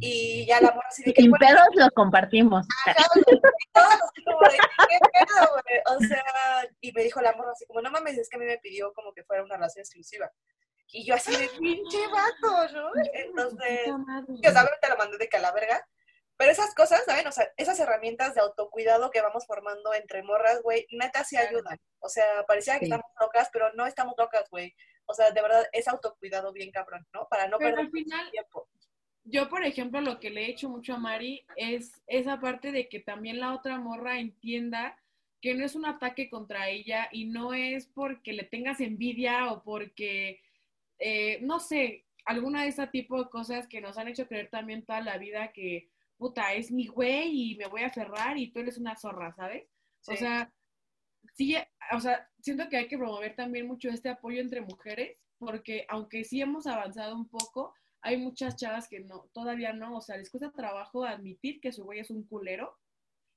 Y 0.00 0.44
ya 0.46 0.60
la 0.60 0.72
morra 0.72 0.88
así 0.88 1.04
de 1.04 1.14
que, 1.14 1.22
Sin 1.22 1.30
bueno, 1.30 1.46
pedos 1.46 1.68
lo 1.74 1.90
compartimos. 1.92 2.66
Ajá, 2.86 3.06
y 3.14 3.70
todos 3.72 3.94
así 3.94 4.24
como 4.24 4.40
de, 4.40 4.58
¿qué 4.88 4.98
pedo, 5.12 5.48
güey? 5.52 5.96
O 5.96 6.00
sea, 6.00 6.68
y 6.80 6.92
me 6.92 7.04
dijo 7.04 7.20
la 7.20 7.32
morra 7.34 7.52
así 7.52 7.64
como, 7.66 7.80
no 7.80 7.92
mames, 7.92 8.18
es 8.18 8.28
que 8.28 8.36
a 8.36 8.40
mí 8.40 8.44
me 8.44 8.58
pidió 8.58 8.92
como 8.92 9.12
que 9.14 9.22
fuera 9.22 9.44
una 9.44 9.54
relación 9.54 9.82
exclusiva. 9.82 10.28
Y 10.88 11.06
yo 11.06 11.14
así 11.14 11.30
de, 11.36 11.48
pinche 11.60 11.98
vato, 12.08 12.72
¿no? 12.74 12.90
Entonces, 13.12 13.86
yo 13.86 14.50
obviamente 14.50 14.88
lo 14.88 14.96
mandé 14.96 15.18
de 15.18 15.28
que 15.28 15.36
a 15.36 15.40
la 15.40 15.52
verga. 15.52 15.86
Pero 16.42 16.50
esas 16.50 16.74
cosas, 16.74 17.04
¿saben? 17.06 17.24
O 17.28 17.30
sea, 17.30 17.46
esas 17.56 17.78
herramientas 17.78 18.34
de 18.34 18.40
autocuidado 18.40 19.12
que 19.12 19.20
vamos 19.20 19.46
formando 19.46 19.94
entre 19.94 20.24
morras, 20.24 20.60
güey, 20.60 20.88
neta 20.90 21.22
sí 21.22 21.36
ayudan. 21.36 21.78
O 22.00 22.08
sea, 22.08 22.44
parecía 22.48 22.74
que 22.80 22.86
Sí. 22.86 22.92
estamos 22.92 23.06
locas, 23.20 23.48
pero 23.52 23.72
no 23.74 23.86
estamos 23.86 24.14
locas, 24.18 24.50
güey. 24.50 24.74
O 25.06 25.14
sea, 25.14 25.30
de 25.30 25.40
verdad, 25.40 25.64
es 25.70 25.86
autocuidado 25.86 26.52
bien 26.52 26.72
cabrón, 26.72 27.06
¿no? 27.14 27.28
Para 27.30 27.46
no 27.46 27.58
Pero 27.58 27.70
perder 27.76 27.86
al 27.86 27.92
final, 27.92 28.30
tiempo. 28.32 28.68
yo, 29.22 29.48
por 29.48 29.64
ejemplo, 29.64 30.00
lo 30.00 30.18
que 30.18 30.30
le 30.30 30.42
he 30.46 30.50
hecho 30.50 30.68
mucho 30.68 30.94
a 30.94 30.98
Mari 30.98 31.46
es 31.54 32.02
esa 32.08 32.40
parte 32.40 32.72
de 32.72 32.88
que 32.88 32.98
también 32.98 33.38
la 33.38 33.54
otra 33.54 33.78
morra 33.78 34.18
entienda 34.18 34.98
que 35.40 35.54
no 35.54 35.64
es 35.64 35.76
un 35.76 35.86
ataque 35.86 36.28
contra 36.28 36.68
ella 36.70 37.08
y 37.12 37.26
no 37.26 37.54
es 37.54 37.86
porque 37.86 38.32
le 38.32 38.42
tengas 38.42 38.80
envidia 38.80 39.52
o 39.52 39.62
porque, 39.62 40.40
eh, 40.98 41.38
no 41.42 41.60
sé, 41.60 42.04
alguna 42.24 42.62
de 42.62 42.70
ese 42.70 42.84
tipo 42.88 43.22
de 43.22 43.30
cosas 43.30 43.68
que 43.68 43.80
nos 43.80 43.96
han 43.96 44.08
hecho 44.08 44.26
creer 44.26 44.50
también 44.50 44.84
toda 44.84 45.00
la 45.02 45.18
vida 45.18 45.52
que, 45.52 45.91
puta, 46.22 46.54
es 46.54 46.70
mi 46.70 46.86
güey 46.86 47.52
y 47.52 47.56
me 47.56 47.66
voy 47.66 47.82
a 47.82 47.88
aferrar 47.88 48.38
y 48.38 48.52
tú 48.52 48.60
eres 48.60 48.78
una 48.78 48.94
zorra, 48.96 49.34
¿sabes? 49.34 49.64
O 50.06 50.12
Sí. 50.12 50.18
sea, 50.18 50.54
sí, 51.34 51.56
o 51.92 52.00
sea, 52.00 52.30
siento 52.40 52.68
que 52.68 52.76
hay 52.76 52.88
que 52.88 52.96
promover 52.98 53.34
también 53.34 53.66
mucho 53.66 53.88
este 53.88 54.08
apoyo 54.08 54.40
entre 54.40 54.60
mujeres, 54.60 55.18
porque 55.38 55.84
aunque 55.88 56.22
sí 56.24 56.40
hemos 56.40 56.66
avanzado 56.68 57.16
un 57.16 57.28
poco, 57.28 57.74
hay 58.02 58.16
muchas 58.18 58.56
chavas 58.56 58.88
que 58.88 59.00
no, 59.00 59.28
todavía 59.32 59.72
no, 59.72 59.96
o 59.96 60.00
sea, 60.00 60.16
les 60.16 60.30
cuesta 60.30 60.52
trabajo 60.52 61.04
admitir 61.04 61.60
que 61.60 61.72
su 61.72 61.82
güey 61.84 61.98
es 62.00 62.10
un 62.10 62.24
culero 62.24 62.78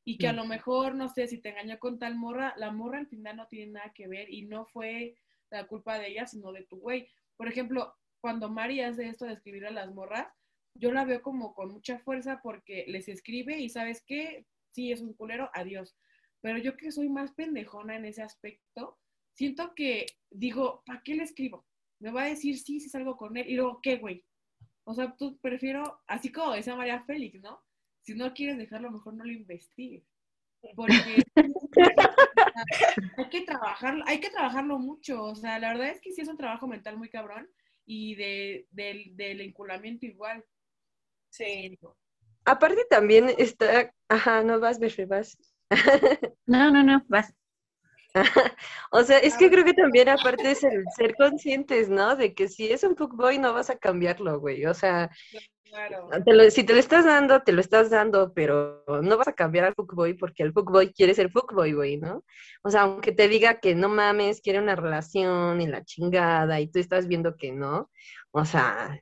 y 0.04 0.20
que 0.20 0.28
a 0.28 0.34
lo 0.34 0.46
mejor, 0.46 0.94
no 0.94 1.10
sé, 1.10 1.28
si 1.28 1.40
te 1.40 1.50
engañó 1.50 1.80
con 1.80 1.98
tal 1.98 2.16
morra, 2.16 2.54
la 2.58 2.72
morra 2.72 3.00
al 3.00 3.08
final 3.08 3.38
no 3.38 3.48
tiene 3.48 3.72
nada 3.74 3.94
que 3.94 4.08
ver 4.08 4.32
y 4.32 4.44
no 4.44 4.68
fue 4.68 5.16
la 5.50 5.66
culpa 5.66 5.98
de 5.98 6.10
ella, 6.10 6.28
sino 6.28 6.52
de 6.52 6.64
tu 6.66 6.78
güey. 6.78 7.10
Por 7.36 7.48
ejemplo, 7.48 7.96
cuando 8.22 8.50
Mari 8.50 8.82
hace 8.82 9.08
esto 9.08 9.26
de 9.26 9.34
escribir 9.34 9.66
a 9.66 9.72
las 9.72 9.92
morras, 9.92 10.28
yo 10.76 10.92
la 10.92 11.06
veo 11.06 11.22
como 11.22 11.54
con 11.54 11.72
mucha 11.72 12.00
fuerza 12.00 12.42
porque 12.44 12.86
les 12.88 13.08
escribe 13.08 13.60
y 13.60 13.70
sabes 13.70 14.04
qué, 14.06 14.46
sí, 14.72 14.92
es 14.92 15.02
un 15.02 15.14
culero, 15.14 15.50
adiós. 15.54 15.96
Pero 16.42 16.58
yo 16.58 16.78
que 16.78 16.92
soy 16.92 17.10
más 17.10 17.34
pendejona 17.34 17.96
en 17.96 18.06
ese 18.06 18.22
aspecto, 18.22 19.00
siento 19.34 19.74
que 19.74 20.06
digo, 20.30 20.84
¿para 20.86 21.02
qué 21.04 21.16
le 21.16 21.24
escribo? 21.24 21.66
Me 22.00 22.12
va 22.12 22.24
a 22.24 22.30
decir 22.30 22.58
sí 22.60 22.80
si 22.80 22.90
salgo 22.90 23.18
con 23.18 23.38
él 23.38 23.50
y 23.50 23.56
luego, 23.56 23.80
¿qué, 23.82 23.98
güey? 23.98 24.24
O 24.84 24.94
sea, 24.94 25.16
tú 25.18 25.40
prefiero, 25.40 26.02
así 26.08 26.32
como 26.32 26.54
decía 26.54 26.76
María 26.76 27.04
Félix, 27.04 27.42
¿no? 27.42 27.64
Si 28.02 28.14
no 28.14 28.34
quieres 28.34 28.58
dejarlo, 28.58 28.92
mejor 28.92 29.16
no 29.16 29.24
lo 29.24 29.32
investigues. 29.32 30.04
Porque 30.76 31.24
hay 33.18 33.30
que 33.30 33.42
trabajarlo, 33.42 34.04
hay 34.08 34.20
que 34.20 34.30
trabajarlo 34.30 34.78
mucho. 34.78 35.24
O 35.24 35.36
sea, 35.36 35.58
la 35.58 35.70
verdad 35.70 35.90
es 35.90 36.02
que 36.02 36.12
sí 36.12 36.22
es 36.22 36.28
un 36.28 36.38
trabajo 36.38 36.68
mental 36.68 36.98
muy 36.98 37.10
cabrón 37.10 37.50
y 37.86 38.16
de, 38.16 38.68
del, 38.72 39.16
del 39.16 39.42
enculamiento 39.42 40.06
igual. 40.06 40.44
Sí. 41.38 41.78
Aparte 42.46 42.86
también 42.90 43.30
está, 43.38 43.92
ajá, 44.08 44.44
no 44.44 44.60
vas, 44.60 44.80
Berre, 44.80 45.06
vas. 45.06 45.38
No, 46.46 46.72
no, 46.72 46.84
no, 46.84 47.04
vas. 47.08 47.34
O 48.92 49.04
sea, 49.04 49.18
es 49.18 49.36
que 49.36 49.50
creo 49.50 49.66
que 49.66 49.74
también 49.74 50.08
aparte 50.08 50.52
es 50.52 50.64
el 50.64 50.86
ser 50.96 51.16
conscientes, 51.16 51.90
¿no? 51.90 52.16
De 52.16 52.34
que 52.34 52.48
si 52.48 52.72
es 52.72 52.84
un 52.84 52.96
fuckboy 52.96 53.40
no 53.40 53.54
vas 53.54 53.70
a 53.70 53.78
cambiarlo, 53.78 54.40
güey. 54.40 54.66
O 54.66 54.74
sea, 54.74 55.10
Claro. 55.66 56.08
te 56.24 56.34
lo- 56.34 56.50
si 56.52 56.64
te 56.64 56.72
lo 56.74 56.80
estás 56.80 57.04
dando, 57.04 57.42
te 57.42 57.52
lo 57.52 57.60
estás 57.60 57.90
dando, 57.90 58.32
pero 58.34 58.86
no 59.02 59.18
vas 59.18 59.28
a 59.28 59.34
cambiar 59.34 59.66
al 59.66 59.74
fuckboy 59.76 60.14
porque 60.14 60.44
el 60.44 60.54
fuckboy 60.54 60.94
quiere 60.94 61.14
ser 61.14 61.30
fuckboy, 61.32 61.74
güey, 61.74 61.98
¿no? 61.98 62.24
O 62.64 62.70
sea, 62.70 62.84
aunque 62.84 63.12
te 63.12 63.28
diga 63.28 63.60
que 63.60 63.76
no 63.76 63.90
mames, 63.90 64.40
quiere 64.40 64.60
una 64.60 64.78
relación 64.78 65.60
y 65.60 65.68
la 65.68 65.84
chingada 65.84 66.62
y 66.62 66.68
tú 66.72 66.80
estás 66.80 67.08
viendo 67.08 67.36
que 67.36 67.52
no, 67.52 67.90
o 68.32 68.46
sea, 68.46 69.02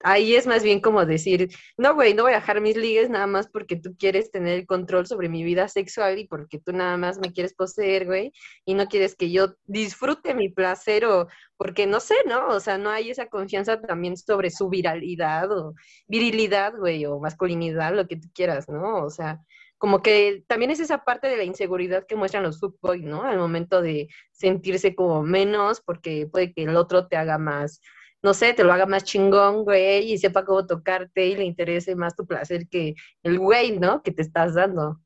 ahí 0.00 0.36
es 0.36 0.46
más 0.46 0.62
bien 0.62 0.80
como 0.80 1.04
decir, 1.04 1.48
no, 1.76 1.94
güey, 1.94 2.14
no 2.14 2.22
voy 2.24 2.32
a 2.32 2.36
dejar 2.36 2.60
mis 2.60 2.76
ligues 2.76 3.10
nada 3.10 3.26
más 3.26 3.48
porque 3.48 3.76
tú 3.76 3.96
quieres 3.98 4.30
tener 4.30 4.58
el 4.58 4.66
control 4.66 5.06
sobre 5.06 5.28
mi 5.28 5.42
vida 5.42 5.68
sexual 5.68 6.18
y 6.18 6.26
porque 6.26 6.58
tú 6.58 6.72
nada 6.72 6.96
más 6.96 7.18
me 7.18 7.32
quieres 7.32 7.54
poseer, 7.54 8.06
güey, 8.06 8.32
y 8.64 8.74
no 8.74 8.86
quieres 8.86 9.16
que 9.16 9.30
yo 9.30 9.54
disfrute 9.66 10.34
mi 10.34 10.48
placer 10.48 11.04
o 11.04 11.28
porque 11.56 11.86
no 11.86 12.00
sé, 12.00 12.14
¿no? 12.26 12.48
O 12.48 12.60
sea, 12.60 12.78
no 12.78 12.90
hay 12.90 13.10
esa 13.10 13.26
confianza 13.28 13.80
también 13.80 14.16
sobre 14.16 14.50
su 14.50 14.68
viralidad 14.68 15.50
o 15.52 15.74
virilidad, 16.06 16.74
güey, 16.76 17.04
o 17.06 17.18
masculinidad, 17.18 17.94
lo 17.94 18.06
que 18.06 18.16
tú 18.16 18.28
quieras, 18.32 18.68
¿no? 18.68 19.04
O 19.04 19.10
sea, 19.10 19.40
como 19.78 20.02
que 20.02 20.44
también 20.48 20.70
es 20.70 20.80
esa 20.80 21.04
parte 21.04 21.28
de 21.28 21.36
la 21.36 21.44
inseguridad 21.44 22.04
que 22.06 22.16
muestran 22.16 22.42
los 22.42 22.60
fuckboys, 22.60 23.02
¿no? 23.02 23.22
Al 23.22 23.38
momento 23.38 23.80
de 23.80 24.08
sentirse 24.32 24.94
como 24.94 25.22
menos 25.22 25.80
porque 25.80 26.28
puede 26.30 26.52
que 26.52 26.64
el 26.64 26.76
otro 26.76 27.06
te 27.06 27.16
haga 27.16 27.38
más, 27.38 27.80
no 28.22 28.34
sé, 28.34 28.52
te 28.52 28.64
lo 28.64 28.72
haga 28.72 28.86
más 28.86 29.04
chingón, 29.04 29.64
güey, 29.64 30.12
y 30.12 30.18
sepa 30.18 30.44
cómo 30.44 30.66
tocarte 30.66 31.26
y 31.26 31.36
le 31.36 31.44
interese 31.44 31.94
más 31.94 32.16
tu 32.16 32.26
placer 32.26 32.68
que 32.68 32.94
el 33.22 33.38
güey, 33.38 33.78
¿no? 33.78 34.02
Que 34.02 34.10
te 34.10 34.22
estás 34.22 34.54
dando. 34.54 35.00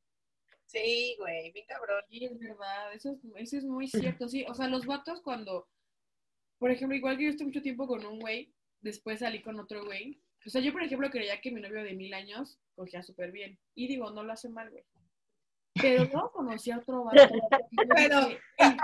Sí, 0.66 1.16
güey, 1.18 1.52
bien 1.52 1.66
cabrón. 1.66 2.02
Sí, 2.08 2.24
es 2.24 2.38
verdad, 2.38 2.94
eso 2.94 3.10
es, 3.10 3.18
eso 3.36 3.58
es 3.58 3.64
muy 3.64 3.88
cierto, 3.88 4.28
sí. 4.28 4.46
O 4.48 4.54
sea, 4.54 4.68
los 4.68 4.86
vatos 4.86 5.20
cuando, 5.20 5.68
por 6.58 6.70
ejemplo, 6.70 6.96
igual 6.96 7.18
que 7.18 7.24
yo 7.24 7.30
estuve 7.30 7.48
mucho 7.48 7.62
tiempo 7.62 7.86
con 7.86 8.04
un 8.06 8.18
güey, 8.18 8.54
después 8.80 9.18
salí 9.18 9.42
con 9.42 9.60
otro 9.60 9.84
güey. 9.84 10.22
O 10.46 10.50
sea, 10.50 10.62
yo, 10.62 10.72
por 10.72 10.82
ejemplo, 10.82 11.10
creía 11.10 11.40
que 11.40 11.52
mi 11.52 11.60
novio 11.60 11.84
de 11.84 11.94
mil 11.94 12.14
años 12.14 12.58
cogía 12.74 13.02
súper 13.02 13.30
bien. 13.30 13.58
Y 13.74 13.86
digo, 13.86 14.10
no 14.10 14.24
lo 14.24 14.32
hace 14.32 14.48
mal, 14.48 14.70
güey. 14.70 14.84
Pero 15.80 16.04
luego 16.04 16.30
conocí 16.32 16.70
a 16.70 16.78
otro 16.78 17.04
vato. 17.04 17.28
Pero- 17.94 18.20
dije, 18.28 18.38
"Ey, 18.58 18.76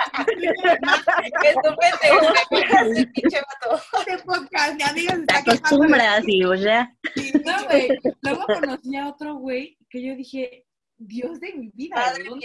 Que 1.42 1.54
tu 1.62 1.70
mente, 1.70 2.08
güey, 2.50 2.90
ese 2.92 3.06
pinche 3.08 3.38
vato. 3.40 3.82
Este 4.06 4.18
podcast, 4.24 4.74
mi 4.74 4.82
amiga 4.82 5.12
se 5.14 5.16
Te 5.16 5.22
está 5.22 5.42
quejando 5.42 5.44
de- 5.44 5.56
acostumbras 5.58 6.24
y 6.26 6.42
pues 6.44 6.60
ya. 6.62 6.96
No, 7.44 7.64
güey. 7.66 7.88
Luego 8.22 8.44
conocí 8.46 8.96
a 8.96 9.08
otro 9.08 9.34
güey 9.36 9.76
que 9.90 10.02
yo 10.02 10.14
dije, 10.16 10.66
Dios 10.96 11.38
de 11.40 11.52
mi 11.54 11.70
vida, 11.74 11.96
Madre 11.96 12.24
cabrón. 12.24 12.40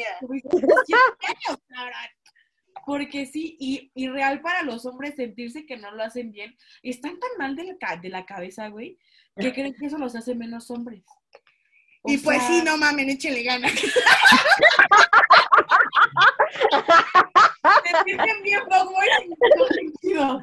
Porque 2.86 3.26
sí, 3.26 3.56
y, 3.60 3.92
y 3.96 4.10
real 4.10 4.42
para 4.42 4.62
los 4.64 4.86
hombres 4.86 5.16
sentirse 5.16 5.66
que 5.66 5.78
no 5.78 5.92
lo 5.92 6.04
hacen 6.04 6.32
bien, 6.32 6.54
están 6.82 7.18
tan 7.18 7.30
mal 7.38 7.56
de 7.56 7.64
la, 7.64 7.78
ca- 7.78 7.96
de 7.98 8.10
la 8.10 8.26
cabeza, 8.26 8.68
güey, 8.68 9.00
que 9.38 9.54
creen 9.54 9.74
que 9.74 9.86
eso 9.86 9.98
los 9.98 10.16
hace 10.16 10.36
menos 10.36 10.70
hombres. 10.70 11.04
O 12.04 12.12
Y 12.12 12.18
pues 12.18 12.38
sea, 12.40 12.48
sí, 12.48 12.62
no 12.64 12.78
mamen, 12.78 13.10
échenle 13.10 13.44
ganas. 13.44 13.72
Se 17.84 17.90
sienten 18.06 18.44
bien 18.44 18.62
fuckboy 18.62 19.08
sin. 19.20 19.36
Sí. 20.02 20.14
Yo 20.14 20.40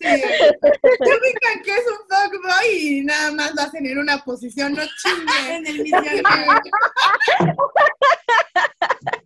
ubican 0.00 1.62
que 1.64 1.72
es 1.72 1.84
un 1.88 1.98
fuckboy 2.08 2.68
y 2.70 3.00
nada 3.02 3.32
más 3.32 3.52
lo 3.54 3.62
hacen 3.62 3.84
en 3.86 3.98
una 3.98 4.18
posición, 4.18 4.74
no 4.74 4.82
chinguen. 5.02 5.26
En 5.54 5.66
el 5.66 5.82
mismo 5.82 5.98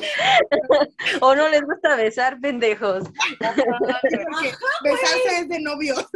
O 1.20 1.34
no 1.34 1.48
les 1.48 1.62
gusta 1.62 1.96
besar, 1.96 2.38
pendejos. 2.40 3.04
Besarse 4.82 5.38
es 5.40 5.48
de 5.48 5.60
novios. 5.60 6.06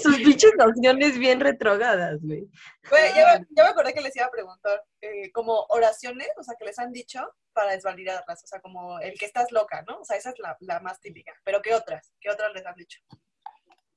Sus 0.02 0.18
bichos 0.18 0.52
nociones 0.58 1.18
bien 1.20 1.40
retrogadas, 1.40 2.20
güey. 2.22 2.48
Güey, 2.90 3.14
ya, 3.14 3.38
me- 3.40 3.46
ya 3.52 3.64
me 3.64 3.70
acordé 3.70 3.94
que 3.94 4.02
les 4.02 4.16
iba 4.16 4.26
a 4.26 4.32
preguntar, 4.32 4.82
eh, 5.02 5.32
como 5.32 5.66
oraciones, 5.70 6.30
o 6.38 6.44
sea, 6.44 6.56
que 6.58 6.66
les 6.66 6.80
han 6.80 6.92
dicho 6.92 7.20
para 7.54 7.74
desvalidarlas, 7.74 8.44
o 8.44 8.48
sea, 8.48 8.60
como 8.60 9.00
el 9.00 9.18
que 9.20 9.26
estás 9.26 9.52
loca, 9.52 9.84
¿no? 9.88 10.00
O 10.00 10.06
sea, 10.06 10.18
esa 10.18 10.30
es 10.32 10.40
la, 10.40 10.56
la 10.62 10.80
más 10.80 11.00
típica. 11.00 11.34
Pero 11.44 11.62
¿qué 11.62 11.74
otras? 11.76 12.12
¿Qué 12.20 12.30
otras 12.30 12.52
les 12.54 12.66
han 12.66 12.76
dicho? 12.76 13.00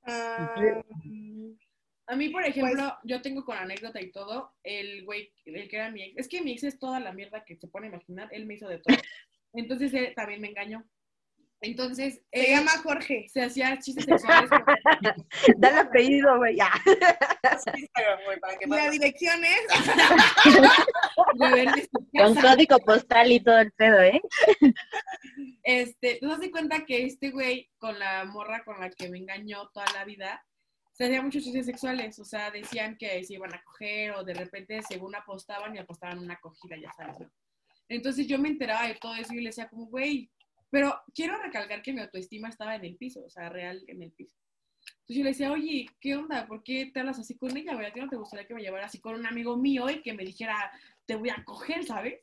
Ah, 0.06 0.54
A 2.10 2.16
mí, 2.16 2.28
por 2.28 2.44
ejemplo, 2.44 2.98
yo 3.04 3.22
tengo 3.22 3.44
con 3.44 3.56
anécdota 3.56 4.00
y 4.00 4.10
todo, 4.10 4.52
el 4.64 5.04
güey, 5.04 5.32
el 5.44 5.68
que 5.68 5.76
era 5.76 5.90
mi 5.90 6.02
ex, 6.02 6.18
es 6.18 6.28
que 6.28 6.42
mi 6.42 6.50
ex 6.52 6.64
es 6.64 6.78
toda 6.80 6.98
la 6.98 7.12
mierda 7.12 7.44
que 7.44 7.54
se 7.54 7.68
pone 7.68 7.86
a 7.86 7.90
imaginar, 7.90 8.28
él 8.32 8.46
me 8.46 8.54
hizo 8.54 8.66
de 8.68 8.78
todo. 8.78 8.96
Entonces 9.52 9.94
él 9.94 10.12
también 10.16 10.40
me 10.40 10.48
engañó. 10.48 10.84
Entonces, 11.62 12.14
se 12.14 12.22
él 12.32 12.56
llama 12.56 12.70
Jorge. 12.82 13.28
se 13.28 13.42
hacía 13.42 13.78
chistes 13.78 14.06
sexuales 14.06 14.50
con- 14.50 14.64
Da 15.58 15.68
el 15.68 15.78
apellido, 15.78 16.36
güey, 16.38 16.56
ya. 16.56 16.72
Su 16.84 17.78
Instagram, 17.78 18.24
güey, 18.24 18.40
para 18.40 18.56
que 18.56 18.66
Y 18.66 18.70
la 18.70 18.90
dirección 18.90 19.44
es. 19.44 19.60
Con 22.18 22.34
código 22.34 22.78
postal 22.78 23.30
y 23.30 23.40
todo 23.40 23.58
el 23.58 23.70
pedo, 23.72 24.00
¿eh? 24.00 24.20
Este, 25.62 26.18
¿tú 26.20 26.28
das 26.28 26.40
de 26.40 26.50
cuenta 26.50 26.84
que 26.86 27.04
este 27.04 27.30
güey, 27.30 27.70
con 27.78 27.98
la 27.98 28.24
morra 28.24 28.64
con 28.64 28.80
la 28.80 28.90
que 28.90 29.08
me 29.08 29.18
engañó 29.18 29.68
toda 29.68 29.86
la 29.94 30.04
vida, 30.04 30.44
hacía 31.04 31.22
muchos 31.22 31.42
chistes 31.44 31.66
sexuales? 31.66 32.18
O 32.18 32.24
sea, 32.24 32.50
decían 32.50 32.96
que 32.96 33.22
se 33.24 33.34
iban 33.34 33.54
a 33.54 33.62
coger 33.62 34.12
o 34.12 34.24
de 34.24 34.34
repente 34.34 34.80
según 34.82 35.14
apostaban 35.14 35.74
y 35.74 35.78
apostaban 35.78 36.18
una 36.18 36.34
acogida, 36.34 36.76
ya 36.76 36.92
sabes, 36.92 37.18
¿no? 37.20 37.30
Entonces 37.88 38.26
yo 38.26 38.38
me 38.38 38.48
enteraba 38.48 38.86
de 38.86 38.94
todo 38.94 39.14
eso 39.16 39.32
y 39.34 39.40
le 39.40 39.48
decía 39.48 39.68
como, 39.68 39.86
güey, 39.86 40.30
pero 40.70 40.94
quiero 41.14 41.36
recalcar 41.42 41.82
que 41.82 41.92
mi 41.92 42.00
autoestima 42.00 42.48
estaba 42.48 42.76
en 42.76 42.84
el 42.84 42.96
piso, 42.96 43.24
o 43.24 43.30
sea, 43.30 43.48
real 43.48 43.82
en 43.88 44.02
el 44.02 44.12
piso. 44.12 44.36
Entonces 45.00 45.16
yo 45.16 45.24
le 45.24 45.30
decía, 45.30 45.52
oye, 45.52 45.86
¿qué 46.00 46.14
onda? 46.16 46.46
¿Por 46.46 46.62
qué 46.62 46.86
te 46.92 47.00
hablas 47.00 47.18
así 47.18 47.36
con 47.36 47.56
ella? 47.56 47.72
¿A 47.76 47.92
ti 47.92 48.00
no 48.00 48.08
te 48.08 48.16
gustaría 48.16 48.46
que 48.46 48.54
me 48.54 48.62
llevara 48.62 48.86
así 48.86 49.00
con 49.00 49.14
un 49.14 49.26
amigo 49.26 49.56
mío 49.56 49.90
y 49.90 50.02
que 50.02 50.12
me 50.12 50.24
dijera, 50.24 50.70
te 51.06 51.16
voy 51.16 51.30
a 51.30 51.42
coger, 51.44 51.84
¿sabes? 51.84 52.20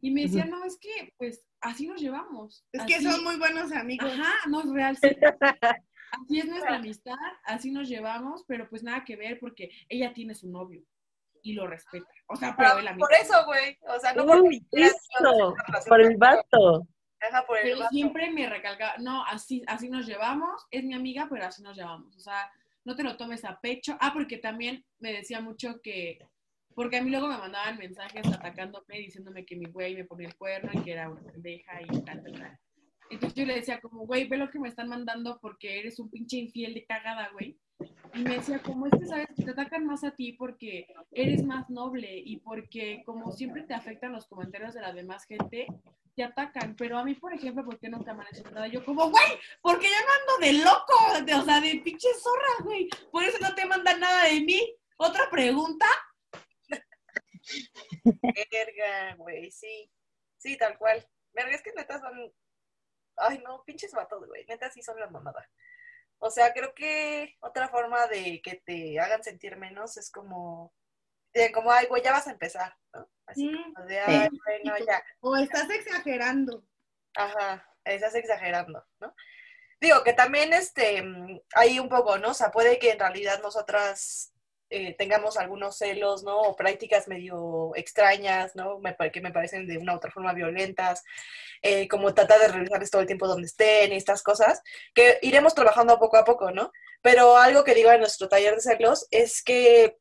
Y 0.00 0.10
me 0.10 0.22
decía, 0.22 0.44
no, 0.44 0.62
es 0.64 0.78
que, 0.78 1.12
pues, 1.16 1.42
así 1.60 1.86
nos 1.88 2.00
llevamos. 2.00 2.64
Es 2.72 2.84
que 2.84 2.96
así- 2.96 3.04
son 3.10 3.24
muy 3.24 3.36
buenos 3.36 3.72
amigos. 3.72 4.12
Ajá, 4.12 4.32
no 4.48 4.60
es 4.60 4.70
real, 4.70 4.96
sí. 4.96 5.08
Así 6.12 6.38
es 6.38 6.46
nuestra 6.46 6.76
amistad, 6.76 7.16
así 7.44 7.70
nos 7.70 7.88
llevamos, 7.88 8.44
pero 8.46 8.68
pues 8.68 8.82
nada 8.82 9.04
que 9.04 9.16
ver 9.16 9.38
porque 9.40 9.70
ella 9.88 10.12
tiene 10.12 10.34
su 10.34 10.48
novio 10.50 10.82
y 11.42 11.52
lo 11.52 11.66
respeta. 11.66 12.06
O 12.26 12.36
sea, 12.36 12.54
pero 12.56 12.70
Pero 12.70 12.80
él 12.80 12.88
a 12.88 12.92
mí. 12.94 12.98
por 12.98 13.12
eso, 13.12 13.44
güey. 13.46 13.78
O 13.86 13.98
sea, 14.00 14.12
no 14.14 14.24
una 14.24 14.34
relación 15.66 15.88
por 15.88 16.00
el 16.00 16.16
vato. 16.16 16.86
Ajá, 17.20 17.44
por 17.46 17.58
el 17.58 17.64
Pero 17.64 17.78
vato. 17.78 17.90
siempre 17.90 18.30
me 18.30 18.48
recalcaba, 18.48 18.94
no, 18.98 19.24
así, 19.24 19.62
así 19.66 19.88
nos 19.88 20.06
llevamos, 20.06 20.66
es 20.70 20.84
mi 20.84 20.94
amiga, 20.94 21.26
pero 21.30 21.44
así 21.46 21.62
nos 21.62 21.76
llevamos. 21.76 22.16
O 22.16 22.20
sea, 22.20 22.50
no 22.84 22.94
te 22.94 23.02
lo 23.02 23.16
tomes 23.16 23.44
a 23.44 23.60
pecho. 23.60 23.96
Ah, 24.00 24.12
porque 24.12 24.38
también 24.38 24.84
me 24.98 25.12
decía 25.12 25.40
mucho 25.40 25.80
que, 25.82 26.18
porque 26.74 26.98
a 26.98 27.02
mí 27.02 27.10
luego 27.10 27.28
me 27.28 27.38
mandaban 27.38 27.76
mensajes 27.76 28.26
atacándome, 28.26 28.98
diciéndome 28.98 29.44
que 29.44 29.56
mi 29.56 29.66
güey 29.66 29.94
me 29.96 30.04
ponía 30.04 30.28
el 30.28 30.36
cuerno 30.36 30.70
y 30.74 30.82
que 30.82 30.92
era 30.92 31.08
una 31.10 31.22
pendeja 31.22 31.82
y 31.82 31.86
tal, 32.02 32.22
tal, 32.22 32.32
tal. 32.38 32.58
Entonces 33.10 33.34
yo 33.34 33.46
le 33.46 33.54
decía 33.54 33.80
como, 33.80 34.06
güey, 34.06 34.28
ve 34.28 34.36
lo 34.36 34.50
que 34.50 34.58
me 34.58 34.68
están 34.68 34.88
mandando 34.88 35.38
porque 35.40 35.78
eres 35.78 35.98
un 35.98 36.10
pinche 36.10 36.36
infiel 36.36 36.74
de 36.74 36.84
cagada, 36.84 37.30
güey. 37.32 37.58
Y 38.14 38.20
me 38.20 38.36
decía, 38.36 38.60
como 38.60 38.86
es 38.86 38.92
que 38.98 39.06
sabes 39.06 39.28
que 39.36 39.44
te 39.44 39.50
atacan 39.50 39.86
más 39.86 40.02
a 40.02 40.10
ti 40.10 40.32
porque 40.32 40.86
eres 41.12 41.44
más 41.44 41.68
noble 41.70 42.18
y 42.18 42.38
porque 42.38 43.02
como 43.04 43.30
siempre 43.32 43.62
te 43.62 43.74
afectan 43.74 44.12
los 44.12 44.26
comentarios 44.26 44.74
de 44.74 44.80
la 44.80 44.92
demás 44.92 45.24
gente, 45.26 45.66
te 46.16 46.24
atacan. 46.24 46.74
Pero 46.76 46.98
a 46.98 47.04
mí, 47.04 47.14
por 47.14 47.32
ejemplo, 47.32 47.64
¿por 47.64 47.78
qué 47.78 47.88
nunca 47.88 48.12
me 48.14 48.22
han 48.22 48.34
hecho 48.34 48.50
nada? 48.50 48.66
Yo 48.66 48.84
como, 48.84 49.08
güey, 49.10 49.38
porque 49.62 49.86
yo 49.86 49.92
no 49.92 50.12
ando 50.34 50.46
de 50.46 50.64
loco, 50.64 51.24
de, 51.24 51.34
o 51.34 51.44
sea, 51.44 51.60
de 51.60 51.80
pinche 51.84 52.08
zorra, 52.20 52.64
güey. 52.64 52.88
Por 53.12 53.22
eso 53.22 53.38
no 53.40 53.54
te 53.54 53.66
mandan 53.66 54.00
nada 54.00 54.24
de 54.24 54.40
mí. 54.40 54.76
Otra 54.96 55.30
pregunta. 55.30 55.86
Verga, 58.04 59.14
güey, 59.16 59.50
sí. 59.50 59.90
Sí, 60.38 60.56
tal 60.58 60.76
cual. 60.76 61.06
Verga, 61.32 61.54
es 61.54 61.62
que 61.62 61.72
neta 61.76 62.00
son. 62.00 62.32
Ay, 63.20 63.38
no, 63.44 63.62
pinches 63.64 63.92
vatos, 63.92 64.26
güey. 64.26 64.44
Neta 64.46 64.70
sí 64.70 64.82
son 64.82 64.98
la 64.98 65.08
mamada. 65.08 65.48
O 66.18 66.30
sea, 66.30 66.52
creo 66.52 66.74
que 66.74 67.36
otra 67.40 67.68
forma 67.68 68.06
de 68.08 68.40
que 68.42 68.56
te 68.64 68.98
hagan 68.98 69.22
sentir 69.22 69.56
menos 69.56 69.96
es 69.96 70.10
como. 70.10 70.72
de 71.32 71.52
como, 71.52 71.70
ay, 71.70 71.86
güey, 71.86 72.02
ya 72.02 72.12
vas 72.12 72.26
a 72.26 72.32
empezar, 72.32 72.76
¿no? 72.92 73.08
Así 73.26 73.48
Mm, 73.48 73.74
como 73.74 73.86
de, 73.86 74.00
ay, 74.00 74.28
bueno, 74.44 74.78
ya. 74.86 75.04
O 75.20 75.36
estás 75.36 75.68
exagerando. 75.70 76.64
Ajá, 77.14 77.68
estás 77.84 78.14
exagerando, 78.14 78.84
¿no? 79.00 79.14
Digo 79.80 80.02
que 80.02 80.12
también 80.12 80.52
este 80.52 81.02
mm, 81.02 81.40
hay 81.54 81.78
un 81.78 81.88
poco, 81.88 82.18
¿no? 82.18 82.30
O 82.30 82.34
sea, 82.34 82.50
puede 82.50 82.78
que 82.78 82.90
en 82.92 82.98
realidad 82.98 83.40
nosotras 83.42 84.32
eh, 84.70 84.94
tengamos 84.96 85.36
algunos 85.36 85.78
celos, 85.78 86.22
¿no? 86.24 86.40
O 86.40 86.56
prácticas 86.56 87.08
medio 87.08 87.72
extrañas, 87.74 88.54
¿no? 88.54 88.78
Me, 88.78 88.96
que 89.10 89.20
me 89.20 89.32
parecen 89.32 89.66
de 89.66 89.78
una 89.78 89.94
u 89.94 89.96
otra 89.96 90.10
forma 90.10 90.32
violentas, 90.32 91.02
eh, 91.62 91.88
como 91.88 92.14
tratar 92.14 92.40
de 92.40 92.48
revisarles 92.48 92.90
todo 92.90 93.00
el 93.02 93.06
tiempo 93.06 93.26
donde 93.26 93.46
estén 93.46 93.92
y 93.92 93.96
estas 93.96 94.22
cosas, 94.22 94.62
que 94.94 95.18
iremos 95.22 95.54
trabajando 95.54 95.98
poco 95.98 96.16
a 96.16 96.24
poco, 96.24 96.50
¿no? 96.50 96.70
Pero 97.02 97.36
algo 97.36 97.64
que 97.64 97.74
digo 97.74 97.90
en 97.90 98.00
nuestro 98.00 98.28
taller 98.28 98.54
de 98.54 98.60
celos 98.60 99.06
es 99.10 99.42
que 99.42 99.98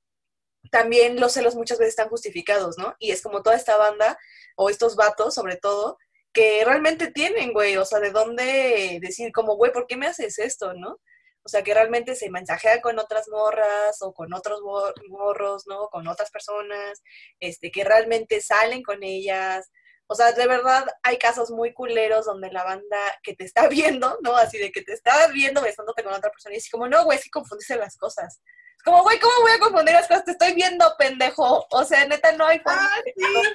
también 0.72 1.20
los 1.20 1.34
celos 1.34 1.56
muchas 1.56 1.80
veces 1.80 1.92
están 1.94 2.10
justificados, 2.10 2.78
¿no? 2.78 2.96
Y 3.00 3.12
es 3.12 3.22
como 3.22 3.42
toda 3.42 3.56
esta 3.56 3.78
banda, 3.78 4.18
o 4.56 4.70
estos 4.70 4.96
vatos 4.96 5.36
sobre 5.36 5.56
todo, 5.58 5.98
que 6.34 6.64
realmente 6.66 7.12
tienen, 7.12 7.54
güey, 7.54 7.78
o 7.78 7.86
sea, 7.86 8.00
de 8.00 8.12
dónde 8.12 9.00
decir 9.02 9.32
como, 9.32 9.56
güey, 9.56 9.72
¿por 9.72 9.88
qué 9.88 9.98
me 9.98 10.08
haces 10.08 10.40
esto, 10.40 10.74
no? 10.74 11.00
O 11.48 11.50
sea, 11.50 11.64
que 11.64 11.74
realmente 11.74 12.14
se 12.14 12.30
mensajea 12.30 12.82
con 12.82 13.00
otras 13.00 13.30
morras 13.30 14.02
o 14.02 14.14
con 14.14 14.34
otros 14.34 14.60
morros, 15.08 15.64
¿no? 15.66 15.88
Con 15.88 16.06
otras 16.10 16.30
personas, 16.30 17.02
este, 17.40 17.72
que 17.72 17.86
realmente 17.86 18.42
salen 18.42 18.84
con 18.84 19.02
ellas. 19.02 19.72
O 20.08 20.16
sea, 20.16 20.34
de 20.34 20.46
verdad 20.46 20.86
hay 21.04 21.18
casos 21.18 21.50
muy 21.50 21.74
culeros 21.74 22.26
donde 22.26 22.52
la 22.52 22.66
banda 22.66 22.98
que 23.24 23.34
te 23.34 23.46
está 23.46 23.70
viendo, 23.70 24.18
¿no? 24.24 24.36
Así 24.36 24.58
de 24.58 24.74
que 24.74 24.82
te 24.82 24.92
está 24.92 25.26
viendo 25.28 25.62
besándote 25.62 26.04
con 26.04 26.14
otra 26.14 26.32
persona 26.32 26.54
y 26.54 26.58
así 26.58 26.70
como, 26.70 26.90
no, 26.90 27.06
güey, 27.06 27.18
es 27.18 27.24
que 27.24 27.30
confundiste 27.30 27.78
las 27.78 27.96
cosas. 27.96 28.42
Es 28.78 28.84
como, 28.84 29.02
güey, 29.04 29.18
¿cómo 29.18 29.34
voy 29.40 29.52
a 29.54 29.60
confundir 29.60 29.94
las 29.94 30.10
cosas? 30.10 30.26
Te 30.26 30.32
estoy 30.32 30.54
viendo, 30.54 30.86
pendejo. 31.00 31.66
O 31.72 31.86
sea, 31.86 32.06
neta, 32.08 32.34
no 32.34 32.46
hay 32.46 32.60
forma 32.60 32.90
ah, 32.92 33.02
sí. 33.06 33.14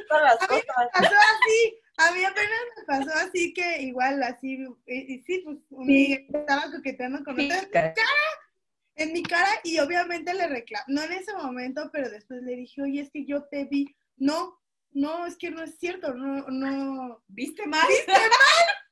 las 0.08 0.48
cosas. 0.48 0.64
Pasó 0.94 1.14
así. 1.14 1.78
A 1.98 2.12
mí 2.12 2.24
apenas 2.24 2.60
me 2.76 2.84
pasó 2.84 3.10
así 3.18 3.52
que 3.52 3.82
igual, 3.82 4.22
así, 4.22 4.58
y, 4.86 5.18
sí, 5.20 5.42
pues 5.44 5.58
sí. 5.86 6.26
estaba 6.32 6.70
coqueteando 6.70 7.22
con 7.22 7.34
otra 7.34 7.58
en 7.58 7.64
mi 7.64 7.70
cara, 7.70 7.94
en 8.96 9.12
mi 9.12 9.22
cara, 9.22 9.50
y 9.62 9.78
obviamente 9.78 10.32
le 10.32 10.46
reclamé, 10.48 10.84
no 10.88 11.02
en 11.02 11.12
ese 11.12 11.34
momento, 11.34 11.90
pero 11.92 12.08
después 12.08 12.42
le 12.42 12.56
dije, 12.56 12.82
oye, 12.82 13.00
es 13.00 13.10
que 13.10 13.24
yo 13.26 13.44
te 13.44 13.66
vi, 13.66 13.94
no, 14.16 14.58
no, 14.92 15.26
es 15.26 15.36
que 15.36 15.50
no 15.50 15.62
es 15.62 15.78
cierto, 15.78 16.14
no, 16.14 16.46
no. 16.48 17.22
¿Viste 17.28 17.66
mal? 17.66 17.86
¿Viste 17.88 18.12
mal? 18.12 18.82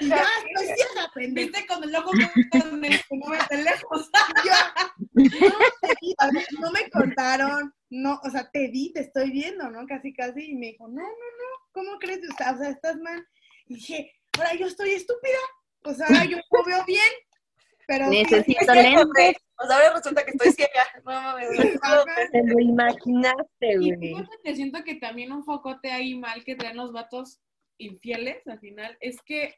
Y 0.00 0.08
ya 0.08 0.24
estoy 0.46 0.66
ciega, 0.76 1.10
pendejo. 1.14 1.46
Viste 1.46 1.66
con 1.66 1.84
el 1.84 1.96
ojo 1.96 2.10
que 2.12 2.64
me 2.76 2.88
de 2.88 3.62
lejos. 3.62 4.10
Yo, 4.44 4.52
no, 6.32 6.60
no 6.60 6.72
me 6.72 6.90
contaron, 6.90 7.74
no, 7.88 8.20
o 8.22 8.30
sea, 8.30 8.50
te 8.50 8.68
vi, 8.68 8.92
te 8.92 9.00
estoy 9.00 9.30
viendo, 9.30 9.70
¿no? 9.70 9.86
Casi, 9.86 10.12
casi, 10.12 10.50
y 10.50 10.54
me 10.54 10.68
dijo, 10.68 10.86
no, 10.88 11.02
no, 11.02 11.02
no, 11.02 11.59
¿cómo 11.72 11.98
crees? 11.98 12.20
O 12.30 12.36
sea, 12.36 12.70
estás 12.70 12.96
mal. 12.98 13.26
Y 13.66 13.74
dije, 13.74 14.12
ahora 14.36 14.54
yo 14.54 14.66
estoy 14.66 14.90
estúpida, 14.90 15.38
o 15.84 15.94
sea, 15.94 16.06
ahora 16.06 16.24
yo 16.24 16.36
lo 16.36 16.64
veo 16.64 16.84
bien, 16.86 17.12
pero... 17.86 18.08
Necesito 18.08 18.74
lentes. 18.74 19.36
O 19.62 19.66
sea, 19.66 19.76
ahora 19.76 19.94
resulta 19.96 20.24
que 20.24 20.30
estoy 20.30 20.52
ciega. 20.52 20.70
No 21.04 21.12
mames. 21.12 21.48
Te 22.32 22.42
lo 22.44 22.60
imaginaste, 22.60 23.76
güey. 23.76 24.14
Y 24.44 24.54
siento 24.54 24.82
que 24.84 24.96
también 24.96 25.32
un 25.32 25.44
focote 25.44 25.90
ahí 25.90 26.14
mal 26.14 26.44
que 26.44 26.56
traen 26.56 26.76
los 26.76 26.92
vatos 26.92 27.40
infieles 27.80 28.46
al 28.46 28.60
final 28.60 28.96
es 29.00 29.20
que 29.22 29.54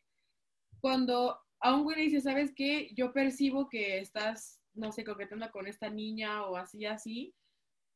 cuando 0.81 1.39
a 1.61 1.75
un 1.75 1.85
güey 1.85 1.97
le 1.97 2.03
dice, 2.05 2.21
¿sabes 2.21 2.53
qué? 2.55 2.91
Yo 2.95 3.13
percibo 3.13 3.69
que 3.69 3.99
estás, 3.99 4.61
no 4.75 4.91
sé, 4.93 5.05
coqueteando 5.05 5.51
con 5.51 5.67
esta 5.67 5.91
niña 5.91 6.45
o 6.47 6.57
así, 6.57 6.87
así, 6.87 7.35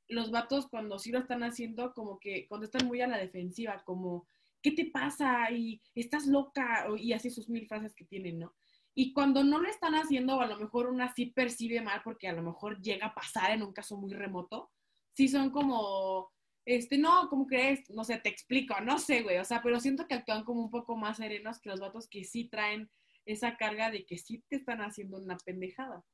los 0.09 0.31
vatos 0.31 0.69
cuando 0.69 0.99
sí 0.99 1.11
lo 1.11 1.19
están 1.19 1.43
haciendo, 1.43 1.93
como 1.93 2.19
que 2.19 2.47
contestan 2.49 2.87
muy 2.87 3.01
a 3.01 3.07
la 3.07 3.19
defensiva, 3.19 3.83
como, 3.85 4.27
¿qué 4.63 4.73
te 4.73 4.87
pasa? 4.87 5.51
Y 5.51 5.81
estás 5.95 6.27
loca, 6.27 6.87
y 6.99 7.13
así 7.13 7.31
sus 7.31 7.49
mil 7.49 7.67
frases 7.67 7.95
que 7.95 8.05
tienen, 8.05 8.39
¿no? 8.39 8.55
Y 8.95 9.13
cuando 9.13 9.45
no 9.45 9.59
lo 9.59 9.69
están 9.69 9.95
haciendo, 9.95 10.37
o 10.37 10.41
a 10.41 10.47
lo 10.47 10.57
mejor 10.57 10.89
una 10.89 11.13
sí 11.15 11.27
percibe 11.27 11.83
mal, 11.83 12.01
porque 12.03 12.29
a 12.29 12.33
lo 12.33 12.43
mejor 12.43 12.81
llega 12.81 13.09
a 13.09 13.15
pasar 13.15 13.51
en 13.51 13.63
un 13.63 13.73
caso 13.73 13.97
muy 13.97 14.15
remoto, 14.15 14.71
sí 15.13 15.29
son 15.29 15.51
como, 15.51 16.33
este, 16.65 16.97
no, 16.97 17.29
¿cómo 17.29 17.47
crees? 17.47 17.91
No 17.91 18.05
sé, 18.05 18.19
te 18.19 18.29
explico, 18.29 18.75
no 18.81 18.99
sé, 18.99 19.23
güey, 19.23 19.39
o 19.39 19.45
sea, 19.45 19.61
pero 19.63 19.81
siento 19.81 20.07
que 20.07 20.15
actúan 20.15 20.45
como 20.45 20.63
un 20.63 20.71
poco 20.71 20.97
más 20.97 21.19
serenos 21.19 21.61
que 21.61 21.69
los 21.69 21.81
vatos 21.81 22.09
que 22.09 22.25
sí 22.25 22.49
traen 22.49 22.91
esa 23.27 23.57
carga 23.57 23.91
de 23.91 24.07
que 24.07 24.19
sí 24.19 24.43
te 24.49 24.57
están 24.57 24.81
haciendo 24.81 25.19
una 25.19 25.37
pendejada. 25.39 26.05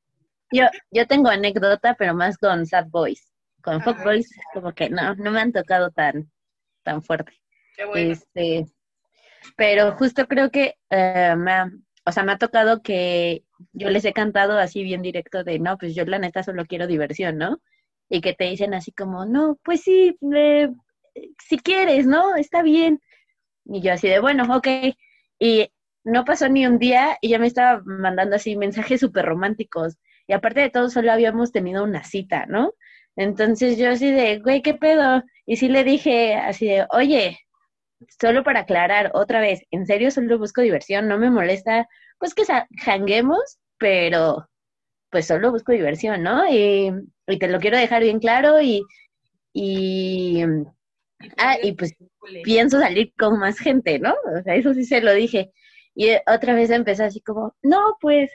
Yo, 0.50 0.64
yo 0.90 1.06
tengo 1.06 1.28
anécdota, 1.28 1.94
pero 1.94 2.14
más 2.14 2.36
con 2.36 2.66
Sad 2.66 2.88
Boys 2.88 3.31
con 3.62 3.82
Boys 4.04 4.30
como 4.52 4.72
que 4.72 4.90
no, 4.90 5.14
no 5.14 5.30
me 5.30 5.40
han 5.40 5.52
tocado 5.52 5.90
tan, 5.90 6.30
tan 6.82 7.02
fuerte. 7.02 7.32
Qué 7.76 7.84
bueno. 7.84 8.12
Este, 8.12 8.66
pero 9.56 9.92
justo 9.92 10.26
creo 10.26 10.50
que 10.50 10.76
eh, 10.90 11.34
me 11.36 11.52
ha, 11.52 11.70
o 12.04 12.12
sea, 12.12 12.22
me 12.24 12.32
ha 12.32 12.38
tocado 12.38 12.82
que 12.82 13.44
yo 13.72 13.90
les 13.90 14.04
he 14.04 14.12
cantado 14.12 14.58
así 14.58 14.82
bien 14.82 15.02
directo 15.02 15.44
de, 15.44 15.58
no, 15.58 15.78
pues 15.78 15.94
yo 15.94 16.04
la 16.04 16.18
neta 16.18 16.42
solo 16.42 16.66
quiero 16.66 16.86
diversión, 16.86 17.38
¿no? 17.38 17.60
Y 18.08 18.20
que 18.20 18.34
te 18.34 18.44
dicen 18.44 18.74
así 18.74 18.92
como, 18.92 19.24
no, 19.24 19.58
pues 19.62 19.82
sí, 19.82 20.18
si 21.46 21.58
quieres, 21.58 22.06
¿no? 22.06 22.36
Está 22.36 22.62
bien. 22.62 23.00
Y 23.64 23.80
yo 23.80 23.92
así 23.92 24.08
de, 24.08 24.20
bueno, 24.20 24.44
ok. 24.54 24.66
Y 25.38 25.70
no 26.04 26.24
pasó 26.24 26.48
ni 26.48 26.66
un 26.66 26.78
día 26.78 27.16
y 27.20 27.30
ya 27.30 27.38
me 27.38 27.46
estaba 27.46 27.82
mandando 27.84 28.36
así 28.36 28.56
mensajes 28.56 29.00
súper 29.00 29.24
románticos. 29.24 29.98
Y 30.26 30.32
aparte 30.32 30.60
de 30.60 30.70
todo, 30.70 30.90
solo 30.90 31.12
habíamos 31.12 31.52
tenido 31.52 31.84
una 31.84 32.04
cita, 32.04 32.46
¿no? 32.46 32.74
Entonces 33.16 33.78
yo 33.78 33.90
así 33.90 34.10
de, 34.10 34.38
güey, 34.40 34.62
¿qué 34.62 34.74
pedo? 34.74 35.22
Y 35.46 35.56
sí 35.56 35.68
le 35.68 35.84
dije 35.84 36.34
así 36.34 36.66
de, 36.66 36.86
oye, 36.90 37.38
solo 38.20 38.44
para 38.44 38.60
aclarar 38.60 39.10
otra 39.14 39.40
vez, 39.40 39.60
en 39.70 39.86
serio 39.86 40.10
solo 40.10 40.38
busco 40.38 40.60
diversión, 40.62 41.08
no 41.08 41.18
me 41.18 41.30
molesta, 41.30 41.88
pues 42.18 42.34
que 42.34 42.44
janguemos, 42.84 43.58
pero 43.78 44.48
pues 45.10 45.26
solo 45.26 45.52
busco 45.52 45.72
diversión, 45.72 46.22
¿no? 46.22 46.48
Y, 46.50 46.92
y 47.28 47.38
te 47.38 47.48
lo 47.48 47.60
quiero 47.60 47.78
dejar 47.78 48.02
bien 48.02 48.20
claro 48.20 48.60
y, 48.62 48.82
y, 49.54 50.42
ah, 51.38 51.56
y 51.62 51.72
pues 51.72 51.94
pienso 52.44 52.80
salir 52.80 53.12
con 53.18 53.38
más 53.38 53.58
gente, 53.58 53.98
¿no? 53.98 54.14
O 54.38 54.42
sea, 54.42 54.54
eso 54.56 54.74
sí 54.74 54.84
se 54.84 55.00
lo 55.00 55.12
dije. 55.12 55.52
Y 55.94 56.10
otra 56.26 56.54
vez 56.54 56.70
empezó 56.70 57.04
así 57.04 57.20
como, 57.20 57.54
no, 57.62 57.96
pues, 58.00 58.30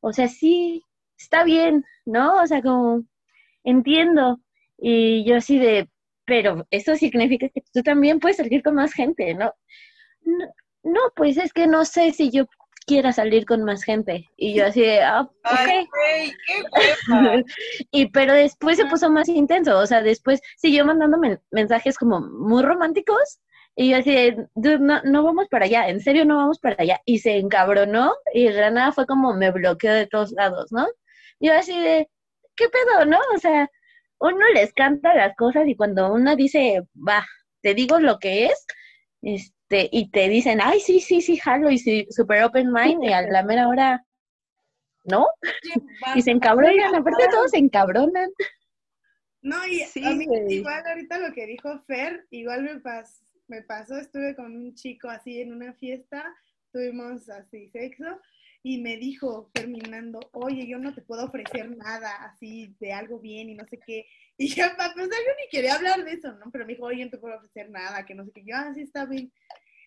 o 0.00 0.12
sea, 0.12 0.28
sí, 0.28 0.82
está 1.18 1.44
bien, 1.44 1.84
¿no? 2.06 2.42
O 2.42 2.46
sea, 2.46 2.62
como, 2.62 3.04
entiendo. 3.68 4.40
Y 4.78 5.24
yo 5.24 5.36
así 5.36 5.58
de, 5.58 5.88
pero 6.24 6.66
eso 6.70 6.94
significa 6.96 7.48
que 7.48 7.62
tú 7.72 7.82
también 7.82 8.20
puedes 8.20 8.36
salir 8.38 8.62
con 8.62 8.74
más 8.74 8.92
gente, 8.92 9.34
¿no? 9.34 9.52
No, 10.82 11.00
pues 11.16 11.36
es 11.36 11.52
que 11.52 11.66
no 11.66 11.84
sé 11.84 12.12
si 12.12 12.30
yo 12.30 12.46
quiera 12.86 13.12
salir 13.12 13.44
con 13.44 13.64
más 13.64 13.84
gente. 13.84 14.28
Y 14.36 14.54
yo 14.54 14.66
así 14.66 14.80
de, 14.80 15.02
ah, 15.02 15.28
ok. 15.44 15.68
y 17.90 18.06
pero 18.10 18.32
después 18.32 18.78
se 18.78 18.86
puso 18.86 19.10
más 19.10 19.28
intenso, 19.28 19.78
o 19.78 19.86
sea, 19.86 20.02
después 20.02 20.40
siguió 20.56 20.84
mandándome 20.86 21.38
mensajes 21.50 21.98
como 21.98 22.20
muy 22.20 22.62
románticos. 22.62 23.40
Y 23.76 23.90
yo 23.90 23.98
así 23.98 24.12
de, 24.12 24.48
no, 24.80 25.00
no 25.04 25.22
vamos 25.22 25.46
para 25.48 25.66
allá, 25.66 25.88
en 25.88 26.00
serio 26.00 26.24
no 26.24 26.36
vamos 26.36 26.58
para 26.58 26.76
allá. 26.78 27.00
Y 27.04 27.18
se 27.20 27.36
encabronó 27.36 28.14
y 28.34 28.48
Rana 28.50 28.90
fue 28.92 29.06
como 29.06 29.34
me 29.34 29.52
bloqueó 29.52 29.92
de 29.92 30.06
todos 30.06 30.32
lados, 30.32 30.72
¿no? 30.72 30.86
Yo 31.40 31.54
así 31.54 31.78
de, 31.80 32.08
¿qué 32.58 32.68
pedo, 32.68 33.06
no? 33.06 33.18
O 33.34 33.38
sea, 33.38 33.70
uno 34.20 34.48
les 34.52 34.72
canta 34.74 35.14
las 35.14 35.34
cosas 35.36 35.66
y 35.66 35.76
cuando 35.76 36.12
uno 36.12 36.36
dice, 36.36 36.82
va, 36.96 37.24
te 37.62 37.72
digo 37.72 38.00
lo 38.00 38.18
que 38.18 38.46
es, 38.46 38.66
este, 39.22 39.88
y 39.90 40.10
te 40.10 40.28
dicen, 40.28 40.60
ay, 40.60 40.80
sí, 40.80 41.00
sí, 41.00 41.20
sí, 41.22 41.36
jalo, 41.36 41.70
y 41.70 41.78
sí, 41.78 42.06
super 42.10 42.42
open 42.44 42.72
mind, 42.72 43.04
y 43.04 43.12
a 43.12 43.22
la 43.22 43.42
mera 43.42 43.68
hora, 43.68 44.04
¿no? 45.04 45.26
y 46.16 46.22
se 46.22 46.32
encabronan, 46.32 46.94
aparte 46.94 47.28
todos 47.30 47.50
se 47.52 47.58
encabronan. 47.58 48.30
No, 49.40 49.56
y 49.66 49.82
a 49.82 50.10
mí, 50.10 50.26
igual 50.48 50.84
ahorita 50.84 51.18
lo 51.18 51.32
que 51.32 51.46
dijo 51.46 51.80
Fer, 51.86 52.26
igual 52.30 52.62
me, 52.62 52.82
me 53.46 53.62
pasó, 53.62 53.96
estuve 53.96 54.34
con 54.34 54.46
un 54.46 54.74
chico 54.74 55.08
así 55.08 55.40
en 55.40 55.52
una 55.52 55.72
fiesta, 55.74 56.24
tuvimos 56.72 57.28
así 57.30 57.68
sexo, 57.68 58.20
y 58.62 58.80
me 58.80 58.96
dijo 58.96 59.50
terminando, 59.52 60.20
oye, 60.32 60.66
yo 60.66 60.78
no 60.78 60.94
te 60.94 61.02
puedo 61.02 61.24
ofrecer 61.24 61.76
nada 61.76 62.12
así 62.24 62.74
de 62.80 62.92
algo 62.92 63.20
bien 63.20 63.50
y 63.50 63.54
no 63.54 63.64
sé 63.66 63.78
qué. 63.84 64.06
Y 64.40 64.54
yo, 64.54 64.66
pues 64.76 64.94
yo 64.96 65.04
ni 65.04 65.48
quería 65.50 65.74
hablar 65.74 66.04
de 66.04 66.12
eso, 66.12 66.32
¿no? 66.34 66.48
Pero 66.52 66.64
me 66.64 66.74
dijo, 66.74 66.86
oye, 66.86 67.04
no 67.04 67.10
te 67.10 67.18
puedo 67.18 67.36
ofrecer 67.36 67.68
nada, 67.70 68.06
que 68.06 68.14
no 68.14 68.24
sé 68.24 68.30
qué. 68.32 68.44
Yo, 68.46 68.54
así 68.54 68.80
ah, 68.80 68.84
está 68.84 69.04
bien. 69.04 69.32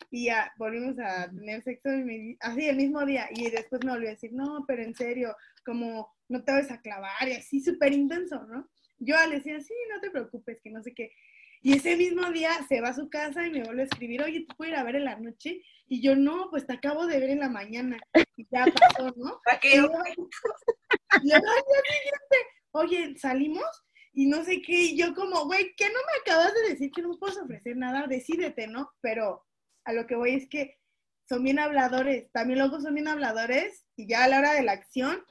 Y 0.09 0.25
ya 0.25 0.51
volvimos 0.57 0.99
a 0.99 1.29
tener 1.29 1.63
sexo 1.63 1.89
y 1.89 2.37
así 2.41 2.67
el 2.67 2.75
mismo 2.75 3.05
día. 3.05 3.29
Y 3.33 3.49
después 3.49 3.81
me 3.85 3.91
volvió 3.91 4.09
a 4.09 4.11
decir, 4.11 4.33
no, 4.33 4.65
pero 4.67 4.83
en 4.83 4.93
serio, 4.93 5.37
como 5.65 6.13
no 6.27 6.43
te 6.43 6.51
vas 6.51 6.69
a 6.69 6.81
clavar 6.81 7.29
y 7.29 7.31
así 7.31 7.61
súper 7.61 7.93
intenso, 7.93 8.45
¿no? 8.45 8.69
Yo 8.99 9.15
le 9.27 9.37
decía, 9.37 9.59
sí, 9.61 9.73
no 9.89 10.01
te 10.01 10.11
preocupes, 10.11 10.59
que 10.61 10.69
no 10.69 10.83
sé 10.83 10.93
qué. 10.93 11.13
Y 11.61 11.73
ese 11.73 11.95
mismo 11.95 12.31
día 12.31 12.51
se 12.67 12.81
va 12.81 12.89
a 12.89 12.95
su 12.95 13.09
casa 13.09 13.45
y 13.45 13.51
me 13.51 13.63
vuelve 13.63 13.83
a 13.83 13.85
escribir, 13.85 14.23
oye, 14.23 14.45
¿te 14.47 14.55
puedo 14.55 14.71
ir 14.71 14.77
a 14.77 14.83
ver 14.83 14.95
en 14.95 15.05
la 15.05 15.19
noche? 15.19 15.61
Y 15.87 16.01
yo, 16.01 16.15
no, 16.15 16.49
pues 16.49 16.65
te 16.65 16.73
acabo 16.73 17.05
de 17.05 17.19
ver 17.19 17.29
en 17.29 17.39
la 17.39 17.49
mañana. 17.49 17.99
Y 18.35 18.47
ya 18.49 18.65
pasó, 18.65 19.13
¿no? 19.15 19.39
¿Para 19.45 19.59
qué? 19.59 19.83
oye, 22.71 23.15
salimos 23.17 23.83
y 24.13 24.25
no 24.25 24.43
sé 24.43 24.61
qué. 24.61 24.85
Y 24.85 24.97
yo 24.97 25.13
como, 25.13 25.45
güey, 25.45 25.73
¿qué 25.77 25.85
no 25.85 25.99
me 25.99 26.21
acabas 26.21 26.53
de 26.53 26.69
decir 26.69 26.91
que 26.91 27.03
no 27.03 27.17
puedes 27.19 27.37
ofrecer 27.37 27.77
nada? 27.77 28.07
Decídete, 28.07 28.67
¿no? 28.67 28.91
Pero 29.01 29.45
a 29.85 29.93
lo 29.93 30.07
que 30.07 30.15
voy 30.15 30.35
es 30.35 30.49
que 30.49 30.79
son 31.29 31.43
bien 31.43 31.59
habladores. 31.59 32.31
También 32.31 32.59
luego 32.59 32.81
son 32.81 32.95
bien 32.95 33.07
habladores 33.07 33.85
y 33.95 34.07
ya 34.07 34.23
a 34.23 34.27
la 34.27 34.39
hora 34.39 34.53
de 34.53 34.63
la 34.63 34.71
acción, 34.71 35.23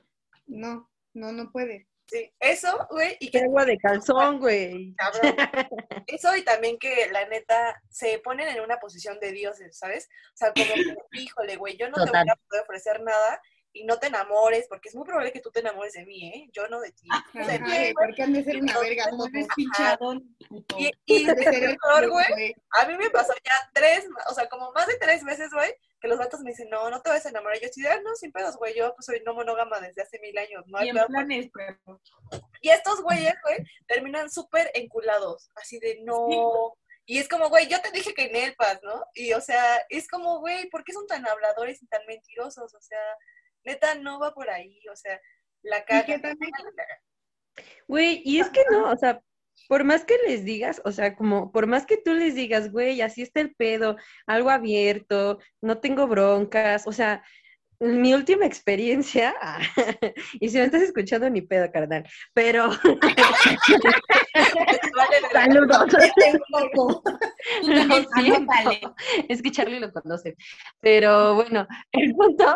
no, 0.47 0.89
no, 1.12 1.33
no 1.33 1.51
puede. 1.51 1.89
Sí, 2.11 2.29
eso, 2.41 2.89
güey, 2.91 3.17
y 3.21 3.31
Qué 3.31 3.39
que 3.39 3.45
agua 3.45 3.65
de 3.65 3.79
calzón, 3.79 4.41
güey. 4.41 4.95
cabrón. 4.97 5.37
Eso 6.09 6.35
y 6.35 6.43
también 6.43 6.77
que 6.79 7.09
la 7.13 7.25
neta 7.29 7.81
se 7.89 8.19
ponen 8.19 8.49
en 8.49 8.61
una 8.63 8.79
posición 8.81 9.21
de 9.21 9.31
dioses, 9.31 9.79
¿sabes? 9.79 10.09
O 10.35 10.37
sea, 10.37 10.53
como, 10.53 10.65
híjole, 11.13 11.55
güey, 11.57 11.77
yo 11.77 11.89
no 11.89 11.95
te 11.99 12.07
Total. 12.07 12.25
voy 12.25 12.33
a 12.33 12.49
poder 12.49 12.63
ofrecer 12.65 13.01
nada 13.03 13.41
y 13.73 13.85
no 13.85 14.01
te 14.01 14.09
enamores, 14.09 14.67
porque 14.69 14.89
es 14.89 14.97
muy 14.97 15.05
probable 15.05 15.31
que 15.31 15.39
tú 15.41 15.53
te 15.53 15.61
enamores 15.61 15.93
de 15.93 16.05
mí, 16.05 16.27
¿eh? 16.35 16.49
Yo 16.53 16.67
no 16.67 16.81
de 16.81 16.91
ti. 16.91 17.07
Ajá, 17.13 17.47
De 17.47 17.59
mí, 17.61 17.69
güey. 17.71 17.95
porque 17.95 18.23
han 18.25 18.33
de 18.33 18.43
ser 18.43 18.57
una 18.61 18.77
verga 18.81 19.05
Como 19.11 19.27
eres 19.29 19.47
pinchadón. 19.55 20.37
Y, 20.77 20.91
y 21.07 21.29
Han 21.29 21.37
de 21.37 21.43
ser 21.45 21.55
el 21.63 21.71
mejor, 21.79 22.11
güey, 22.11 22.27
güey. 22.31 22.55
a 22.73 22.87
mí 22.87 22.97
me 22.99 23.11
pasó 23.11 23.33
ya 23.45 23.53
tres, 23.73 24.09
o 24.29 24.35
sea, 24.35 24.49
como 24.49 24.73
más 24.73 24.89
de 24.89 24.97
tres 24.99 25.23
veces, 25.23 25.51
güey, 25.53 25.73
que 26.01 26.09
los 26.09 26.19
vatos 26.19 26.41
me 26.41 26.51
dicen, 26.51 26.71
no, 26.71 26.89
no 26.91 27.03
te 27.03 27.11
vas 27.11 27.25
a 27.27 27.29
enamorar. 27.29 27.59
Yo 27.61 27.67
estoy, 27.67 27.87
ah, 27.87 28.01
no, 28.03 28.15
sin 28.15 28.33
pedos, 28.33 28.57
güey, 28.57 28.75
yo 28.75 28.95
pues 28.95 29.07
soy 29.07 29.23
no 29.25 29.35
monógama 29.35 29.81
desde 29.81 30.03
hace 30.03 30.19
mil 30.21 30.37
años, 30.39 30.65
no 30.67 30.83
Y 30.83 30.89
hay 30.89 30.93
pedo. 30.93 31.07
planes, 31.07 31.51
pero 31.53 32.01
Y 32.61 32.71
estos 32.71 33.03
güeyes, 33.03 33.35
güey, 33.43 33.59
terminan 33.87 34.31
súper 34.31 34.71
enculados, 34.75 35.51
así 35.57 35.79
de 35.79 36.01
no. 36.03 36.75
Y 37.07 37.19
es 37.19 37.29
como, 37.29 37.49
güey, 37.49 37.67
yo 37.69 37.81
te 37.81 37.91
dije 37.91 38.15
que 38.15 38.27
en 38.27 38.37
el 38.37 38.55
paz, 38.55 38.81
¿no? 38.83 39.05
Y 39.15 39.33
o 39.33 39.41
sea, 39.41 39.85
es 39.89 40.09
como, 40.09 40.41
güey, 40.41 40.69
¿por 40.71 40.85
qué 40.85 40.93
son 40.93 41.07
tan 41.07 41.27
habladores 41.27 41.83
y 41.83 41.87
tan 41.87 42.07
mentirosos? 42.07 42.73
O 42.75 42.81
sea, 42.81 43.01
neta, 43.65 43.95
no 43.97 44.21
va 44.21 44.33
por 44.33 44.49
ahí, 44.49 44.81
o 44.89 44.97
sea, 44.97 45.21
Y 45.63 45.69
la 45.69 45.85
caga. 45.85 46.07
Güey, 47.89 48.23
y 48.25 48.41
es 48.41 48.49
que 48.51 48.65
no, 48.71 48.91
o 48.91 48.97
sea, 48.97 49.21
por 49.69 49.85
más 49.85 50.05
que 50.05 50.17
les 50.27 50.45
digas, 50.45 50.81
o 50.85 50.93
sea, 50.93 51.15
como 51.15 51.53
por 51.53 51.67
más 51.67 51.87
que 51.87 51.97
tú 51.97 52.15
les 52.15 52.35
digas, 52.35 52.71
güey, 52.71 53.01
así 53.01 53.23
está 53.23 53.41
el 53.41 53.55
pedo, 53.55 53.97
algo 54.27 54.51
abierto, 54.51 55.39
no 55.61 55.79
tengo 55.79 56.07
broncas, 56.07 56.87
o 56.87 56.93
sea, 56.93 57.23
mi 57.81 58.13
última 58.13 58.45
experiencia, 58.45 59.35
y 60.41 60.49
si 60.51 60.59
me 60.59 60.65
estás 60.65 60.83
escuchando, 60.83 61.31
ni 61.31 61.41
pedo, 61.41 61.73
carnal, 61.73 62.05
pero. 62.35 62.71
Saludos. 65.33 65.95
este 65.95 66.39
Lo 67.63 68.05
siento. 68.15 68.95
Es 69.29 69.41
que 69.43 69.51
Charlie 69.51 69.81
lo 69.81 69.91
conoce. 69.93 70.37
Pero 70.81 71.35
bueno, 71.35 71.67
el 71.93 72.15
punto. 72.15 72.55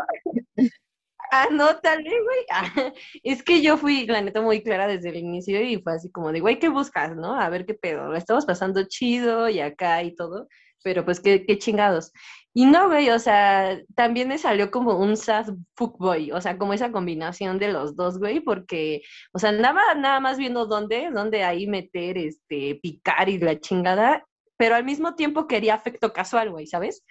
Anótale, 1.31 2.11
güey. 2.11 2.39
Ah, 2.51 2.93
Es 3.23 3.43
que 3.43 3.63
yo 3.63 3.77
fui, 3.77 4.07
la 4.07 4.21
neta, 4.21 4.41
muy 4.43 4.63
clara 4.63 4.87
desde 4.87 5.09
el 5.11 5.17
inicio 5.17 5.61
y 5.63 5.81
fue 5.83 5.95
así 5.95 6.11
como 6.11 6.33
de, 6.33 6.41
güey, 6.41 6.59
¿qué 6.59 6.69
buscas, 6.69 7.17
no? 7.17 7.39
A 7.41 7.49
ver 7.49 7.67
qué 7.67 7.75
pedo. 7.75 8.15
Estamos 8.15 8.47
pasando 8.47 8.85
chido 8.85 9.49
y 9.49 9.61
acá 9.61 10.03
y 10.03 10.15
todo, 10.15 10.49
pero 10.83 11.05
pues 11.05 11.21
qué, 11.21 11.45
qué 11.47 11.59
chingados. 11.59 12.13
Y 12.57 12.67
no, 12.67 12.87
güey, 12.89 13.11
o 13.11 13.19
sea, 13.19 13.81
también 13.97 14.29
me 14.29 14.39
salió 14.39 14.71
como 14.71 14.97
un 14.99 15.17
sad 15.17 15.47
fuckboy, 15.77 16.31
o 16.31 16.41
sea, 16.41 16.57
como 16.57 16.73
esa 16.73 16.93
combinación 16.93 17.59
de 17.59 17.73
los 17.73 17.97
dos, 17.97 18.19
güey, 18.19 18.39
porque, 18.41 19.03
o 19.33 19.41
sea, 19.41 19.51
andaba 19.51 19.83
nada 19.97 20.21
más 20.21 20.39
viendo 20.39 20.67
dónde, 20.67 21.11
dónde 21.13 21.43
ahí 21.43 21.67
meter, 21.67 22.17
este, 22.17 22.77
picar 22.81 23.29
y 23.29 23.39
la 23.39 23.59
chingada, 23.59 24.25
pero 24.57 24.77
al 24.77 24.85
mismo 24.85 25.17
tiempo 25.17 25.49
quería 25.49 25.75
afecto 25.75 26.13
casual, 26.13 26.51
güey, 26.53 26.67
¿sabes? 26.69 27.05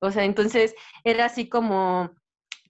O 0.00 0.10
sea, 0.10 0.24
entonces 0.24 0.74
era 1.04 1.26
así 1.26 1.48
como, 1.48 2.10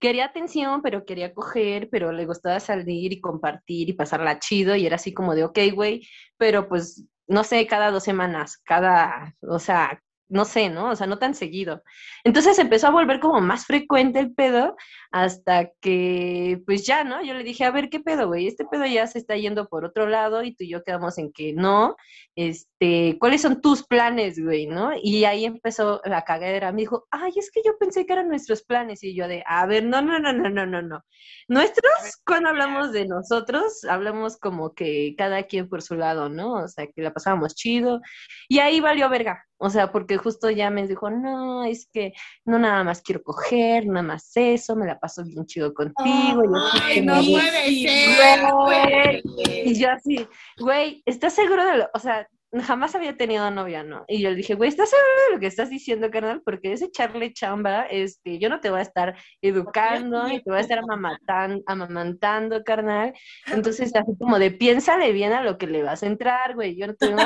quería 0.01 0.27
atención, 0.27 0.83
pero 0.83 1.05
quería 1.05 1.35
coger, 1.35 1.89
pero 1.91 2.13
le 2.13 2.27
gustaba 2.27 2.61
salir 2.61 3.13
y 3.13 3.21
compartir 3.21 3.91
y 3.91 3.95
pasarla 3.95 4.39
chido, 4.41 4.77
y 4.77 4.87
era 4.87 4.97
así 4.97 5.15
como 5.15 5.35
de, 5.35 5.45
ok, 5.45 5.59
güey, 5.75 6.07
pero 6.37 6.69
pues, 6.69 7.07
no 7.29 7.45
sé, 7.45 7.67
cada 7.67 7.91
dos 7.91 8.05
semanas, 8.05 8.59
cada, 8.65 9.37
o 9.43 9.59
sea, 9.61 10.03
no 10.31 10.45
sé, 10.45 10.71
¿no? 10.71 10.91
O 10.91 10.97
sea, 10.97 11.07
no 11.07 11.19
tan 11.19 11.35
seguido. 11.35 11.83
Entonces 12.25 12.59
empezó 12.59 12.87
a 12.87 12.91
volver 12.91 13.21
como 13.21 13.41
más 13.41 13.67
frecuente 13.67 14.21
el 14.21 14.33
pedo 14.33 14.77
hasta 15.11 15.71
que, 15.81 16.63
pues 16.67 16.87
ya, 16.87 17.05
¿no? 17.05 17.23
Yo 17.25 17.35
le 17.35 17.43
dije, 17.43 17.65
a 17.65 17.71
ver, 17.73 17.91
¿qué 17.91 18.01
pedo, 18.01 18.29
güey? 18.29 18.47
Este 18.47 18.65
pedo 18.65 18.87
ya 18.87 19.07
se 19.07 19.19
está 19.19 19.37
yendo 19.37 19.69
por 19.69 19.85
otro 19.85 20.07
lado 20.07 20.45
y 20.45 20.55
tú 20.55 20.65
y 20.65 20.71
yo 20.71 20.85
quedamos 20.85 21.19
en 21.19 21.33
que 21.33 21.53
no. 21.53 21.97
Este, 22.37 23.17
¿cuáles 23.19 23.43
son 23.43 23.61
tus 23.61 23.85
planes, 23.85 24.43
güey, 24.43 24.67
no? 24.67 24.93
Y 25.03 25.25
ahí 25.25 25.45
empezó 25.45 26.01
la 26.05 26.23
cagadera. 26.23 26.73
Me 26.73 26.83
dijo, 26.83 27.07
ay, 27.11 27.33
es 27.37 27.51
que 27.51 27.63
yo 27.65 27.77
pensé 27.79 28.07
que 28.07 28.13
eran 28.13 28.29
nuestros 28.29 28.63
planes. 28.63 29.03
Y 29.03 29.15
yo 29.15 29.27
de, 29.29 29.43
a 29.47 29.67
ver, 29.67 29.85
no, 29.85 30.01
no, 30.01 30.19
no, 30.21 30.33
no, 30.33 30.49
no, 30.49 30.65
no, 30.67 30.81
no. 30.83 31.05
Nuestros, 31.49 31.93
cuando 32.25 32.51
hablamos 32.51 32.93
de 32.93 33.07
nosotros, 33.07 33.85
hablamos 33.85 34.39
como 34.39 34.75
que 34.75 35.15
cada 35.19 35.43
quien 35.45 35.69
por 35.69 35.83
su 35.83 35.97
lado, 35.97 36.29
¿no? 36.29 36.55
O 36.65 36.69
sea, 36.69 36.87
que 36.87 37.03
la 37.03 37.13
pasábamos 37.13 37.55
chido. 37.57 38.01
Y 38.49 38.61
ahí 38.61 38.81
valió 38.81 39.09
verga. 39.09 39.45
O 39.63 39.69
sea, 39.69 39.93
porque 39.93 40.17
justo 40.17 40.51
ya 40.51 40.71
me 40.71 40.89
dijo, 40.89 41.11
no, 41.11 41.65
es 41.65 41.87
que 41.93 42.15
no 42.47 42.59
nada 42.59 42.83
más 42.83 43.03
quiero 43.03 43.23
coger, 43.23 43.87
nada 43.87 44.03
más 44.03 44.31
eso, 44.35 44.75
me 44.75 44.87
la 44.87 44.99
paso 44.99 45.23
bien 45.23 45.45
chido 45.45 45.75
contigo. 45.75 46.43
y 46.45 46.49
Ay, 46.83 47.01
no 47.03 47.17
me 47.17 47.21
gusta". 47.21 47.41
puede 47.51 47.83
ser, 47.83 49.23
güey. 49.23 49.69
Y 49.69 49.79
yo 49.79 49.91
así, 49.91 50.27
güey, 50.59 51.03
¿estás 51.05 51.35
seguro 51.35 51.65
de 51.67 51.77
lo, 51.77 51.91
o 51.93 51.99
sea, 51.99 52.27
jamás 52.59 52.95
había 52.95 53.17
tenido 53.17 53.49
novia, 53.51 53.85
¿no? 53.85 54.05
Y 54.09 54.21
yo 54.21 54.31
le 54.31 54.37
dije, 54.37 54.55
güey, 54.55 54.69
¿estás 54.69 54.91
seguro 54.91 55.09
de 55.29 55.35
lo 55.35 55.41
que 55.41 55.47
estás 55.47 55.71
diciendo, 55.71 56.11
carnal? 56.11 56.43
Porque 56.45 56.73
ese 56.73 56.87
echarle 56.87 57.33
chamba, 57.33 57.83
este, 57.83 58.39
yo 58.39 58.49
no 58.49 58.61
te 58.61 58.71
voy 58.71 58.81
a 58.81 58.83
estar 58.83 59.17
educando 59.41 60.29
y 60.29 60.43
te 60.43 60.51
voy 60.51 60.59
a 60.59 60.63
estar 60.63 60.79
amamantando, 60.79 61.63
amamantando, 61.67 62.65
carnal. 62.65 63.15
Entonces, 63.47 63.95
así 63.95 64.13
como 64.19 64.39
de, 64.39 64.51
piénsale 64.51 65.13
bien 65.13 65.33
a 65.33 65.43
lo 65.43 65.59
que 65.59 65.69
le 65.69 65.83
vas 65.83 66.03
a 66.03 66.07
entrar, 66.07 66.55
güey. 66.55 66.77
Yo 66.77 66.89
no 66.89 66.95
tengo 66.95 67.23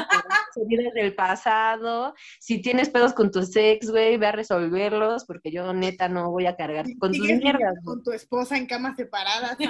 heridas 0.56 0.92
del 0.94 1.14
pasado. 1.14 2.14
Si 2.38 2.60
tienes 2.60 2.90
pedos 2.90 3.14
con 3.14 3.30
tus 3.30 3.56
ex, 3.56 3.90
güey, 3.90 4.18
ve 4.18 4.26
a 4.26 4.32
resolverlos, 4.32 5.24
porque 5.24 5.50
yo 5.50 5.72
neta 5.72 6.08
no 6.08 6.30
voy 6.30 6.46
a 6.46 6.56
cargar 6.56 6.84
con 6.98 7.12
tus 7.12 7.26
mierdas, 7.26 7.74
con 7.84 8.02
tu 8.02 8.12
esposa 8.12 8.56
en 8.56 8.66
camas 8.66 8.96
separadas. 8.96 9.56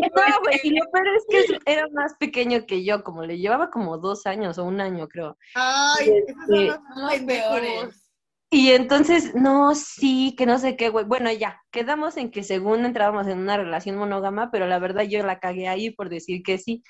No, 0.00 0.40
güey, 0.42 0.60
y 0.62 0.70
lo 0.70 0.84
peor 0.90 1.08
es 1.08 1.24
que 1.28 1.58
era 1.66 1.88
más 1.92 2.14
pequeño 2.18 2.66
que 2.66 2.77
yo, 2.84 3.02
como 3.04 3.24
le 3.24 3.38
llevaba 3.38 3.70
como 3.70 3.98
dos 3.98 4.26
años 4.26 4.58
o 4.58 4.64
un 4.64 4.80
año, 4.80 5.08
creo. 5.08 5.36
Ay, 5.54 6.10
esos 6.26 6.46
son 6.46 6.66
los 6.66 6.76
Son 6.76 7.02
los 7.02 7.12
pendejos. 7.12 7.60
peores. 7.60 8.04
Y 8.50 8.70
entonces, 8.72 9.34
no, 9.34 9.74
sí, 9.74 10.34
que 10.36 10.46
no 10.46 10.58
sé 10.58 10.76
qué, 10.76 10.88
güey. 10.88 11.04
Bueno, 11.04 11.30
ya, 11.30 11.60
quedamos 11.70 12.16
en 12.16 12.30
que 12.30 12.42
según 12.42 12.86
entrábamos 12.86 13.26
en 13.26 13.38
una 13.38 13.58
relación 13.58 13.96
monógama, 13.96 14.50
pero 14.50 14.66
la 14.66 14.78
verdad 14.78 15.02
yo 15.04 15.22
la 15.24 15.38
cagué 15.38 15.68
ahí 15.68 15.90
por 15.90 16.08
decir 16.08 16.42
que 16.42 16.56
sí. 16.58 16.82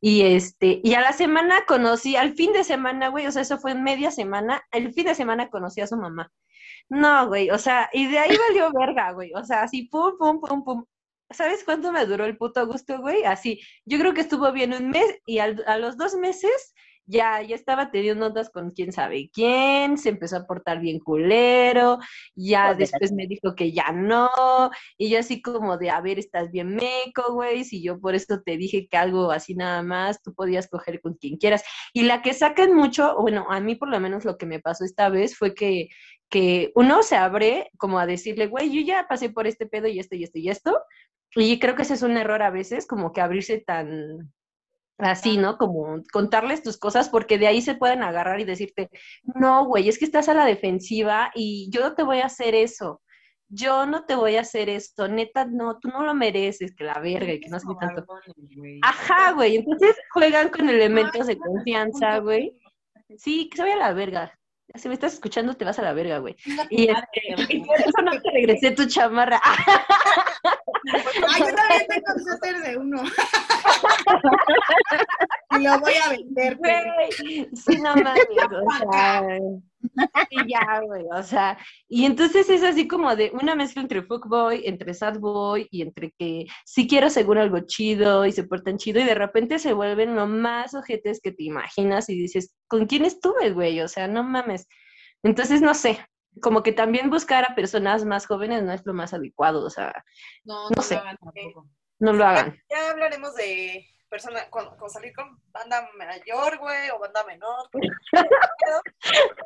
Y 0.00 0.22
este, 0.22 0.80
y 0.84 0.94
a 0.94 1.00
la 1.00 1.12
semana 1.12 1.64
conocí, 1.66 2.16
al 2.16 2.34
fin 2.34 2.52
de 2.52 2.62
semana, 2.64 3.08
güey, 3.08 3.26
o 3.26 3.32
sea, 3.32 3.42
eso 3.42 3.58
fue 3.58 3.72
en 3.72 3.82
media 3.82 4.10
semana, 4.10 4.62
el 4.70 4.92
fin 4.92 5.06
de 5.06 5.14
semana 5.14 5.48
conocí 5.50 5.80
a 5.80 5.86
su 5.86 5.96
mamá. 5.96 6.30
No, 6.90 7.28
güey, 7.28 7.50
o 7.50 7.58
sea, 7.58 7.88
y 7.92 8.06
de 8.08 8.18
ahí 8.18 8.36
valió 8.48 8.70
verga, 8.72 9.12
güey. 9.12 9.32
O 9.34 9.44
sea, 9.44 9.62
así, 9.62 9.84
pum, 9.88 10.16
pum, 10.18 10.40
pum, 10.40 10.64
pum. 10.64 10.84
¿Sabes 11.30 11.62
cuánto 11.64 11.92
me 11.92 12.06
duró 12.06 12.24
el 12.24 12.38
puto 12.38 12.66
gusto, 12.66 12.98
güey? 13.00 13.24
Así, 13.24 13.60
yo 13.84 13.98
creo 13.98 14.14
que 14.14 14.22
estuvo 14.22 14.50
bien 14.52 14.72
un 14.72 14.88
mes 14.90 15.18
y 15.26 15.38
al- 15.40 15.62
a 15.66 15.76
los 15.78 15.96
dos 15.98 16.14
meses 16.14 16.74
ya, 17.04 17.40
ya 17.42 17.54
estaba 17.54 17.90
teniendo 17.90 18.28
notas 18.28 18.50
con 18.50 18.70
quién 18.70 18.92
sabe 18.92 19.30
quién, 19.32 19.96
se 19.98 20.10
empezó 20.10 20.36
a 20.36 20.46
portar 20.46 20.80
bien 20.80 20.98
culero, 21.00 21.98
ya 22.34 22.74
después 22.74 23.12
me 23.12 23.26
dijo 23.26 23.54
que 23.54 23.72
ya 23.72 23.92
no, 23.92 24.28
y 24.98 25.08
yo 25.10 25.18
así 25.18 25.40
como 25.40 25.78
de, 25.78 25.88
a 25.90 26.00
ver, 26.02 26.18
estás 26.18 26.50
bien 26.50 26.74
meco, 26.76 27.32
güey, 27.32 27.64
si 27.64 27.82
yo 27.82 27.98
por 28.00 28.14
eso 28.14 28.40
te 28.44 28.56
dije 28.58 28.88
que 28.88 28.96
algo 28.98 29.30
así 29.30 29.54
nada 29.54 29.82
más, 29.82 30.22
tú 30.22 30.34
podías 30.34 30.68
coger 30.68 31.00
con 31.00 31.14
quien 31.14 31.36
quieras. 31.38 31.62
Y 31.94 32.02
la 32.04 32.20
que 32.22 32.34
sacan 32.34 32.74
mucho, 32.74 33.16
bueno, 33.20 33.46
a 33.50 33.60
mí 33.60 33.74
por 33.74 33.88
lo 33.90 34.00
menos 34.00 34.24
lo 34.26 34.36
que 34.36 34.46
me 34.46 34.60
pasó 34.60 34.84
esta 34.84 35.08
vez 35.08 35.36
fue 35.36 35.54
que, 35.54 35.88
que 36.28 36.72
uno 36.74 37.02
se 37.02 37.16
abre 37.16 37.70
como 37.78 37.98
a 37.98 38.06
decirle, 38.06 38.46
güey, 38.48 38.70
yo 38.74 38.82
ya 38.82 39.06
pasé 39.08 39.30
por 39.30 39.46
este 39.46 39.66
pedo 39.66 39.88
y 39.88 39.98
esto 39.98 40.14
y 40.16 40.24
esto 40.24 40.38
y 40.38 40.48
esto, 40.50 40.78
y 41.34 41.58
creo 41.58 41.74
que 41.74 41.82
ese 41.82 41.94
es 41.94 42.02
un 42.02 42.16
error 42.16 42.42
a 42.42 42.50
veces, 42.50 42.86
como 42.86 43.12
que 43.12 43.20
abrirse 43.20 43.58
tan 43.58 44.32
así, 44.98 45.36
¿no? 45.36 45.56
Como 45.56 46.02
contarles 46.12 46.62
tus 46.62 46.76
cosas, 46.76 47.08
porque 47.08 47.38
de 47.38 47.46
ahí 47.46 47.62
se 47.62 47.74
pueden 47.74 48.02
agarrar 48.02 48.40
y 48.40 48.44
decirte, 48.44 48.90
no, 49.22 49.64
güey, 49.66 49.88
es 49.88 49.98
que 49.98 50.04
estás 50.04 50.28
a 50.28 50.34
la 50.34 50.44
defensiva 50.44 51.30
y 51.34 51.68
yo 51.70 51.80
no 51.80 51.94
te 51.94 52.02
voy 52.02 52.20
a 52.20 52.26
hacer 52.26 52.54
eso. 52.54 53.00
Yo 53.50 53.86
no 53.86 54.04
te 54.04 54.14
voy 54.14 54.36
a 54.36 54.42
hacer 54.42 54.68
esto, 54.68 55.08
neta, 55.08 55.46
no, 55.46 55.78
tú 55.78 55.88
no 55.88 56.04
lo 56.04 56.14
mereces, 56.14 56.74
que 56.74 56.84
la 56.84 57.00
verga 57.00 57.32
y 57.32 57.40
que 57.40 57.48
no 57.48 57.58
sé 57.58 57.66
qué 57.66 57.86
tanto. 57.86 58.04
Ajá, 58.82 59.32
güey, 59.32 59.56
entonces 59.56 59.96
juegan 60.10 60.50
con 60.50 60.68
elementos 60.68 61.26
de 61.26 61.38
confianza, 61.38 62.18
güey. 62.18 62.58
Sí, 63.16 63.48
que 63.48 63.56
se 63.56 63.62
vaya 63.62 63.76
a 63.76 63.78
la 63.78 63.92
verga. 63.94 64.37
Si 64.74 64.88
me 64.88 64.94
estás 64.94 65.14
escuchando, 65.14 65.54
te 65.54 65.64
vas 65.64 65.78
a 65.78 65.82
la 65.82 65.94
verga, 65.94 66.18
güey. 66.18 66.36
Y, 66.70 66.90
este, 66.90 67.22
y 67.48 67.60
por 67.64 67.80
eso 67.80 68.02
no 68.04 68.10
te 68.20 68.30
regresé 68.32 68.72
tu 68.72 68.84
chamarra. 68.86 69.40
Ay, 71.28 71.40
yo 71.40 71.54
también 71.54 71.86
tengo 71.88 72.12
suéter 72.22 72.60
de 72.62 72.76
uno. 72.76 73.02
y 75.58 75.62
lo 75.62 75.80
voy 75.80 75.94
a 75.94 76.10
vender. 76.10 76.56
Güey, 76.56 77.48
sí, 77.54 77.80
no 77.80 77.96
mames, 77.96 78.26
sí, 80.30 80.36
ya, 80.48 80.80
güey, 80.80 81.04
o 81.12 81.22
sea, 81.22 81.58
y 81.88 82.04
entonces 82.04 82.48
es 82.50 82.62
así 82.62 82.88
como 82.88 83.14
de 83.16 83.30
una 83.32 83.54
mezcla 83.54 83.82
entre 83.82 84.02
fuckboy, 84.02 84.62
entre 84.66 84.94
sad 84.94 85.18
boy 85.18 85.66
y 85.70 85.82
entre 85.82 86.12
que 86.18 86.46
sí 86.64 86.86
quiero 86.88 87.10
seguro 87.10 87.40
algo 87.40 87.60
chido 87.60 88.26
y 88.26 88.32
se 88.32 88.44
portan 88.44 88.76
chido 88.78 89.00
y 89.00 89.04
de 89.04 89.14
repente 89.14 89.58
se 89.58 89.72
vuelven 89.72 90.14
lo 90.16 90.26
más 90.26 90.74
ojetes 90.74 91.20
que 91.22 91.32
te 91.32 91.44
imaginas 91.44 92.08
y 92.08 92.18
dices, 92.18 92.54
¿con 92.66 92.86
quién 92.86 93.04
estuve, 93.04 93.50
güey? 93.52 93.80
O 93.80 93.88
sea, 93.88 94.08
no 94.08 94.24
mames. 94.24 94.66
Entonces, 95.22 95.62
no 95.62 95.74
sé, 95.74 95.98
como 96.40 96.62
que 96.62 96.72
también 96.72 97.10
buscar 97.10 97.44
a 97.50 97.54
personas 97.54 98.04
más 98.04 98.26
jóvenes 98.26 98.62
no 98.62 98.72
es 98.72 98.82
lo 98.84 98.94
más 98.94 99.14
adecuado, 99.14 99.64
o 99.64 99.70
sea, 99.70 99.92
No, 100.44 100.64
No 100.70 100.76
no, 100.76 100.82
sé. 100.82 100.94
lo 100.94 101.00
hagan 101.00 101.16
tampoco. 101.16 101.68
No 102.00 102.12
lo 102.12 102.24
hagan. 102.24 102.56
Ya 102.70 102.90
hablaremos 102.90 103.34
de 103.34 103.84
persona, 104.08 104.48
con, 104.50 104.76
con 104.76 104.90
salir 104.90 105.14
con 105.14 105.40
banda 105.52 105.88
mayor, 105.96 106.58
güey, 106.58 106.90
o 106.90 106.98
banda 106.98 107.24
menor. 107.24 107.68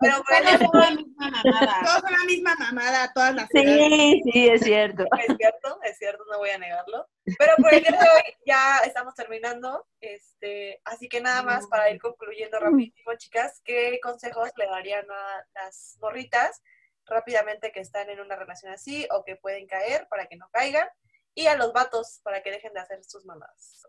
Pero 0.00 0.22
bueno, 0.28 0.50
Todos 0.58 0.70
son 0.70 0.80
la 0.80 0.90
misma 0.90 1.30
mamada. 1.30 1.80
Todos 1.84 2.00
son 2.00 2.12
la 2.12 2.24
misma 2.26 2.54
mamada, 2.56 3.12
todas 3.12 3.34
las 3.34 3.48
Sí, 3.52 4.20
sí, 4.24 4.48
es 4.48 4.62
cierto. 4.62 5.04
es 5.04 5.36
cierto, 5.36 5.78
es 5.82 5.98
cierto, 5.98 6.24
no 6.30 6.38
voy 6.38 6.50
a 6.50 6.58
negarlo. 6.58 7.06
Pero 7.38 7.52
por 7.56 7.74
el 7.74 7.82
día 7.82 7.92
de 7.92 7.98
hoy 7.98 8.36
ya 8.46 8.78
estamos 8.84 9.14
terminando, 9.14 9.86
este, 10.00 10.80
así 10.84 11.08
que 11.08 11.20
nada 11.20 11.42
más 11.42 11.66
para 11.68 11.90
ir 11.90 12.00
concluyendo 12.00 12.58
rapidísimo, 12.58 13.14
chicas, 13.16 13.60
¿qué 13.64 13.98
consejos 14.02 14.50
le 14.56 14.66
darían 14.66 15.08
a 15.10 15.46
las 15.54 15.98
morritas 16.00 16.62
rápidamente 17.06 17.72
que 17.72 17.80
están 17.80 18.08
en 18.10 18.20
una 18.20 18.36
relación 18.36 18.72
así 18.72 19.06
o 19.10 19.24
que 19.24 19.36
pueden 19.36 19.66
caer 19.66 20.06
para 20.08 20.26
que 20.26 20.36
no 20.36 20.48
caigan? 20.52 20.88
Y 21.34 21.46
a 21.46 21.56
los 21.56 21.72
vatos 21.72 22.20
para 22.22 22.42
que 22.42 22.50
dejen 22.50 22.74
de 22.74 22.80
hacer 22.80 23.02
sus 23.04 23.24
mamadas. 23.24 23.86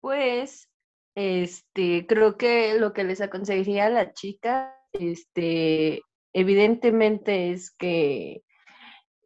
Pues, 0.00 0.68
este, 1.14 2.06
creo 2.06 2.36
que 2.36 2.78
lo 2.78 2.92
que 2.92 3.04
les 3.04 3.20
aconsejaría 3.20 3.86
a 3.86 3.90
la 3.90 4.12
chica, 4.12 4.74
este, 4.92 6.02
evidentemente 6.32 7.50
es 7.52 7.70
que 7.70 8.42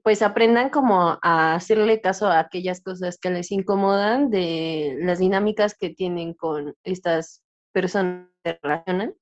pues 0.02 0.22
aprendan 0.22 0.70
como 0.70 1.18
a 1.22 1.54
hacerle 1.54 2.00
caso 2.00 2.26
a 2.28 2.40
aquellas 2.40 2.82
cosas 2.82 3.18
que 3.18 3.30
les 3.30 3.52
incomodan 3.52 4.30
de 4.30 4.96
las 5.00 5.18
dinámicas 5.18 5.74
que 5.78 5.90
tienen 5.90 6.34
con 6.34 6.74
estas 6.84 7.42
personas 7.72 8.28
que 8.42 8.52
se 8.52 8.58
relacionan. 8.62 9.14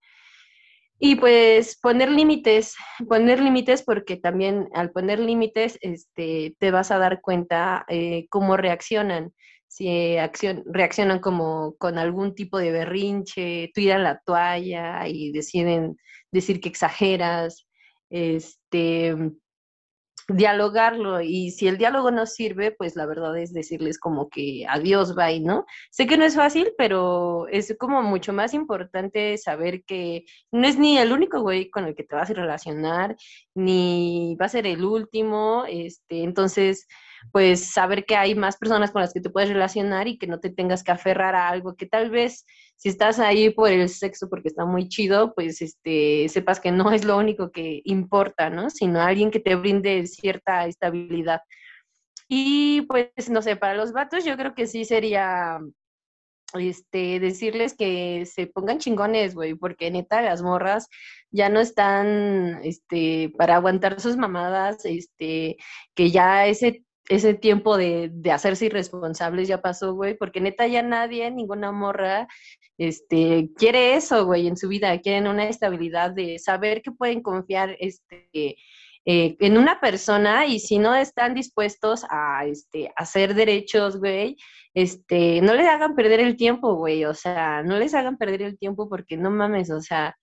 Y 1.01 1.15
pues 1.17 1.79
poner 1.81 2.11
límites, 2.11 2.75
poner 3.09 3.41
límites 3.41 3.83
porque 3.83 4.17
también 4.17 4.69
al 4.75 4.91
poner 4.91 5.21
límites 5.21 5.79
este, 5.81 6.57
te 6.59 6.71
vas 6.71 6.91
a 6.91 6.99
dar 6.99 7.21
cuenta 7.21 7.85
eh, 7.89 8.27
cómo 8.31 8.57
reaccionan. 8.57 9.33
Si 9.69 10.17
accion- 10.17 10.65
reaccionan 10.67 11.21
como 11.21 11.77
con 11.79 11.99
algún 11.99 12.35
tipo 12.35 12.59
de 12.59 12.73
berrinche, 12.73 13.71
tiran 13.75 14.03
la 14.03 14.19
toalla 14.25 15.07
y 15.07 15.31
deciden 15.33 15.97
decir 16.33 16.61
que 16.61 16.69
exageras, 16.69 17.67
este, 18.11 19.15
dialogarlo 20.31 21.23
y 21.23 21.51
si 21.53 21.69
el 21.69 21.79
diálogo 21.79 22.11
no 22.11 22.27
sirve, 22.27 22.71
pues 22.73 22.97
la 22.97 23.07
verdad 23.07 23.37
es 23.39 23.53
decirles 23.55 23.99
como 23.99 24.29
que 24.29 24.67
adiós, 24.69 25.15
bye, 25.15 25.41
¿no? 25.41 25.65
Sé 25.91 26.07
que 26.07 26.19
no 26.19 26.25
es 26.25 26.35
fácil, 26.37 26.73
pero 26.77 27.47
es 27.49 27.75
como 27.79 28.03
mucho 28.03 28.35
más 28.35 28.53
importante 28.53 29.39
saber 29.39 29.85
que 29.85 30.25
no 30.53 30.69
es 30.69 30.79
ni 30.79 30.99
el 30.99 31.13
único 31.13 31.41
güey 31.41 31.71
con 31.71 31.87
el 31.87 31.95
que 31.95 32.05
te 32.05 32.15
vas 32.15 32.29
a 32.31 32.35
relacionar, 32.35 33.17
ni 33.55 34.37
va 34.39 34.47
a 34.47 34.51
ser 34.51 34.67
el 34.67 34.85
último, 34.85 35.65
este, 35.67 36.23
entonces, 36.25 36.87
pues 37.33 37.73
saber 37.73 38.05
que 38.05 38.17
hay 38.17 38.35
más 38.35 38.57
personas 38.57 38.91
con 38.91 39.03
las 39.03 39.13
que 39.13 39.21
te 39.21 39.31
puedes 39.31 39.49
relacionar 39.49 40.09
y 40.09 40.19
que 40.19 40.27
no 40.27 40.41
te 40.41 40.51
tengas 40.51 40.83
que 40.83 40.93
aferrar 40.93 41.35
a 41.35 41.49
algo 41.49 41.77
que 41.77 41.87
tal 41.87 42.11
vez 42.11 42.45
si 42.77 42.89
estás 42.89 43.19
ahí 43.19 43.51
por 43.51 43.71
el 43.71 43.89
sexo 43.89 44.29
porque 44.31 44.49
está 44.49 44.65
muy 44.65 44.89
chido, 44.89 45.35
pues 45.35 45.61
este, 45.63 46.29
sepas 46.29 46.61
que 46.61 46.71
no 46.71 46.93
es 46.93 47.05
lo 47.05 47.17
único 47.17 47.51
que 47.51 47.83
importa, 47.85 48.51
¿no? 48.51 48.71
Sino 48.71 49.01
alguien 49.01 49.31
que 49.31 49.41
te 49.41 49.57
brinde 49.57 50.07
cierta 50.07 50.67
estabilidad. 50.67 51.41
Y 52.29 52.83
pues, 52.83 53.31
no 53.31 53.43
sé, 53.43 53.57
para 53.57 53.75
los 53.75 53.93
vatos 53.93 54.25
yo 54.25 54.37
creo 54.37 54.55
que 54.55 54.67
sí 54.67 54.85
sería 54.85 55.59
este, 56.55 57.21
decirles 57.21 57.75
que 57.77 58.25
se 58.27 58.47
pongan 58.47 58.79
chingones, 58.79 59.35
güey, 59.35 59.55
porque 59.55 59.91
neta 59.91 60.23
las 60.23 60.43
morras 60.43 60.89
ya 61.31 61.49
no 61.49 61.61
están, 61.61 62.61
este, 62.65 63.33
para 63.37 63.57
aguantar 63.57 64.01
sus 64.01 64.17
mamadas, 64.17 64.85
este, 64.85 65.57
que 65.95 66.11
ya 66.11 66.47
ese, 66.47 66.85
ese 67.09 67.35
tiempo 67.35 67.77
de, 67.77 68.11
de 68.13 68.33
hacerse 68.33 68.67
irresponsables 68.67 69.49
ya 69.49 69.63
pasó, 69.63 69.95
güey, 69.95 70.17
porque 70.17 70.41
neta 70.41 70.67
ya 70.67 70.83
nadie, 70.83 71.31
ninguna 71.31 71.73
morra, 71.73 72.29
este, 72.77 73.51
quiere 73.57 73.95
eso, 73.95 74.27
güey, 74.27 74.47
en 74.47 74.57
su 74.57 74.69
vida, 74.69 74.99
quieren 75.01 75.27
una 75.27 75.49
estabilidad 75.49 76.11
de 76.13 76.39
saber 76.39 76.83
que 76.83 76.93
pueden 76.93 77.23
confiar, 77.23 77.77
este, 77.81 78.57
eh, 79.11 79.37
en 79.41 79.57
una 79.57 79.81
persona 79.81 80.45
y 80.47 80.61
si 80.61 80.79
no 80.79 80.95
están 80.95 81.35
dispuestos 81.35 82.05
a, 82.11 82.45
este, 82.45 82.93
hacer 82.95 83.35
derechos, 83.35 83.99
güey, 83.99 84.37
este, 84.75 85.41
no 85.41 85.55
les 85.55 85.67
hagan 85.67 85.95
perder 85.95 86.21
el 86.21 86.37
tiempo, 86.37 86.75
güey, 86.75 87.05
o 87.07 87.15
sea, 87.15 87.63
no 87.63 87.79
les 87.79 87.95
hagan 87.95 88.19
perder 88.19 88.43
el 88.43 88.59
tiempo 88.59 88.89
porque 88.89 89.17
no 89.17 89.31
mames, 89.31 89.71
o 89.71 89.81
sea, 89.81 90.15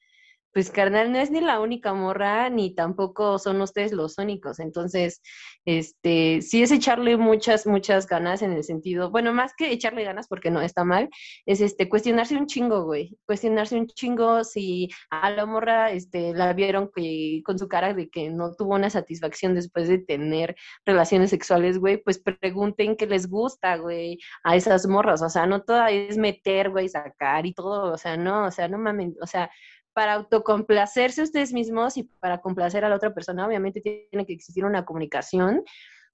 pues 0.56 0.72
carnal, 0.72 1.12
no 1.12 1.20
es 1.20 1.32
ni 1.32 1.42
la 1.42 1.60
única 1.60 1.94
morra, 1.94 2.50
ni 2.50 2.74
tampoco 2.74 3.40
son 3.40 3.60
ustedes 3.60 3.92
los 3.92 4.18
únicos. 4.18 4.62
Entonces, 4.62 5.22
este, 5.66 6.42
sí 6.42 6.64
es 6.64 6.72
echarle 6.72 7.18
muchas, 7.18 7.68
muchas 7.68 8.08
ganas 8.08 8.42
en 8.42 8.54
el 8.54 8.64
sentido, 8.64 9.12
bueno, 9.12 9.34
más 9.34 9.52
que 9.58 9.74
echarle 9.74 10.06
ganas 10.06 10.30
porque 10.30 10.52
no 10.52 10.62
está 10.62 10.86
mal, 10.86 11.10
es 11.46 11.60
este, 11.60 11.90
cuestionarse 11.90 12.38
un 12.38 12.48
chingo, 12.48 12.86
güey. 12.86 13.18
Cuestionarse 13.26 13.76
un 13.76 13.88
chingo 13.88 14.46
si 14.46 14.88
a 15.10 15.30
la 15.30 15.46
morra, 15.46 15.92
este, 15.92 16.34
la 16.34 16.54
vieron 16.54 16.90
que 16.96 17.42
con 17.44 17.60
su 17.60 17.68
cara 17.68 17.94
de 17.94 18.10
que 18.10 18.30
no 18.30 18.54
tuvo 18.56 18.76
una 18.76 18.90
satisfacción 18.90 19.56
después 19.56 19.90
de 19.90 19.98
tener 19.98 20.56
relaciones 20.86 21.32
sexuales, 21.32 21.80
güey, 21.80 21.98
pues 21.98 22.20
pregunten 22.20 22.96
qué 22.96 23.08
les 23.08 23.28
gusta, 23.30 23.76
güey, 23.76 24.20
a 24.46 24.56
esas 24.56 24.88
morras. 24.88 25.22
O 25.22 25.30
sea, 25.30 25.48
no 25.48 25.64
toda 25.64 25.92
es 25.92 26.18
meter, 26.18 26.70
güey, 26.70 26.88
sacar 26.88 27.46
y 27.46 27.54
todo, 27.54 27.92
o 27.92 27.98
sea, 27.98 28.16
no, 28.16 28.46
o 28.46 28.52
sea, 28.52 28.70
no 28.70 28.78
mames, 28.78 29.16
o 29.22 29.28
sea, 29.28 29.52
para 29.96 30.14
autocomplacerse 30.16 31.24
ustedes 31.24 31.54
mismos 31.54 31.96
y 31.96 32.04
para 32.04 32.42
complacer 32.42 32.84
a 32.84 32.90
la 32.90 32.98
otra 32.98 33.14
persona, 33.14 33.48
obviamente 33.48 33.80
tiene 33.80 34.26
que 34.26 34.34
existir 34.34 34.66
una 34.66 34.84
comunicación. 34.84 35.64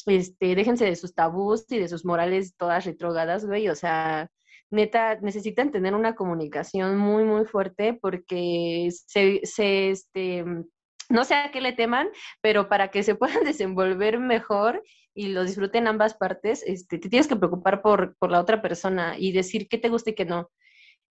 Este, 0.06 0.54
déjense 0.56 0.86
de 0.86 0.96
sus 0.96 1.16
tabús 1.16 1.66
y 1.70 1.80
de 1.80 1.88
sus 1.90 2.06
morales 2.06 2.56
todas 2.56 2.86
retrógadas, 2.86 3.44
güey. 3.44 3.70
O 3.70 3.76
sea, 3.76 4.30
neta, 4.70 5.20
necesitan 5.22 5.72
tener 5.72 5.96
una 5.96 6.14
comunicación 6.14 6.96
muy, 6.96 7.24
muy 7.24 7.46
fuerte 7.46 7.98
porque 8.00 8.90
se, 8.92 9.42
se 9.44 9.90
este, 9.90 10.46
no 11.10 11.24
sé 11.26 11.34
a 11.34 11.50
qué 11.52 11.60
le 11.60 11.74
teman, 11.74 12.08
pero 12.40 12.70
para 12.70 12.90
que 12.90 13.02
se 13.02 13.16
puedan 13.16 13.44
desenvolver 13.44 14.20
mejor 14.20 14.84
y 15.16 15.30
lo 15.30 15.44
disfruten 15.44 15.88
ambas 15.88 16.14
partes, 16.14 16.64
este, 16.68 17.00
te 17.00 17.10
tienes 17.10 17.28
que 17.28 17.36
preocupar 17.36 17.82
por, 17.82 18.16
por 18.18 18.30
la 18.30 18.40
otra 18.40 18.62
persona 18.62 19.16
y 19.18 19.32
decir 19.32 19.68
qué 19.68 19.80
te 19.80 19.90
gusta 19.90 20.12
y 20.12 20.16
qué 20.16 20.26
no 20.26 20.52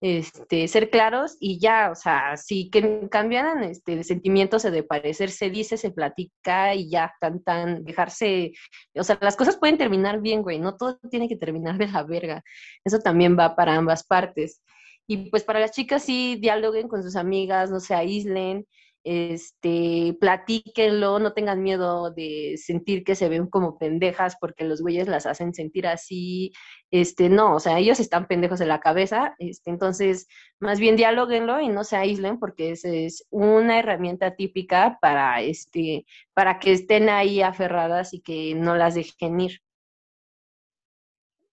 este, 0.00 0.66
ser 0.68 0.88
claros 0.90 1.36
y 1.40 1.58
ya, 1.60 1.90
o 1.90 1.94
sea, 1.94 2.36
si 2.36 2.70
que 2.70 3.08
cambiaran 3.10 3.62
este, 3.64 3.96
de 3.96 4.04
sentimientos 4.04 4.62
de 4.62 4.82
parecer, 4.82 5.30
se 5.30 5.50
dice, 5.50 5.76
se 5.76 5.90
platica 5.90 6.74
y 6.74 6.90
ya, 6.90 7.12
tan, 7.20 7.42
tan, 7.42 7.84
dejarse, 7.84 8.52
o 8.94 9.04
sea, 9.04 9.18
las 9.20 9.36
cosas 9.36 9.58
pueden 9.58 9.78
terminar 9.78 10.20
bien, 10.20 10.42
güey, 10.42 10.58
no 10.58 10.76
todo 10.76 10.98
tiene 11.10 11.28
que 11.28 11.36
terminar 11.36 11.76
de 11.78 11.88
la 11.88 12.02
verga, 12.02 12.42
eso 12.84 12.98
también 13.00 13.38
va 13.38 13.54
para 13.56 13.76
ambas 13.76 14.04
partes. 14.04 14.62
Y 15.06 15.28
pues 15.30 15.44
para 15.44 15.60
las 15.60 15.72
chicas 15.72 16.04
sí, 16.04 16.36
dialoguen 16.40 16.88
con 16.88 17.02
sus 17.02 17.16
amigas, 17.16 17.70
no 17.70 17.80
se 17.80 17.94
aíslen, 17.94 18.66
este, 19.04 20.16
platíquenlo, 20.20 21.18
no 21.18 21.32
tengan 21.32 21.62
miedo 21.62 22.10
de 22.10 22.56
sentir 22.56 23.04
que 23.04 23.14
se 23.14 23.28
ven 23.28 23.46
como 23.46 23.78
pendejas 23.78 24.36
porque 24.40 24.64
los 24.64 24.82
güeyes 24.82 25.08
las 25.08 25.26
hacen 25.26 25.54
sentir 25.54 25.86
así, 25.86 26.52
este, 26.90 27.28
no, 27.28 27.54
o 27.54 27.60
sea, 27.60 27.78
ellos 27.78 28.00
están 28.00 28.26
pendejos 28.26 28.60
en 28.60 28.68
la 28.68 28.80
cabeza, 28.80 29.34
este, 29.38 29.70
entonces, 29.70 30.26
más 30.58 30.80
bien 30.80 30.96
dialoguenlo 30.96 31.60
y 31.60 31.68
no 31.68 31.84
se 31.84 31.96
aíslen 31.96 32.38
porque 32.38 32.72
esa 32.72 32.88
es 32.88 33.26
una 33.30 33.78
herramienta 33.78 34.36
típica 34.36 34.98
para, 35.00 35.40
este, 35.40 36.04
para 36.34 36.58
que 36.58 36.72
estén 36.72 37.08
ahí 37.08 37.42
aferradas 37.42 38.12
y 38.12 38.20
que 38.20 38.54
no 38.54 38.76
las 38.76 38.94
dejen 38.94 39.40
ir. 39.40 39.60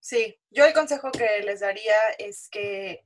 Sí, 0.00 0.38
yo 0.50 0.64
el 0.64 0.72
consejo 0.72 1.10
que 1.10 1.42
les 1.44 1.60
daría 1.60 1.96
es 2.18 2.48
que, 2.50 3.04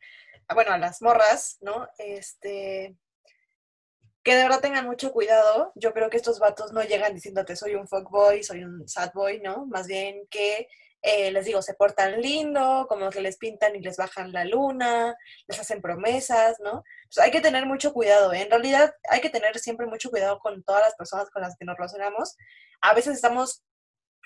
bueno, 0.54 0.72
a 0.72 0.78
las 0.78 1.02
morras, 1.02 1.58
¿no? 1.60 1.88
Este, 1.98 2.96
que 4.22 4.34
de 4.36 4.42
verdad 4.44 4.60
tengan 4.60 4.86
mucho 4.86 5.12
cuidado. 5.12 5.72
Yo 5.74 5.92
creo 5.92 6.10
que 6.10 6.16
estos 6.16 6.38
vatos 6.38 6.72
no 6.72 6.82
llegan 6.82 7.14
diciéndote 7.14 7.56
soy 7.56 7.74
un 7.74 7.88
fuckboy, 7.88 8.42
soy 8.42 8.64
un 8.64 8.88
sad 8.88 9.12
boy, 9.12 9.40
¿no? 9.40 9.66
Más 9.66 9.86
bien 9.86 10.26
que 10.30 10.68
eh, 11.02 11.32
les 11.32 11.44
digo, 11.46 11.60
se 11.62 11.74
portan 11.74 12.20
lindo, 12.20 12.86
como 12.88 13.10
que 13.10 13.20
les 13.20 13.36
pintan 13.36 13.74
y 13.74 13.80
les 13.80 13.96
bajan 13.96 14.32
la 14.32 14.44
luna, 14.44 15.16
les 15.48 15.58
hacen 15.58 15.82
promesas, 15.82 16.60
¿no? 16.60 16.84
Pues 17.04 17.18
hay 17.18 17.32
que 17.32 17.40
tener 17.40 17.66
mucho 17.66 17.92
cuidado. 17.92 18.32
En 18.32 18.48
realidad 18.48 18.94
hay 19.10 19.20
que 19.20 19.30
tener 19.30 19.58
siempre 19.58 19.86
mucho 19.86 20.10
cuidado 20.10 20.38
con 20.38 20.62
todas 20.62 20.82
las 20.82 20.94
personas 20.94 21.28
con 21.30 21.42
las 21.42 21.56
que 21.56 21.64
nos 21.64 21.76
relacionamos. 21.76 22.36
A 22.80 22.94
veces 22.94 23.16
estamos 23.16 23.64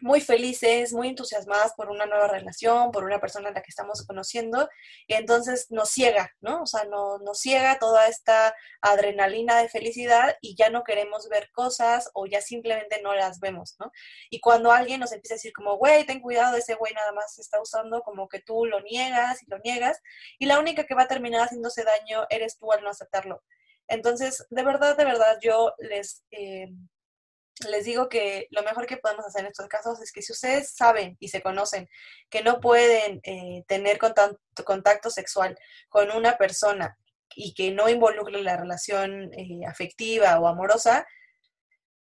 muy 0.03 0.21
felices, 0.21 0.93
muy 0.93 1.09
entusiasmadas 1.09 1.73
por 1.75 1.91
una 1.91 2.07
nueva 2.07 2.29
relación, 2.29 2.91
por 2.91 3.05
una 3.05 3.21
persona 3.21 3.49
a 3.49 3.53
la 3.53 3.63
que 3.63 3.71
estamos 3.71 4.07
conociendo, 4.07 4.69
y 5.07 5.15
entonces 5.15 5.67
nos 5.71 5.91
ciega, 5.91 6.31
¿no? 6.41 6.63
O 6.63 6.67
sea, 6.67 6.85
no, 6.85 7.19
nos 7.19 7.41
ciega 7.41 7.79
toda 7.79 8.09
esta 8.09 8.55
adrenalina 8.83 9.59
de 9.59 9.69
felicidad 9.69 10.37
y 10.41 10.55
ya 10.57 10.71
no 10.71 10.85
queremos 10.85 11.29
ver 11.29 11.51
cosas 11.53 12.11
o 12.15 12.27
ya 12.27 12.41
simplemente 12.41 13.01
no 13.03 13.15
las 13.15 13.41
vemos, 13.41 13.77
¿no? 13.79 13.91
Y 14.31 14.41
cuando 14.41 14.73
alguien 14.73 15.01
nos 15.01 15.13
empieza 15.13 15.35
a 15.35 15.37
decir 15.37 15.53
como, 15.53 15.77
güey, 15.77 16.05
ten 16.05 16.21
cuidado, 16.21 16.57
ese 16.57 16.75
güey 16.75 16.93
nada 16.93 17.13
más 17.13 17.35
se 17.35 17.41
está 17.41 17.61
usando, 17.61 18.03
como 18.03 18.29
que 18.29 18.41
tú 18.41 18.67
lo 18.67 18.81
niegas 18.81 19.43
y 19.43 19.51
lo 19.51 19.59
niegas, 19.59 20.01
y 20.39 20.47
la 20.47 20.59
única 20.59 20.85
que 20.85 20.95
va 20.95 21.03
a 21.03 21.09
terminar 21.09 21.43
haciéndose 21.43 21.85
daño 21.85 22.27
eres 22.29 22.59
tú 22.59 22.73
al 22.73 22.83
no 22.83 22.91
aceptarlo. 22.91 23.43
Entonces, 23.89 24.47
de 24.51 24.63
verdad, 24.63 24.97
de 24.97 25.05
verdad, 25.05 25.39
yo 25.41 25.73
les... 25.79 26.25
Eh, 26.31 26.69
les 27.65 27.85
digo 27.85 28.09
que 28.09 28.49
lo 28.51 28.63
mejor 28.63 28.87
que 28.87 28.99
podemos 28.99 29.25
hacer 29.25 29.43
en 29.43 29.49
estos 29.49 29.69
casos 29.69 30.01
es 30.03 30.13
que 30.13 30.23
si 30.23 30.33
ustedes 30.33 30.75
saben 30.75 31.17
y 31.21 31.29
se 31.29 31.41
conocen 31.41 31.89
que 32.29 32.43
no 32.43 32.61
pueden 32.61 33.21
eh, 33.23 33.65
tener 33.67 33.99
contacto, 33.99 35.11
sexual 35.11 35.59
con 35.89 36.11
una 36.11 36.37
persona 36.37 36.99
y 37.35 37.55
que 37.55 37.71
no 37.71 37.89
involucre 37.89 38.43
la 38.43 38.57
relación 38.57 39.33
eh, 39.35 39.67
afectiva 39.67 40.39
o 40.39 40.49
amorosa, 40.49 41.07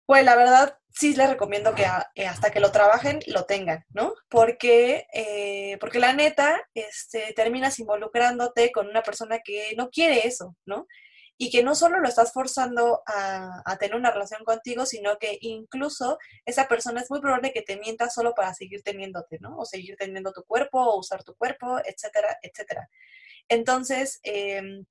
pues 0.04 0.24
la 0.24 0.36
verdad 0.36 0.78
sí 0.90 1.16
les 1.16 1.28
recomiendo 1.28 1.74
que 1.74 1.86
eh, 2.14 2.26
hasta 2.26 2.50
que 2.50 2.60
lo 2.60 2.70
trabajen 2.70 3.20
lo 3.26 3.44
tengan, 3.44 3.84
¿no? 3.88 4.14
Porque, 4.28 5.06
porque 5.80 5.98
la 5.98 6.12
neta, 6.12 6.60
este, 6.74 7.32
terminas 7.34 7.78
involucrándote 7.78 8.70
con 8.72 8.88
una 8.88 9.02
persona 9.02 9.40
que 9.40 9.74
no 9.76 9.90
quiere 9.90 10.26
eso, 10.26 10.54
¿no? 10.64 10.86
Y 11.38 11.50
que 11.50 11.62
no 11.62 11.74
solo 11.74 12.00
lo 12.00 12.08
estás 12.08 12.32
forzando 12.32 13.02
a, 13.06 13.62
a, 13.64 13.76
tener 13.76 13.96
una 13.96 14.10
relación 14.10 14.44
contigo, 14.44 14.86
sino 14.86 15.18
que 15.18 15.38
incluso 15.40 16.18
esa 16.44 16.66
persona 16.68 17.00
es 17.00 17.10
muy 17.10 17.20
probable 17.20 17.52
que 17.52 17.62
te 17.62 17.76
mienta 17.76 18.08
solo 18.08 18.34
para 18.34 18.54
seguir 18.54 18.82
teniéndote, 18.82 19.38
¿no? 19.40 19.58
O 19.58 19.64
seguir 19.64 19.96
teniendo 19.96 20.32
tu 20.32 20.44
cuerpo, 20.44 20.80
o 20.80 20.98
usar 20.98 21.24
tu 21.24 21.34
cuerpo, 21.34 21.78
etcétera, 21.84 22.38
etcétera. 22.42 22.88
Entonces, 23.48 24.20
eh, 24.22 24.82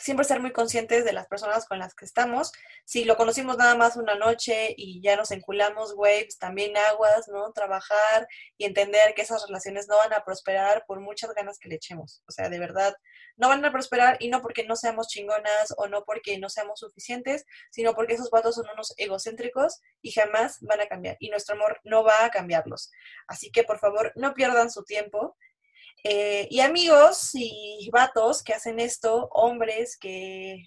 siempre 0.00 0.24
ser 0.24 0.40
muy 0.40 0.52
conscientes 0.52 1.04
de 1.04 1.12
las 1.12 1.26
personas 1.26 1.66
con 1.66 1.78
las 1.78 1.94
que 1.94 2.04
estamos. 2.04 2.52
Si 2.84 3.04
lo 3.04 3.16
conocimos 3.16 3.56
nada 3.56 3.76
más 3.76 3.96
una 3.96 4.16
noche 4.16 4.74
y 4.76 5.00
ya 5.00 5.16
nos 5.16 5.30
enculamos, 5.30 5.94
güey, 5.94 6.24
pues 6.24 6.38
también 6.38 6.76
aguas, 6.76 7.28
¿no? 7.28 7.52
Trabajar 7.52 8.26
y 8.58 8.64
entender 8.64 9.14
que 9.14 9.22
esas 9.22 9.46
relaciones 9.46 9.88
no 9.88 9.96
van 9.96 10.12
a 10.12 10.24
prosperar 10.24 10.84
por 10.86 11.00
muchas 11.00 11.32
ganas 11.34 11.58
que 11.58 11.68
le 11.68 11.76
echemos. 11.76 12.22
O 12.26 12.32
sea, 12.32 12.48
de 12.48 12.58
verdad, 12.58 12.94
no 13.36 13.48
van 13.48 13.64
a 13.64 13.72
prosperar 13.72 14.16
y 14.20 14.28
no 14.28 14.40
porque 14.40 14.64
no 14.64 14.76
seamos 14.76 15.08
chingonas 15.08 15.74
o 15.76 15.88
no 15.88 16.04
porque 16.04 16.38
no 16.38 16.48
seamos 16.48 16.80
suficientes, 16.80 17.44
sino 17.70 17.94
porque 17.94 18.14
esos 18.14 18.30
vatos 18.30 18.54
son 18.54 18.66
unos 18.72 18.94
egocéntricos 18.96 19.80
y 20.02 20.12
jamás 20.12 20.58
van 20.60 20.80
a 20.80 20.86
cambiar. 20.86 21.16
Y 21.20 21.30
nuestro 21.30 21.56
amor 21.56 21.80
no 21.84 22.04
va 22.04 22.24
a 22.24 22.30
cambiarlos. 22.30 22.90
Así 23.26 23.50
que, 23.50 23.64
por 23.64 23.78
favor, 23.78 24.12
no 24.16 24.34
pierdan 24.34 24.70
su 24.70 24.84
tiempo 24.84 25.36
eh, 26.06 26.46
y 26.50 26.60
amigos 26.60 27.30
y 27.32 27.88
vatos 27.90 28.42
que 28.42 28.52
hacen 28.52 28.78
esto, 28.78 29.28
hombres 29.32 29.96
que, 29.96 30.62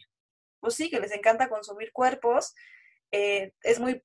pues 0.60 0.74
sí, 0.74 0.90
que 0.90 1.00
les 1.00 1.12
encanta 1.12 1.48
consumir 1.48 1.92
cuerpos, 1.94 2.56
eh, 3.12 3.54
es, 3.62 3.80
muy 3.80 4.02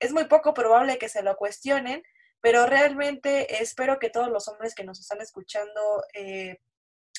es 0.00 0.12
muy 0.12 0.24
poco 0.24 0.54
probable 0.54 0.96
que 0.96 1.10
se 1.10 1.22
lo 1.22 1.36
cuestionen, 1.36 2.02
pero 2.40 2.64
realmente 2.64 3.62
espero 3.62 3.98
que 3.98 4.08
todos 4.08 4.28
los 4.28 4.48
hombres 4.48 4.74
que 4.74 4.84
nos 4.84 4.98
están 4.98 5.20
escuchando 5.20 6.02
eh, 6.14 6.56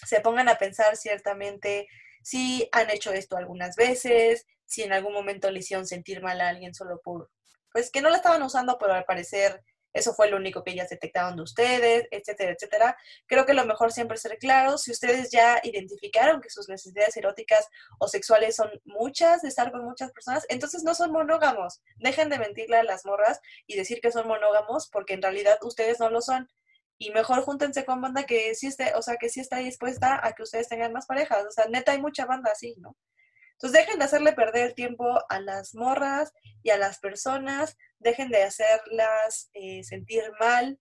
se 0.06 0.22
pongan 0.22 0.49
a 0.49 0.58
pensar 0.58 0.95
ciertamente 0.97 1.88
si 2.24 2.70
han 2.72 2.89
hecho 2.89 3.12
esto 3.12 3.38
algunas 3.38 3.76
veces, 3.76 4.45
si 4.66 4.84
en 4.84 4.93
algún 4.93 5.14
momento 5.14 5.52
le 5.52 5.60
hicieron 5.60 5.86
sentir 5.86 6.22
mal 6.22 6.39
a 6.41 6.49
alguien 6.49 6.74
solo 6.74 7.02
por, 7.04 7.30
pues 7.72 7.91
que 7.91 8.02
no 8.02 8.10
la 8.10 8.18
estaban 8.18 8.43
usando, 8.43 8.78
pero 8.80 8.93
al 8.93 9.06
parecer 9.06 9.64
eso 9.93 10.14
fue 10.14 10.30
lo 10.30 10.38
único 10.38 10.64
que 10.64 10.72
ellas 10.72 10.89
detectaron 10.89 11.36
de 11.36 11.43
ustedes, 11.43 12.08
etcétera, 12.12 12.54
etcétera. 12.54 12.97
Creo 13.28 13.45
que 13.45 13.54
lo 13.54 13.66
mejor 13.66 13.91
siempre 13.91 14.16
es 14.16 14.22
ser 14.22 14.38
claro. 14.38 14.78
Si 14.78 14.91
ustedes 14.91 15.32
ya 15.32 15.60
identificaron 15.64 16.41
que 16.41 16.49
sus 16.49 16.70
necesidades 16.70 17.18
eróticas 17.18 17.68
o 17.99 18.08
sexuales 18.08 18.56
son 18.56 18.70
muchas, 18.86 19.41
de 19.41 19.49
estar 19.49 19.72
con 19.72 19.84
muchas 19.84 20.12
personas, 20.12 20.45
entonces 20.49 20.84
no 20.84 20.95
son 20.95 21.12
monógamos. 21.12 21.82
Dejen 21.97 22.30
de 22.30 22.39
mentirle 22.39 22.78
a 22.78 22.84
las 22.84 23.06
morras 23.06 23.41
y 23.68 23.76
decir 23.76 23.99
que 24.02 24.12
son 24.12 24.28
monógamos 24.28 24.89
porque 24.89 25.14
en 25.14 25.22
realidad 25.22 25.58
ustedes 25.62 25.99
no 25.99 26.10
lo 26.10 26.22
son. 26.22 26.47
Y 27.02 27.10
mejor 27.10 27.41
júntense 27.41 27.84
con 27.84 27.99
banda 27.99 28.28
que 28.28 28.54
sí 28.54 28.68
esté, 28.68 28.93
o 28.93 29.02
sea, 29.02 29.18
que 29.18 29.28
sí 29.28 29.39
está 29.39 29.58
dispuesta 29.58 30.20
a 30.22 30.34
que 30.34 30.43
ustedes 30.43 30.70
tengan 30.70 30.93
más 30.93 31.08
parejas. 31.08 31.43
O 31.47 31.49
sea, 31.49 31.66
neta 31.66 31.93
hay 31.93 31.99
mucha 31.99 32.28
banda 32.28 32.52
así, 32.52 32.76
¿no? 32.78 32.95
Entonces 33.54 33.80
dejen 33.80 33.97
de 33.97 34.06
hacerle 34.06 34.34
perder 34.34 34.68
el 34.68 34.76
tiempo 34.76 35.20
a 35.28 35.39
las 35.39 35.74
morras 35.74 36.32
y 36.62 36.70
a 36.70 36.78
las 36.78 36.99
personas, 36.99 37.76
dejen 37.97 38.30
de 38.30 38.43
hacerlas 38.43 39.49
eh, 39.54 39.84
sentir 39.84 40.32
mal, 40.39 40.80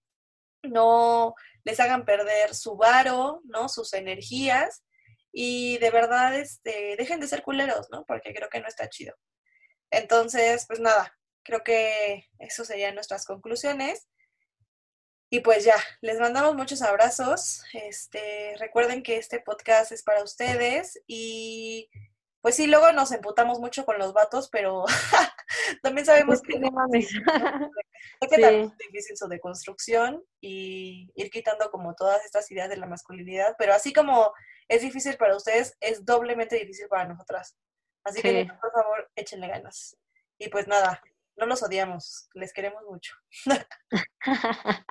no 0.63 1.35
les 1.65 1.81
hagan 1.81 2.05
perder 2.05 2.55
su 2.55 2.77
varo, 2.77 3.41
¿no? 3.45 3.71
Sus 3.71 3.95
energías 3.95 4.85
y 5.33 5.79
de 5.79 5.91
verdad 5.91 6.39
este, 6.39 6.97
dejen 6.99 7.21
de 7.21 7.29
ser 7.29 7.43
culeros, 7.43 7.89
¿no? 7.91 8.05
Porque 8.05 8.35
creo 8.35 8.51
que 8.51 8.61
no 8.61 8.69
está 8.69 8.91
chido. 8.91 9.15
Entonces, 9.91 10.67
pues 10.69 10.81
nada, 10.81 11.17
creo 11.43 11.63
que 11.65 12.27
eso 12.39 12.67
serían 12.67 12.95
nuestras 12.95 13.25
conclusiones. 13.25 14.07
Y 15.33 15.41
pues 15.41 15.65
ya, 15.65 15.77
les 16.01 16.19
mandamos 16.19 16.57
muchos 16.57 16.83
abrazos. 16.83 17.63
Este, 17.73 18.57
recuerden 18.59 19.05
que 19.05 19.17
este 19.17 19.41
podcast 19.41 19.93
es 19.93 20.03
para 20.03 20.25
ustedes 20.25 21.01
y 21.07 21.89
pues 22.41 22.57
sí, 22.57 22.67
luego 22.67 22.91
nos 22.93 23.13
emputamos 23.13 23.61
mucho 23.61 23.85
con 23.85 23.99
los 23.99 24.13
vatos, 24.13 24.49
pero 24.51 24.85
también 25.83 26.07
sabemos 26.07 26.41
que, 26.43 26.59
no 26.59 26.71
mames. 26.71 27.11
es 28.21 28.77
difícil 28.79 29.17
su 29.17 29.29
deconstrucción 29.29 30.25
y 30.41 31.13
ir 31.15 31.31
quitando 31.31 31.71
como 31.71 31.95
todas 31.95 32.25
estas 32.25 32.51
ideas 32.51 32.69
de 32.69 32.79
la 32.79 32.87
masculinidad, 32.87 33.55
pero 33.59 33.75
así 33.75 33.93
como 33.93 34.33
es 34.69 34.83
difícil 34.83 35.17
para 35.17 35.37
ustedes, 35.37 35.77
es 35.81 36.05
doblemente 36.05 36.57
difícil 36.57 36.89
para 36.89 37.07
nosotras. 37.07 37.57
Así 38.05 38.23
que 38.23 38.49
por 38.61 38.73
favor, 38.73 39.11
échenle 39.15 39.47
ganas. 39.47 39.97
Y 40.39 40.49
pues 40.49 40.67
nada, 40.67 41.03
no 41.41 41.47
los 41.47 41.63
odiamos, 41.63 42.29
les 42.35 42.53
queremos 42.53 42.83
mucho. 42.89 43.15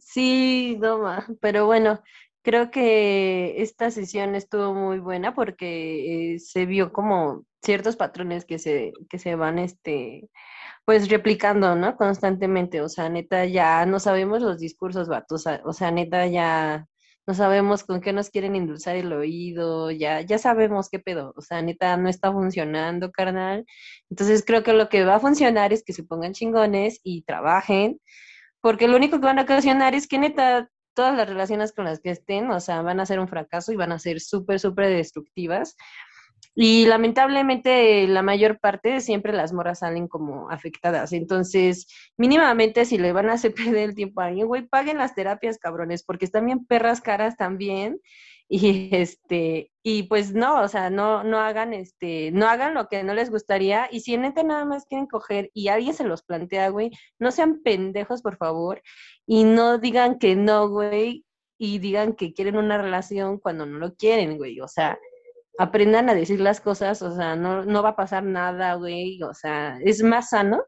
sí, 0.00 0.76
Doma, 0.80 1.26
pero 1.40 1.66
bueno, 1.66 2.02
Creo 2.44 2.70
que 2.70 3.62
esta 3.62 3.90
sesión 3.90 4.34
estuvo 4.34 4.74
muy 4.74 4.98
buena 4.98 5.34
porque 5.34 6.34
eh, 6.34 6.38
se 6.38 6.66
vio 6.66 6.92
como 6.92 7.46
ciertos 7.62 7.96
patrones 7.96 8.44
que 8.44 8.58
se, 8.58 8.92
que 9.08 9.18
se 9.18 9.34
van, 9.34 9.58
este, 9.58 10.28
pues 10.84 11.08
replicando, 11.08 11.74
¿no? 11.74 11.96
Constantemente. 11.96 12.82
O 12.82 12.90
sea, 12.90 13.08
neta, 13.08 13.46
ya 13.46 13.86
no 13.86 13.98
sabemos 13.98 14.42
los 14.42 14.60
discursos, 14.60 15.08
vatos. 15.08 15.46
O 15.64 15.72
sea, 15.72 15.90
neta, 15.90 16.26
ya 16.26 16.86
no 17.26 17.34
sabemos 17.34 17.84
con 17.84 18.00
qué 18.00 18.12
nos 18.12 18.30
quieren 18.30 18.54
endulzar 18.54 18.96
el 18.96 19.12
oído, 19.12 19.90
ya, 19.90 20.20
ya 20.20 20.38
sabemos 20.38 20.88
qué 20.90 20.98
pedo. 20.98 21.32
O 21.36 21.40
sea, 21.40 21.62
neta, 21.62 21.96
no 21.96 22.08
está 22.08 22.32
funcionando, 22.32 23.10
carnal. 23.12 23.64
Entonces 24.10 24.44
creo 24.46 24.62
que 24.62 24.72
lo 24.74 24.88
que 24.88 25.04
va 25.04 25.16
a 25.16 25.20
funcionar 25.20 25.72
es 25.72 25.82
que 25.84 25.92
se 25.92 26.04
pongan 26.04 26.34
chingones 26.34 27.00
y 27.02 27.22
trabajen, 27.22 28.00
porque 28.60 28.88
lo 28.88 28.96
único 28.96 29.20
que 29.20 29.26
van 29.26 29.38
a 29.38 29.42
ocasionar 29.42 29.94
es 29.94 30.06
que 30.06 30.18
neta 30.18 30.68
todas 30.94 31.16
las 31.16 31.28
relaciones 31.28 31.72
con 31.72 31.84
las 31.86 32.00
que 32.00 32.10
estén, 32.10 32.50
o 32.50 32.60
sea, 32.60 32.82
van 32.82 33.00
a 33.00 33.06
ser 33.06 33.20
un 33.20 33.28
fracaso 33.28 33.72
y 33.72 33.76
van 33.76 33.92
a 33.92 33.98
ser 33.98 34.20
súper, 34.20 34.60
súper 34.60 34.88
destructivas. 34.88 35.76
Y 36.54 36.86
lamentablemente 36.86 38.06
la 38.06 38.22
mayor 38.22 38.58
parte 38.60 39.00
siempre 39.00 39.32
las 39.32 39.52
moras 39.52 39.80
salen 39.80 40.08
como 40.08 40.50
afectadas. 40.50 41.12
Entonces, 41.12 41.86
mínimamente 42.16 42.84
si 42.84 42.98
le 42.98 43.12
van 43.12 43.28
a 43.28 43.34
hacer 43.34 43.54
perder 43.76 43.90
el 43.90 43.94
tiempo 43.94 44.20
a 44.20 44.26
alguien, 44.26 44.46
güey, 44.46 44.66
paguen 44.66 44.98
las 44.98 45.14
terapias, 45.14 45.58
cabrones, 45.58 46.04
porque 46.04 46.24
están 46.24 46.46
bien 46.46 46.64
perras 46.66 47.00
caras 47.00 47.36
también. 47.36 48.00
Y 48.48 48.90
este, 48.92 49.72
y 49.82 50.04
pues 50.04 50.34
no, 50.34 50.62
o 50.62 50.68
sea, 50.68 50.90
no, 50.90 51.24
no 51.24 51.38
hagan 51.40 51.72
este, 51.72 52.30
no 52.32 52.46
hagan 52.46 52.74
lo 52.74 52.88
que 52.88 53.02
no 53.02 53.14
les 53.14 53.30
gustaría. 53.30 53.88
Y 53.90 54.00
si 54.00 54.16
neta 54.16 54.42
nada 54.42 54.64
más 54.64 54.86
quieren 54.86 55.06
coger 55.06 55.50
y 55.54 55.68
alguien 55.68 55.94
se 55.94 56.04
los 56.04 56.22
plantea, 56.22 56.68
güey, 56.68 56.90
no 57.18 57.30
sean 57.32 57.62
pendejos, 57.62 58.22
por 58.22 58.36
favor 58.36 58.82
y 59.26 59.44
no 59.44 59.78
digan 59.78 60.18
que 60.18 60.36
no, 60.36 60.68
güey, 60.68 61.24
y 61.58 61.78
digan 61.78 62.14
que 62.14 62.34
quieren 62.34 62.56
una 62.56 62.78
relación 62.80 63.38
cuando 63.38 63.66
no 63.66 63.78
lo 63.78 63.94
quieren, 63.94 64.36
güey. 64.36 64.60
O 64.60 64.68
sea, 64.68 64.98
aprendan 65.58 66.08
a 66.08 66.14
decir 66.14 66.40
las 66.40 66.60
cosas, 66.60 67.02
o 67.02 67.14
sea, 67.14 67.36
no, 67.36 67.64
no 67.64 67.82
va 67.82 67.90
a 67.90 67.96
pasar 67.96 68.24
nada, 68.24 68.74
güey. 68.74 69.22
O 69.22 69.34
sea, 69.34 69.78
es 69.84 70.02
más 70.02 70.30
sano 70.30 70.64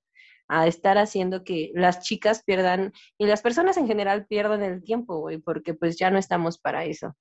a 0.49 0.67
estar 0.67 0.97
haciendo 0.99 1.45
que 1.45 1.73
las 1.75 2.03
chicas 2.03 2.43
pierdan 2.45 2.93
y 3.19 3.27
las 3.27 3.43
personas 3.43 3.77
en 3.77 3.87
general 3.87 4.27
pierdan 4.27 4.63
el 4.63 4.85
tiempo, 4.85 5.19
güey, 5.19 5.39
porque 5.39 5.75
pues 5.75 5.99
ya 5.99 6.11
no 6.11 6.19
estamos 6.19 6.59
para 6.59 6.85
eso. 6.85 7.17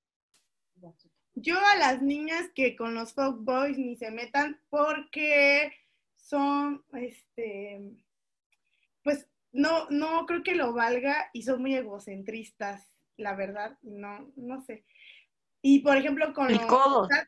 Yo 1.34 1.58
a 1.58 1.76
las 1.78 2.02
niñas 2.02 2.50
que 2.54 2.76
con 2.76 2.94
los 2.94 3.14
folk 3.14 3.44
boys 3.44 3.78
ni 3.78 3.98
se 3.98 4.12
metan 4.12 4.62
porque 4.70 5.74
son, 6.16 6.84
este, 6.94 7.82
pues 9.04 9.28
no, 9.52 9.90
no 9.90 10.26
creo 10.26 10.44
que 10.44 10.56
lo 10.56 10.74
valga 10.74 11.30
y 11.34 11.44
son 11.44 11.62
muy 11.62 11.76
egocentristas, 11.76 12.92
la 13.18 13.36
verdad, 13.36 13.78
no, 13.82 14.32
no 14.36 14.62
sé. 14.62 14.86
Y 15.62 15.80
por 15.80 15.98
ejemplo, 15.98 16.34
con 16.34 16.52
los, 16.54 16.62
sad, 16.62 17.26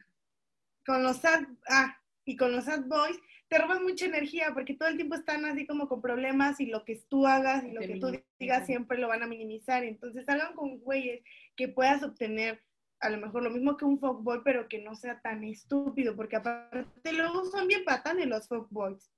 con 0.88 1.04
los 1.04 1.18
sad, 1.18 1.44
ah, 1.70 2.00
y 2.26 2.38
con 2.38 2.54
los 2.54 2.64
sad 2.64 2.86
boys, 2.86 3.20
te 3.50 3.58
roban 3.58 3.84
mucha 3.84 4.06
energía 4.06 4.52
porque 4.54 4.74
todo 4.74 4.88
el 4.88 4.96
tiempo 4.96 5.16
están 5.16 5.46
así 5.46 5.68
como 5.68 5.88
con 5.88 6.02
problemas 6.02 6.60
y 6.62 6.68
lo 6.68 6.86
que 6.86 6.96
tú 7.10 7.28
hagas 7.28 7.64
y 7.66 7.72
lo 7.72 7.82
que 7.82 8.00
tú 8.00 8.12
digas 8.40 8.66
siempre 8.66 8.98
lo 8.98 9.10
van 9.10 9.22
a 9.22 9.28
minimizar. 9.28 9.84
Entonces 9.84 10.28
hagan 10.28 10.54
con 10.56 10.80
güeyes 10.80 11.22
que 11.56 11.68
puedas 11.68 12.04
obtener 12.04 12.64
a 13.00 13.10
lo 13.10 13.18
mejor 13.18 13.44
lo 13.44 13.52
mismo 13.52 13.78
que 13.78 13.86
un 13.86 14.00
fuckboy, 14.00 14.42
pero 14.44 14.68
que 14.68 14.80
no 14.80 14.96
sea 14.96 15.22
tan 15.22 15.44
estúpido, 15.44 16.16
porque 16.16 16.38
aparte 16.38 17.14
luego 17.14 17.46
son 17.46 17.68
bien 17.68 17.84
patanes 17.86 18.26
los 18.26 18.48
fuckboys. 18.48 19.12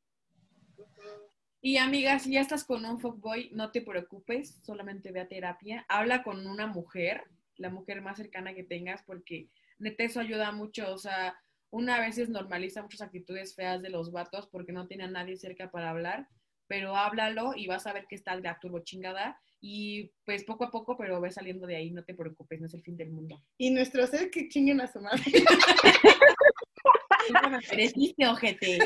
Y 1.61 1.77
amiga, 1.77 2.19
si 2.19 2.31
ya 2.31 2.41
estás 2.41 2.63
con 2.63 2.83
un 2.83 2.99
fuckboy, 2.99 3.51
no 3.53 3.71
te 3.71 3.81
preocupes, 3.81 4.59
solamente 4.63 5.11
ve 5.11 5.21
a 5.21 5.27
terapia. 5.27 5.85
Habla 5.87 6.23
con 6.23 6.45
una 6.45 6.67
mujer, 6.67 7.23
la 7.57 7.69
mujer 7.69 8.01
más 8.01 8.17
cercana 8.17 8.53
que 8.53 8.63
tengas, 8.63 9.03
porque 9.03 9.49
neta 9.77 10.03
eso 10.03 10.19
ayuda 10.19 10.51
mucho. 10.51 10.93
O 10.93 10.97
sea, 10.97 11.39
una 11.71 11.99
vez 11.99 12.09
veces 12.09 12.29
normaliza 12.29 12.81
muchas 12.81 13.01
actitudes 13.01 13.55
feas 13.55 13.81
de 13.81 13.89
los 13.89 14.11
vatos 14.11 14.47
porque 14.47 14.71
no 14.71 14.87
tiene 14.87 15.03
a 15.03 15.09
nadie 15.09 15.37
cerca 15.37 15.69
para 15.69 15.91
hablar. 15.91 16.27
pero 16.67 16.95
háblalo 16.95 17.53
y 17.55 17.65
vas 17.65 17.87
a 17.87 17.93
ver 17.93 18.05
que 18.07 18.15
está 18.15 18.33
el 18.33 18.43
de 18.43 18.55
turbo 18.61 18.79
chingada. 18.81 19.39
Y 19.59 20.11
pues 20.23 20.43
poco 20.43 20.65
a 20.65 20.71
poco, 20.71 20.95
pero 20.95 21.19
ves 21.19 21.33
saliendo 21.33 21.65
de 21.65 21.75
ahí, 21.75 21.91
no 21.91 22.03
te 22.03 22.13
preocupes, 22.13 22.59
no 22.59 22.67
es 22.67 22.73
el 22.75 22.83
fin 22.83 22.95
del 22.95 23.09
mundo. 23.09 23.43
Y 23.57 23.71
nuestro 23.71 24.05
ser 24.05 24.29
que 24.29 24.47
chinguen 24.47 24.79
a 24.79 24.87
su 24.87 25.01
madre. 25.01 25.23
Mereciste, 27.71 28.27
ojete. 28.27 28.79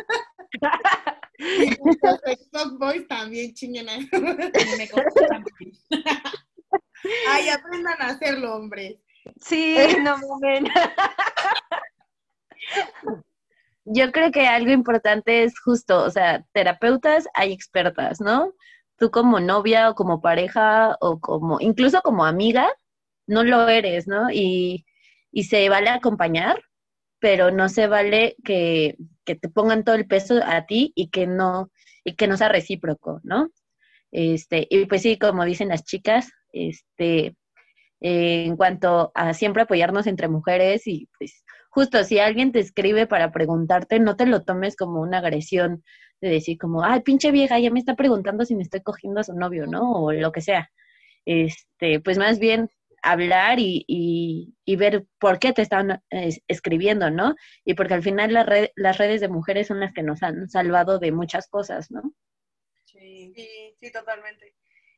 Y 1.39 1.69
nuestros 1.83 2.77
boys 2.79 3.07
también 3.07 3.53
chinguen 3.53 3.89
a 3.89 4.01
su 4.01 4.21
madre. 4.21 4.49
También. 4.49 4.89
Ay, 7.29 7.49
aprendan 7.49 8.01
a 8.01 8.07
hacerlo, 8.07 8.55
hombres. 8.55 8.95
Sí, 9.41 9.75
no 10.01 10.17
mames. 10.17 10.63
Yo 13.85 14.11
creo 14.11 14.31
que 14.31 14.47
algo 14.47 14.71
importante 14.71 15.43
es 15.43 15.59
justo, 15.59 16.03
o 16.03 16.09
sea, 16.09 16.45
terapeutas 16.53 17.27
hay 17.33 17.51
expertas, 17.51 18.21
¿no? 18.21 18.53
Tú 18.97 19.11
como 19.11 19.39
novia 19.39 19.89
o 19.89 19.95
como 19.95 20.21
pareja 20.21 20.95
o 21.01 21.19
como, 21.19 21.59
incluso 21.59 22.01
como 22.01 22.25
amiga, 22.25 22.69
no 23.27 23.43
lo 23.43 23.67
eres, 23.67 24.07
¿no? 24.07 24.29
Y, 24.31 24.85
y 25.31 25.43
se 25.45 25.67
vale 25.69 25.89
acompañar, 25.89 26.61
pero 27.19 27.51
no 27.51 27.67
se 27.69 27.87
vale 27.87 28.35
que, 28.43 28.97
que 29.25 29.35
te 29.35 29.49
pongan 29.49 29.83
todo 29.83 29.95
el 29.95 30.07
peso 30.07 30.39
a 30.45 30.65
ti 30.65 30.93
y 30.95 31.09
que 31.09 31.27
no, 31.27 31.71
y 32.03 32.15
que 32.15 32.27
no 32.27 32.37
sea 32.37 32.49
recíproco, 32.49 33.19
¿no? 33.23 33.49
Este, 34.11 34.67
y 34.69 34.85
pues 34.85 35.01
sí, 35.01 35.17
como 35.17 35.43
dicen 35.43 35.69
las 35.69 35.83
chicas, 35.83 36.31
este, 36.51 37.35
en 37.99 38.55
cuanto 38.57 39.11
a 39.15 39.33
siempre 39.33 39.63
apoyarnos 39.63 40.07
entre 40.07 40.27
mujeres 40.27 40.85
y 40.87 41.09
pues 41.17 41.43
justo 41.73 42.03
si 42.03 42.19
alguien 42.19 42.51
te 42.51 42.59
escribe 42.59 43.07
para 43.07 43.31
preguntarte, 43.31 43.99
no 43.99 44.15
te 44.15 44.25
lo 44.27 44.43
tomes 44.43 44.75
como 44.75 45.01
una 45.01 45.19
agresión 45.19 45.83
de 46.21 46.29
decir 46.29 46.57
como, 46.57 46.83
ay, 46.83 47.01
pinche 47.01 47.31
vieja, 47.31 47.59
ya 47.59 47.71
me 47.71 47.79
está 47.79 47.95
preguntando 47.95 48.45
si 48.45 48.55
me 48.55 48.63
estoy 48.63 48.81
cogiendo 48.81 49.19
a 49.21 49.23
su 49.23 49.33
novio, 49.35 49.67
¿no? 49.67 49.91
O 49.93 50.11
lo 50.13 50.31
que 50.31 50.41
sea. 50.41 50.69
Este, 51.25 51.99
pues 52.01 52.17
más 52.17 52.39
bien 52.39 52.69
hablar 53.03 53.59
y, 53.59 53.83
y, 53.87 54.55
y 54.65 54.75
ver 54.77 55.05
por 55.19 55.39
qué 55.39 55.53
te 55.53 55.61
están 55.61 56.01
eh, 56.11 56.39
escribiendo, 56.47 57.09
¿no? 57.11 57.35
Y 57.65 57.73
porque 57.75 57.95
al 57.95 58.03
final 58.03 58.33
la 58.33 58.43
red- 58.45 58.69
las 58.75 58.97
redes 58.97 59.21
de 59.21 59.29
mujeres 59.29 59.67
son 59.67 59.79
las 59.81 59.93
que 59.93 60.03
nos 60.03 60.23
han 60.23 60.49
salvado 60.49 60.99
de 60.99 61.11
muchas 61.11 61.47
cosas, 61.49 61.91
¿no? 61.91 62.01
Sí, 62.85 63.33
sí, 63.35 63.75
sí, 63.79 63.91
totalmente. 63.91 64.55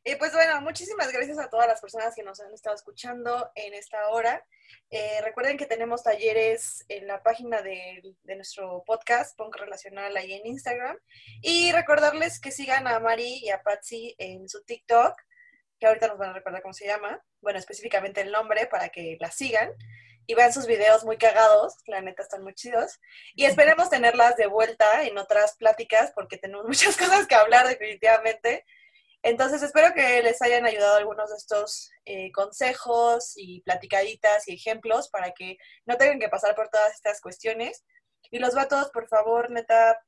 Y 0.07 0.17
pues 0.17 0.33
bueno, 0.33 0.61
muchísimas 0.61 1.11
gracias 1.11 1.39
a 1.39 1.49
todas 1.49 1.67
las 1.67 1.81
personas 1.81 2.13
que 2.13 2.21
nos 2.21 2.39
han 2.39 2.53
estado 2.53 2.75
escuchando 2.75 3.49
en 3.55 3.73
esta 3.73 4.09
hora. 4.09 4.45
Eh, 4.91 5.19
recuerden 5.23 5.57
que 5.57 5.65
tenemos 5.65 6.03
talleres 6.03 6.85
en 6.89 7.07
la 7.07 7.23
página 7.23 7.63
de, 7.63 8.03
de 8.21 8.35
nuestro 8.35 8.83
podcast, 8.85 9.35
Punk 9.35 9.55
Relacional, 9.55 10.15
ahí 10.15 10.33
en 10.33 10.45
Instagram. 10.45 10.95
Y 11.41 11.71
recordarles 11.71 12.39
que 12.39 12.51
sigan 12.51 12.87
a 12.87 12.99
Mari 12.99 13.39
y 13.41 13.49
a 13.49 13.63
Patsy 13.63 14.13
en 14.19 14.47
su 14.47 14.63
TikTok, 14.63 15.15
que 15.79 15.87
ahorita 15.87 16.09
nos 16.09 16.19
van 16.19 16.29
a 16.29 16.33
recordar 16.33 16.61
cómo 16.61 16.75
se 16.75 16.85
llama. 16.85 17.19
Bueno, 17.41 17.57
específicamente 17.57 18.21
el 18.21 18.31
nombre 18.31 18.67
para 18.67 18.89
que 18.89 19.17
la 19.19 19.31
sigan. 19.31 19.71
Y 20.27 20.35
vean 20.35 20.53
sus 20.53 20.67
videos 20.67 21.03
muy 21.03 21.17
cagados, 21.17 21.77
la 21.87 22.01
neta 22.01 22.21
están 22.21 22.43
muy 22.43 22.53
chidos. 22.53 22.99
Y 23.33 23.45
esperemos 23.45 23.89
tenerlas 23.89 24.35
de 24.35 24.45
vuelta 24.45 25.03
en 25.03 25.17
otras 25.17 25.55
pláticas 25.57 26.11
porque 26.13 26.37
tenemos 26.37 26.65
muchas 26.67 26.95
cosas 26.95 27.25
que 27.25 27.33
hablar 27.33 27.67
definitivamente. 27.67 28.65
Entonces 29.25 29.63
espero 29.63 29.91
que 29.95 30.21
les 30.21 30.39
hayan 30.43 30.67
ayudado 30.67 30.97
algunos 30.97 31.31
de 31.31 31.35
estos 31.35 31.89
eh, 32.05 32.31
consejos 32.31 33.33
y 33.35 33.61
platicaditas 33.61 34.47
y 34.47 34.53
ejemplos 34.53 35.09
para 35.09 35.31
que 35.31 35.57
no 35.87 35.97
tengan 35.97 36.19
que 36.19 36.29
pasar 36.29 36.53
por 36.53 36.69
todas 36.69 36.93
estas 36.93 37.21
cuestiones. 37.21 37.83
Y 38.29 38.37
los 38.37 38.53
vatos, 38.53 38.91
por 38.91 39.07
favor, 39.07 39.49
neta, 39.49 39.99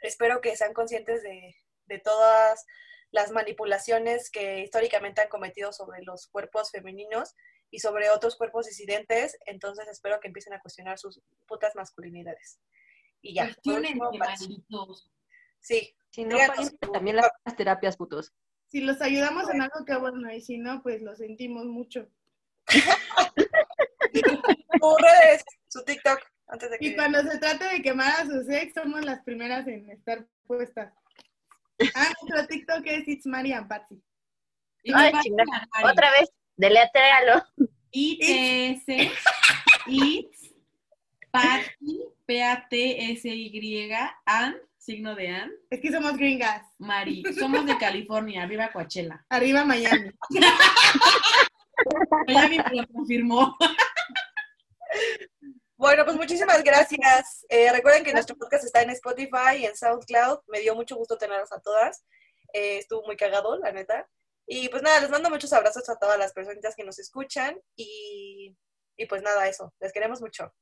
espero 0.00 0.40
que 0.40 0.56
sean 0.56 0.72
conscientes 0.72 1.22
de, 1.22 1.54
de 1.84 1.98
todas 1.98 2.64
las 3.10 3.30
manipulaciones 3.30 4.30
que 4.30 4.60
históricamente 4.60 5.20
han 5.20 5.28
cometido 5.28 5.70
sobre 5.70 6.02
los 6.02 6.26
cuerpos 6.28 6.70
femeninos 6.70 7.34
y 7.70 7.80
sobre 7.80 8.08
otros 8.08 8.36
cuerpos 8.36 8.64
disidentes. 8.64 9.36
Entonces 9.44 9.86
espero 9.88 10.18
que 10.18 10.28
empiecen 10.28 10.54
a 10.54 10.62
cuestionar 10.62 10.98
sus 10.98 11.20
putas 11.46 11.74
masculinidades. 11.74 12.58
Y 13.20 13.34
ya. 13.34 13.54
Sí, 15.60 15.94
Si 16.10 16.24
no, 16.24 16.38
también 16.90 17.16
las 17.16 17.30
terapias, 17.54 17.98
putos. 17.98 18.32
Si 18.68 18.80
los 18.80 19.00
ayudamos 19.00 19.48
en 19.50 19.62
algo, 19.62 19.84
qué 19.84 19.96
bueno. 19.96 20.32
Y 20.32 20.40
si 20.40 20.58
no, 20.58 20.82
pues 20.82 21.02
lo 21.02 21.14
sentimos 21.14 21.64
mucho. 21.66 22.08
sus 24.12 24.96
redes, 25.00 25.44
su 25.68 25.84
TikTok, 25.84 26.20
antes 26.48 26.70
de 26.70 26.78
que... 26.78 26.86
Y 26.86 26.96
cuando 26.96 27.22
se 27.22 27.38
trate 27.38 27.64
de 27.64 27.82
quemar 27.82 28.20
a 28.20 28.26
su 28.26 28.44
ex, 28.50 28.74
somos 28.74 29.04
las 29.04 29.22
primeras 29.22 29.66
en 29.66 29.88
estar 29.90 30.26
puestas. 30.46 30.92
Ah, 31.94 32.12
nuestro 32.22 32.46
TikTok 32.46 32.86
es 32.86 33.06
It's 33.08 33.26
Mari 33.26 33.52
and 33.52 33.68
Patsy. 33.68 34.02
Ay, 34.94 35.12
chingada. 35.22 35.68
Otra 35.84 36.10
vez, 36.12 36.30
deletréalo. 36.56 37.42
ITS, 37.90 38.84
ITS, 39.86 40.54
Patty, 41.30 42.04
P-A-T-S-Y, 42.26 43.92
An, 44.26 44.56
signo 44.86 45.16
de 45.16 45.28
An, 45.28 45.52
Es 45.68 45.80
que 45.80 45.90
somos 45.90 46.16
gringas. 46.16 46.64
Mari. 46.78 47.24
Somos 47.36 47.66
de 47.66 47.76
California, 47.76 48.44
arriba 48.44 48.70
Coachella. 48.72 49.26
Arriba 49.28 49.64
Miami. 49.64 50.12
Miami 52.28 52.58
me 52.58 52.76
lo 52.76 52.86
confirmó. 52.86 53.56
Bueno, 55.76 56.04
pues 56.04 56.16
muchísimas 56.16 56.62
gracias. 56.62 57.44
Eh, 57.48 57.70
recuerden 57.72 58.04
que 58.04 58.12
nuestro 58.12 58.36
podcast 58.36 58.64
está 58.64 58.82
en 58.82 58.90
Spotify 58.90 59.56
y 59.58 59.66
en 59.66 59.76
SoundCloud. 59.76 60.38
Me 60.46 60.60
dio 60.60 60.76
mucho 60.76 60.94
gusto 60.94 61.18
tenerlas 61.18 61.52
a 61.52 61.60
todas. 61.60 62.04
Eh, 62.52 62.78
estuvo 62.78 63.04
muy 63.04 63.16
cagado, 63.16 63.58
la 63.58 63.72
neta. 63.72 64.08
Y 64.46 64.68
pues 64.68 64.84
nada, 64.84 65.00
les 65.00 65.10
mando 65.10 65.28
muchos 65.30 65.52
abrazos 65.52 65.88
a 65.88 65.98
todas 65.98 66.16
las 66.16 66.32
personitas 66.32 66.76
que 66.76 66.84
nos 66.84 67.00
escuchan. 67.00 67.60
Y, 67.74 68.56
y 68.96 69.06
pues 69.06 69.20
nada, 69.20 69.48
eso. 69.48 69.74
Les 69.80 69.92
queremos 69.92 70.20
mucho. 70.20 70.54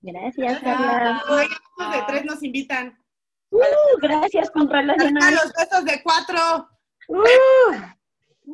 Gracias. 0.00 0.60
Carla. 0.60 1.22
De 1.92 2.02
tres 2.08 2.24
nos 2.24 2.42
invitan. 2.42 3.01
Uh, 3.52 3.98
gracias, 4.00 4.50
con 4.50 4.68
relación 4.68 5.22
a 5.22 5.30
los 5.30 5.52
besos 5.52 5.84
de 5.84 6.02
cuatro. 6.02 6.68
Uh. 7.08 8.52